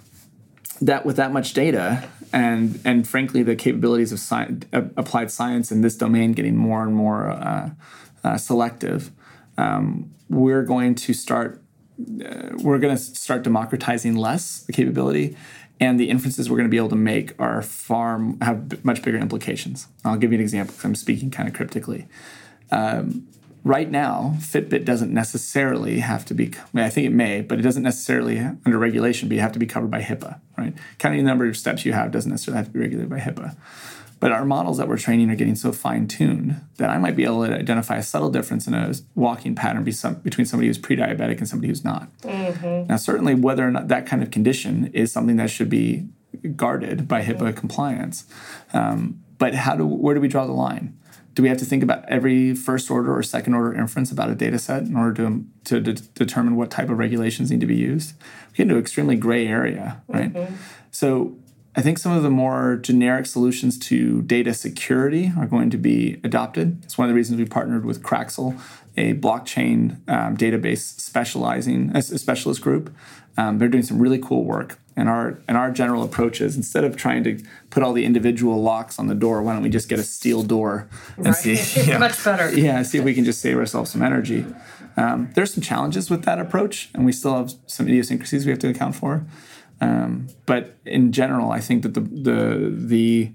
that 0.81 1.05
with 1.05 1.17
that 1.17 1.33
much 1.33 1.53
data 1.55 2.09
and 2.33 2.81
and 2.85 3.09
frankly 3.09 3.43
the 3.43 3.57
capabilities 3.57 4.13
of 4.13 4.19
science, 4.19 4.67
applied 4.73 5.31
science 5.31 5.73
in 5.73 5.81
this 5.81 5.97
domain 5.97 6.33
getting 6.33 6.57
more 6.57 6.83
and 6.83 6.95
more 6.95 7.31
uh, 7.31 7.71
uh, 8.25 8.37
selective 8.37 9.11
um, 9.57 10.13
we're 10.29 10.63
going 10.63 10.95
to 10.95 11.13
start 11.13 11.63
uh, 12.25 12.51
we're 12.59 12.79
going 12.79 12.97
to 12.97 13.03
start 13.03 13.43
democratizing 13.43 14.15
less 14.15 14.61
the 14.61 14.73
capability 14.73 15.37
and 15.81 15.99
the 15.99 16.11
inferences 16.11 16.51
we're 16.51 16.57
going 16.57 16.69
to 16.69 16.71
be 16.71 16.77
able 16.77 16.89
to 16.89 16.97
make 16.97 17.35
are 17.41 17.63
far 17.63 18.21
have 18.43 18.85
much 18.85 19.03
bigger 19.03 19.19
implications. 19.19 19.89
I'll 20.05 20.17
give 20.17 20.33
you 20.33 20.39
an 20.39 20.43
example 20.43 20.73
because 20.73 20.85
i'm 20.85 20.95
speaking 20.95 21.31
kind 21.31 21.49
of 21.49 21.55
cryptically. 21.55 22.09
Um, 22.71 23.29
right 23.65 23.91
now 23.91 24.37
fitbit 24.39 24.85
doesn't 24.85 25.13
necessarily 25.13 26.01
have 26.01 26.25
to 26.25 26.35
be 26.35 26.47
I, 26.57 26.65
mean, 26.73 26.85
I 26.85 26.91
think 26.91 27.07
it 27.07 27.13
may 27.13 27.41
but 27.41 27.59
it 27.59 27.63
doesn't 27.63 27.83
necessarily 27.83 28.39
under 28.39 28.79
regulation 28.79 29.29
but 29.29 29.35
you 29.35 29.41
have 29.41 29.53
to 29.53 29.59
be 29.59 29.67
covered 29.67 29.91
by 29.91 30.03
hipaa 30.03 30.41
right 30.57 30.75
counting 30.99 31.25
the 31.25 31.29
number 31.29 31.47
of 31.47 31.57
steps 31.57 31.85
you 31.85 31.93
have 31.93 32.11
doesn't 32.11 32.31
necessarily 32.31 32.59
have 32.59 32.67
to 32.67 32.73
be 32.73 32.81
regulated 32.81 33.11
by 33.11 33.19
hipaa 33.19 33.57
but 34.21 34.33
our 34.33 34.45
models 34.45 34.79
that 34.79 34.89
we're 34.89 34.99
training 34.99 35.31
are 35.31 35.37
getting 35.37 35.55
so 35.55 35.73
fine 35.73 36.09
tuned 36.09 36.61
that 36.77 36.91
I 36.91 36.99
might 36.99 37.15
be 37.15 37.25
able 37.25 37.47
to 37.47 37.55
identify 37.55 37.97
a 37.97 38.03
subtle 38.03 38.31
difference 38.31 38.67
in 38.67 38.75
a 38.75 38.93
walking 39.15 39.55
pattern 39.55 39.85
between 39.85 40.45
somebody 40.45 40.67
who's 40.67 40.79
pre 40.79 40.97
diabetic 40.97 41.39
and 41.39 41.49
somebody 41.49 41.69
who's 41.69 41.85
not. 41.85 42.11
Mm-hmm. 42.23 42.89
Now, 42.89 42.97
certainly, 42.97 43.35
whether 43.35 43.67
or 43.67 43.71
not 43.71 43.89
that 43.89 44.07
kind 44.07 44.23
of 44.23 44.31
condition 44.31 44.91
is 44.93 45.13
something 45.13 45.37
that 45.37 45.51
should 45.51 45.71
be 45.71 46.09
guarded 46.57 47.07
by 47.07 47.23
HIPAA 47.23 47.39
mm-hmm. 47.39 47.59
compliance. 47.59 48.25
Um, 48.73 49.23
but 49.39 49.55
how 49.55 49.77
do 49.77 49.87
where 49.87 50.15
do 50.15 50.21
we 50.21 50.29
draw 50.29 50.47
the 50.47 50.53
line? 50.53 50.99
Do 51.39 51.43
we 51.43 51.49
have 51.51 51.59
to 51.59 51.65
think 51.65 51.85
about 51.85 52.05
every 52.09 52.53
first 52.53 52.91
order 52.91 53.17
or 53.17 53.23
second 53.23 53.55
order 53.55 53.73
inference 53.73 54.11
about 54.11 54.29
a 54.29 54.35
data 54.35 54.59
set 54.59 54.83
in 54.83 54.97
order 54.97 55.15
to, 55.23 55.45
to 55.67 55.81
de- 55.81 55.93
determine 55.93 56.57
what 56.57 56.69
type 56.69 56.91
of 56.91 56.99
regulations 56.99 57.49
need 57.49 57.61
to 57.61 57.67
be 57.67 57.77
used? 57.77 58.15
We 58.51 58.57
get 58.57 58.63
into 58.65 58.75
an 58.75 58.81
extremely 58.81 59.15
gray 59.15 59.47
area, 59.47 60.03
right? 60.09 60.33
Mm-hmm. 60.33 60.57
So 60.91 61.37
I 61.77 61.81
think 61.81 61.99
some 61.99 62.11
of 62.11 62.25
the 62.25 62.31
more 62.31 62.75
generic 62.83 63.27
solutions 63.27 63.79
to 63.87 64.23
data 64.23 64.53
security 64.53 65.33
are 65.39 65.47
going 65.47 65.71
to 65.71 65.77
be 65.77 66.21
adopted. 66.25 66.83
It's 66.83 66.99
one 66.99 67.09
of 67.09 67.11
the 67.11 67.15
reasons 67.15 67.39
we 67.39 67.45
partnered 67.45 67.85
with 67.85 68.03
Craxel, 68.03 68.61
a 68.97 69.15
blockchain 69.15 69.99
um, 70.09 70.37
database 70.37 70.99
specializing 71.01 71.93
a, 71.95 72.03
specialist 72.03 72.63
group. 72.63 72.93
Um, 73.39 73.59
they're 73.59 73.69
doing 73.69 73.85
some 73.85 74.01
really 74.01 74.19
cool 74.19 74.45
work. 74.45 74.79
And 74.97 75.09
our 75.09 75.39
and 75.47 75.57
our 75.57 75.71
general 75.71 76.03
approach 76.03 76.41
is 76.41 76.57
instead 76.57 76.83
of 76.83 76.97
trying 76.97 77.23
to 77.23 77.41
put 77.71 77.85
all 77.85 77.93
the 77.93 78.05
individual 78.05 78.61
locks 78.61 78.99
on 78.99 79.07
the 79.07 79.15
door, 79.15 79.43
why 79.43 79.53
don't 79.53 79.63
we 79.63 79.71
just 79.71 79.89
get 79.89 80.01
a 80.01 80.03
steel 80.03 80.43
door 80.43 80.89
and 81.17 81.27
right. 81.27 81.35
see? 81.37 81.83
You 81.83 81.87
know, 81.93 81.99
Much 82.01 82.23
better. 82.25 82.53
Yeah, 82.53 82.83
see 82.83 82.99
if 82.99 83.05
we 83.05 83.15
can 83.15 83.25
just 83.25 83.41
save 83.41 83.57
ourselves 83.57 83.93
some 83.93 84.03
energy. 84.03 84.45
Um, 84.97 85.31
there's 85.37 85.55
some 85.55 85.63
challenges 85.63 86.11
with 86.11 86.25
that 86.25 86.41
approach, 86.41 86.91
and 86.95 87.07
we 87.07 87.13
still 87.13 87.37
have 87.37 87.53
some 87.69 87.87
idiosyncrasies 87.87 88.45
we 88.45 88.51
have 88.51 88.59
to 88.59 88.69
account 88.69 88.97
for. 88.97 89.25
Um, 89.81 90.27
but 90.45 90.77
in 90.85 91.13
general, 91.13 91.53
I 91.53 91.61
think 91.61 91.85
that 91.85 91.95
the 91.95 92.01
the 92.01 92.73
the 92.75 93.33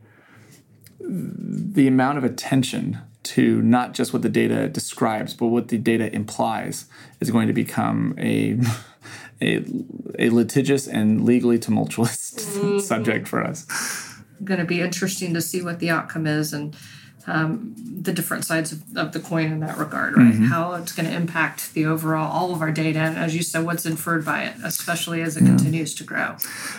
the 0.99 1.87
amount 1.87 2.17
of 2.17 2.25
attention 2.25 2.99
to 3.23 3.61
not 3.61 3.93
just 3.93 4.11
what 4.11 4.21
the 4.21 4.27
data 4.27 4.67
describes, 4.67 5.33
but 5.33 5.47
what 5.47 5.69
the 5.69 5.77
data 5.77 6.13
implies, 6.13 6.87
is 7.21 7.31
going 7.31 7.47
to 7.47 7.53
become 7.53 8.15
a 8.17 8.59
a, 9.43 9.65
a 10.19 10.29
litigious 10.29 10.87
and 10.87 11.25
legally 11.25 11.59
tumultuous 11.59 12.31
mm-hmm. 12.31 12.79
subject 12.91 13.27
for 13.27 13.43
us. 13.43 13.65
Going 14.43 14.59
to 14.59 14.65
be 14.65 14.81
interesting 14.81 15.33
to 15.33 15.41
see 15.41 15.61
what 15.61 15.79
the 15.79 15.89
outcome 15.89 16.27
is 16.27 16.53
and 16.53 16.75
um, 17.25 17.73
the 17.77 18.11
different 18.11 18.43
sides 18.43 18.73
of, 18.73 18.97
of, 18.97 19.13
the 19.13 19.19
coin 19.19 19.51
in 19.51 19.59
that 19.61 19.77
regard, 19.77 20.17
right? 20.17 20.33
Mm-hmm. 20.33 20.45
How 20.45 20.73
it's 20.73 20.91
going 20.91 21.07
to 21.07 21.15
impact 21.15 21.73
the 21.73 21.85
overall, 21.85 22.29
all 22.29 22.53
of 22.53 22.61
our 22.61 22.71
data, 22.71 22.99
and 22.99 23.17
as 23.17 23.33
you 23.33 23.41
said, 23.43 23.65
what's 23.65 23.85
inferred 23.85 24.25
by 24.25 24.43
it, 24.43 24.55
especially 24.63 25.21
as 25.21 25.37
it 25.37 25.43
yeah. 25.43 25.49
continues 25.49 25.95
to 25.95 26.03
grow. 26.03 26.35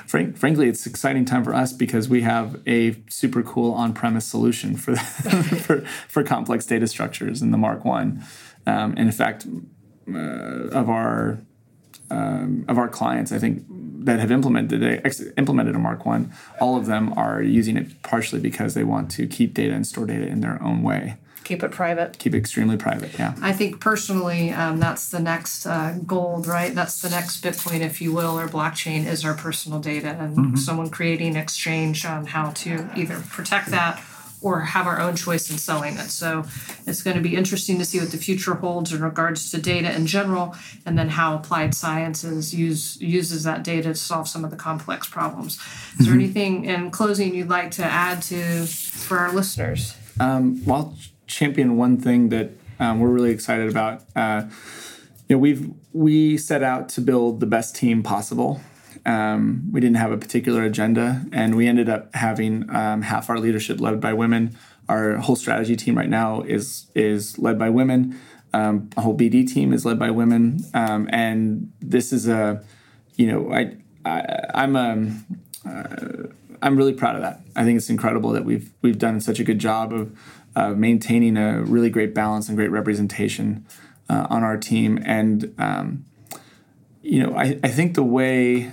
Frank, 0.06 0.36
frankly, 0.36 0.68
it's 0.68 0.84
an 0.84 0.90
exciting 0.90 1.24
time 1.24 1.44
for 1.44 1.54
us 1.54 1.72
because 1.72 2.10
we 2.10 2.20
have 2.22 2.60
a 2.66 2.96
super 3.08 3.42
cool 3.42 3.72
on-premise 3.72 4.26
solution 4.26 4.76
for 4.76 4.96
for, 4.96 5.80
for 6.08 6.22
complex 6.22 6.66
data 6.66 6.86
structures 6.86 7.40
in 7.40 7.50
the 7.50 7.58
Mark 7.58 7.84
One. 7.84 8.22
Um, 8.66 8.90
and 8.96 9.00
in 9.00 9.12
fact, 9.12 9.46
uh, 10.12 10.18
of 10.18 10.90
our 10.90 11.38
um, 12.10 12.64
of 12.68 12.78
our 12.78 12.88
clients, 12.88 13.32
I 13.32 13.38
think 13.38 13.64
that 14.04 14.20
have 14.20 14.30
implemented 14.30 14.82
implemented 15.38 15.74
a 15.74 15.78
Mark 15.78 16.04
One, 16.04 16.32
all 16.60 16.76
of 16.76 16.86
them 16.86 17.12
are 17.14 17.42
using 17.42 17.76
it 17.76 18.02
partially 18.02 18.40
because 18.40 18.74
they 18.74 18.84
want 18.84 19.10
to 19.12 19.26
keep 19.26 19.54
data 19.54 19.74
and 19.74 19.86
store 19.86 20.06
data 20.06 20.26
in 20.26 20.40
their 20.40 20.62
own 20.62 20.82
way. 20.82 21.16
Keep 21.44 21.62
it 21.62 21.72
private. 21.72 22.18
Keep 22.18 22.34
it 22.34 22.38
extremely 22.38 22.78
private. 22.78 23.18
Yeah. 23.18 23.34
I 23.42 23.52
think 23.52 23.78
personally, 23.78 24.50
um, 24.50 24.80
that's 24.80 25.10
the 25.10 25.20
next 25.20 25.66
uh, 25.66 25.98
gold, 26.06 26.46
right? 26.46 26.74
That's 26.74 27.02
the 27.02 27.10
next 27.10 27.42
Bitcoin, 27.42 27.80
if 27.80 28.00
you 28.00 28.12
will, 28.12 28.38
or 28.38 28.48
blockchain 28.48 29.06
is 29.06 29.26
our 29.26 29.34
personal 29.34 29.78
data, 29.78 30.16
and 30.18 30.36
mm-hmm. 30.36 30.56
someone 30.56 30.88
creating 30.88 31.36
exchange 31.36 32.06
on 32.06 32.26
how 32.26 32.50
to 32.50 32.88
either 32.96 33.22
protect 33.28 33.70
that 33.70 34.02
or 34.44 34.60
have 34.60 34.86
our 34.86 35.00
own 35.00 35.16
choice 35.16 35.50
in 35.50 35.56
selling 35.56 35.96
it. 35.96 36.10
So 36.10 36.44
it's 36.86 37.02
going 37.02 37.16
to 37.16 37.22
be 37.22 37.34
interesting 37.34 37.78
to 37.78 37.84
see 37.84 37.98
what 37.98 38.10
the 38.10 38.18
future 38.18 38.54
holds 38.54 38.92
in 38.92 39.02
regards 39.02 39.50
to 39.50 39.60
data 39.60 39.90
in 39.92 40.06
general, 40.06 40.54
and 40.84 40.98
then 40.98 41.08
how 41.08 41.34
applied 41.34 41.74
sciences 41.74 42.54
use 42.54 43.00
uses 43.00 43.44
that 43.44 43.64
data 43.64 43.88
to 43.88 43.94
solve 43.94 44.28
some 44.28 44.44
of 44.44 44.50
the 44.50 44.56
complex 44.56 45.08
problems. 45.08 45.54
Is 45.54 45.60
mm-hmm. 45.60 46.04
there 46.04 46.14
anything 46.14 46.64
in 46.66 46.90
closing 46.90 47.34
you'd 47.34 47.48
like 47.48 47.70
to 47.72 47.84
add 47.84 48.20
to 48.24 48.66
for 48.66 49.18
our 49.18 49.32
listeners? 49.32 49.96
Um, 50.20 50.62
well, 50.66 50.76
I'll 50.76 50.94
champion 51.26 51.78
one 51.78 51.96
thing 51.96 52.28
that 52.28 52.50
um, 52.78 53.00
we're 53.00 53.08
really 53.08 53.30
excited 53.30 53.70
about. 53.70 54.02
Uh, 54.14 54.44
you 55.26 55.36
know, 55.36 55.38
we've 55.38 55.72
we 55.94 56.36
set 56.36 56.62
out 56.62 56.90
to 56.90 57.00
build 57.00 57.40
the 57.40 57.46
best 57.46 57.74
team 57.74 58.02
possible 58.02 58.60
um, 59.06 59.68
we 59.70 59.80
didn't 59.80 59.96
have 59.96 60.12
a 60.12 60.18
particular 60.18 60.62
agenda, 60.62 61.24
and 61.32 61.56
we 61.56 61.66
ended 61.66 61.88
up 61.88 62.14
having 62.14 62.68
um, 62.74 63.02
half 63.02 63.28
our 63.28 63.38
leadership 63.38 63.80
led 63.80 64.00
by 64.00 64.12
women. 64.12 64.56
Our 64.88 65.16
whole 65.16 65.36
strategy 65.36 65.76
team 65.76 65.96
right 65.96 66.08
now 66.08 66.42
is 66.42 66.86
is 66.94 67.38
led 67.38 67.58
by 67.58 67.70
women. 67.70 68.18
Um, 68.52 68.88
a 68.96 69.00
whole 69.00 69.16
BD 69.16 69.46
team 69.52 69.72
is 69.72 69.84
led 69.84 69.98
by 69.98 70.10
women, 70.10 70.60
um, 70.74 71.08
and 71.12 71.72
this 71.80 72.12
is 72.12 72.28
a, 72.28 72.64
you 73.16 73.26
know, 73.26 73.52
I, 73.52 73.76
I 74.04 74.62
am 74.62 74.76
a, 74.76 75.68
uh, 75.68 76.28
I'm 76.62 76.76
really 76.76 76.92
proud 76.92 77.16
of 77.16 77.22
that. 77.22 77.40
I 77.56 77.64
think 77.64 77.76
it's 77.78 77.90
incredible 77.90 78.30
that 78.30 78.44
we've 78.44 78.72
we've 78.80 78.98
done 78.98 79.20
such 79.20 79.40
a 79.40 79.44
good 79.44 79.58
job 79.58 79.92
of 79.92 80.18
uh, 80.56 80.70
maintaining 80.70 81.36
a 81.36 81.62
really 81.62 81.90
great 81.90 82.14
balance 82.14 82.48
and 82.48 82.56
great 82.56 82.70
representation 82.70 83.66
uh, 84.08 84.28
on 84.30 84.44
our 84.44 84.56
team, 84.56 85.02
and 85.04 85.52
um, 85.58 86.04
you 87.02 87.22
know, 87.22 87.36
I, 87.36 87.58
I 87.62 87.68
think 87.68 87.94
the 87.94 88.04
way 88.04 88.72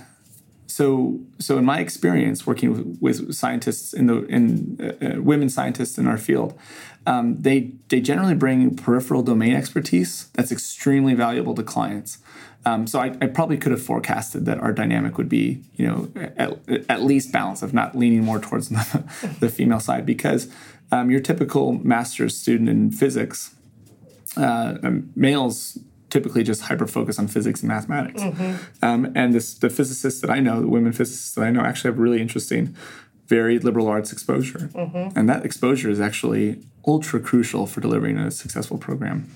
so 0.72 1.20
so 1.38 1.58
in 1.58 1.64
my 1.64 1.78
experience 1.80 2.46
working 2.46 2.72
with, 2.72 2.98
with 3.00 3.34
scientists 3.34 3.92
in 3.92 4.06
the 4.06 4.24
in 4.26 4.78
uh, 4.80 5.06
uh, 5.06 5.20
women 5.20 5.48
scientists 5.48 5.98
in 5.98 6.06
our 6.06 6.18
field 6.18 6.58
um, 7.06 7.40
they 7.40 7.72
they 7.88 8.00
generally 8.00 8.34
bring 8.34 8.76
peripheral 8.76 9.22
domain 9.22 9.54
expertise 9.54 10.28
that's 10.34 10.52
extremely 10.52 11.14
valuable 11.14 11.54
to 11.54 11.62
clients. 11.62 12.18
Um, 12.64 12.86
so 12.86 13.00
I, 13.00 13.16
I, 13.20 13.26
probably 13.26 13.56
could 13.56 13.72
have 13.72 13.82
forecasted 13.82 14.46
that 14.46 14.60
our 14.60 14.72
dynamic 14.72 15.18
would 15.18 15.28
be 15.28 15.64
you 15.74 15.86
know 15.86 16.08
at, 16.38 16.58
at 16.88 17.02
least 17.02 17.32
balanced 17.32 17.64
if 17.64 17.72
not 17.72 17.96
leaning 17.96 18.22
more 18.22 18.38
towards 18.38 18.68
the, 18.68 19.04
the 19.40 19.48
female 19.48 19.80
side 19.80 20.06
because 20.06 20.48
um, 20.92 21.10
your 21.10 21.20
typical 21.20 21.72
master's 21.72 22.38
student 22.38 22.68
in 22.68 22.92
physics 22.92 23.56
uh, 24.36 24.76
males 25.16 25.78
typically 26.12 26.42
just 26.42 26.60
hyper 26.62 26.86
focus 26.86 27.18
on 27.18 27.26
physics 27.26 27.62
and 27.62 27.68
mathematics. 27.68 28.22
Mm-hmm. 28.22 28.84
Um, 28.84 29.10
and 29.14 29.32
this, 29.32 29.54
the 29.54 29.70
physicists 29.70 30.20
that 30.20 30.28
I 30.28 30.40
know, 30.40 30.60
the 30.60 30.68
women 30.68 30.92
physicists 30.92 31.34
that 31.34 31.42
I 31.42 31.50
know, 31.50 31.62
actually 31.62 31.88
have 31.92 31.98
really 31.98 32.20
interesting, 32.20 32.76
very 33.28 33.58
liberal 33.58 33.88
arts 33.88 34.12
exposure. 34.12 34.70
Mm-hmm. 34.74 35.18
And 35.18 35.26
that 35.30 35.42
exposure 35.42 35.88
is 35.88 36.00
actually 36.00 36.62
ultra 36.86 37.18
crucial 37.18 37.66
for 37.66 37.80
delivering 37.80 38.18
a 38.18 38.30
successful 38.30 38.76
program. 38.76 39.34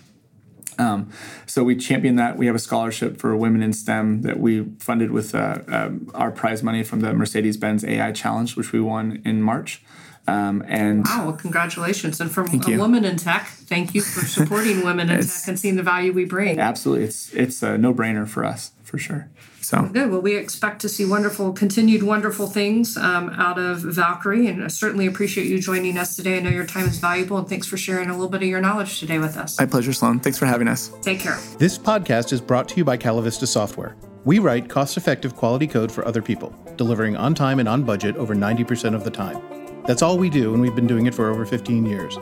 Um, 0.79 1.11
so 1.47 1.65
we 1.65 1.75
champion 1.77 2.17
that. 2.17 2.37
We 2.37 2.45
have 2.45 2.55
a 2.55 2.59
scholarship 2.59 3.17
for 3.17 3.35
women 3.35 3.63
in 3.63 3.73
STEM 3.73 4.21
that 4.23 4.39
we 4.39 4.65
funded 4.79 5.11
with 5.13 5.35
uh, 5.35 5.61
um, 5.69 6.11
our 6.13 6.31
prize 6.31 6.63
money 6.63 6.85
from 6.85 7.01
the 7.01 7.15
Mercedes-Benz 7.15 7.87
AI 7.87 8.13
Challenge, 8.13 8.55
which 8.55 8.73
we 8.73 8.81
won 8.83 9.23
in 9.25 9.41
March. 9.41 9.83
Um, 10.29 10.65
and 10.67 11.05
wow, 11.05 11.27
well, 11.27 11.37
congratulations! 11.37 12.21
And 12.21 12.31
from 12.31 12.49
a 12.53 12.77
woman 12.77 13.05
in 13.05 13.17
tech, 13.17 13.47
thank 13.47 13.95
you 13.95 14.01
for 14.01 14.27
supporting 14.27 14.85
women 14.85 15.09
in 15.09 15.21
tech 15.23 15.49
and 15.49 15.59
seeing 15.59 15.77
the 15.77 15.83
value 15.83 16.13
we 16.13 16.25
bring. 16.25 16.59
Absolutely, 16.59 17.05
it's 17.05 17.33
it's 17.33 17.63
a 17.63 17.79
no 17.79 17.95
brainer 17.95 18.27
for 18.27 18.45
us 18.45 18.73
for 18.83 18.99
sure. 18.99 19.29
So 19.61 19.83
good. 19.83 20.11
Well, 20.11 20.21
we 20.21 20.37
expect 20.37 20.81
to 20.83 20.89
see 20.89 21.05
wonderful, 21.05 21.53
continued 21.53 22.05
wonderful 22.05 22.47
things 22.47 22.97
um, 22.97 23.31
out 23.31 23.59
of 23.59 23.79
Valkyrie, 23.81 24.47
and 24.47 24.63
I 24.63 24.69
certainly 24.69 25.07
appreciate 25.07 25.49
you 25.49 25.61
joining 25.61 25.99
us 25.99 26.15
today. 26.15 26.37
I 26.37 26.41
know 26.41 26.51
your 26.51 26.67
time 26.67 26.87
is 26.87 26.99
valuable, 26.99 27.37
and 27.37 27.49
thanks 27.49 27.67
for 27.67 27.77
sharing 27.77 28.09
a 28.09 28.13
little 28.13 28.29
bit 28.29 28.43
of 28.43 28.49
your 28.49 28.61
knowledge 28.61 29.01
today 29.01 29.19
with 29.19 29.37
us. 29.37 29.59
My 29.59 29.67
pleasure, 29.67 29.93
Sloan. 29.93 30.21
Thanks 30.21 30.39
for 30.39 30.47
having 30.47 30.69
us. 30.69 30.93
Take 31.03 31.19
care. 31.19 31.39
This 31.59 31.79
podcast 31.79 32.33
is 32.33 32.41
brought 32.41 32.69
to 32.69 32.77
you 32.77 32.85
by 32.85 32.97
Calavista 32.97 33.47
Software. 33.47 33.97
We 34.25 34.39
write 34.39 34.69
cost-effective 34.69 35.35
quality 35.35 35.67
code 35.67 35.91
for 35.91 36.07
other 36.07 36.23
people, 36.23 36.55
delivering 36.77 37.17
on 37.17 37.35
time 37.35 37.59
and 37.59 37.69
on 37.69 37.83
budget 37.83 38.17
over 38.17 38.37
90% 38.37 38.95
of 38.95 39.03
the 39.03 39.11
time. 39.11 39.56
That's 39.87 40.03
all 40.03 40.19
we 40.19 40.31
do, 40.31 40.53
and 40.53 40.63
we've 40.63 40.75
been 40.75 40.87
doing 40.87 41.07
it 41.07 41.15
for 41.15 41.31
over 41.31 41.47
15 41.47 41.87
years. 41.87 42.19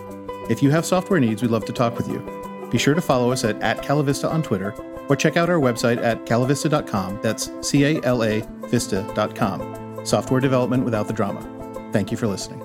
If 0.50 0.62
you 0.62 0.70
have 0.70 0.84
software 0.84 1.20
needs, 1.20 1.42
we'd 1.42 1.50
love 1.50 1.64
to 1.64 1.72
talk 1.72 1.96
with 1.96 2.08
you. 2.08 2.20
Be 2.70 2.78
sure 2.78 2.94
to 2.94 3.00
follow 3.00 3.30
us 3.30 3.44
at, 3.44 3.60
at 3.62 3.82
Calavista 3.82 4.30
on 4.30 4.42
Twitter 4.42 4.74
or 5.08 5.16
check 5.16 5.36
out 5.36 5.50
our 5.50 5.58
website 5.58 6.02
at 6.02 6.24
calavista.com. 6.26 7.20
That's 7.22 7.50
C 7.66 7.84
A 7.84 8.02
L 8.04 8.24
A 8.24 8.40
Vista.com. 8.68 10.04
Software 10.04 10.40
development 10.40 10.84
without 10.84 11.06
the 11.06 11.12
drama. 11.12 11.90
Thank 11.92 12.10
you 12.10 12.16
for 12.16 12.26
listening. 12.26 12.63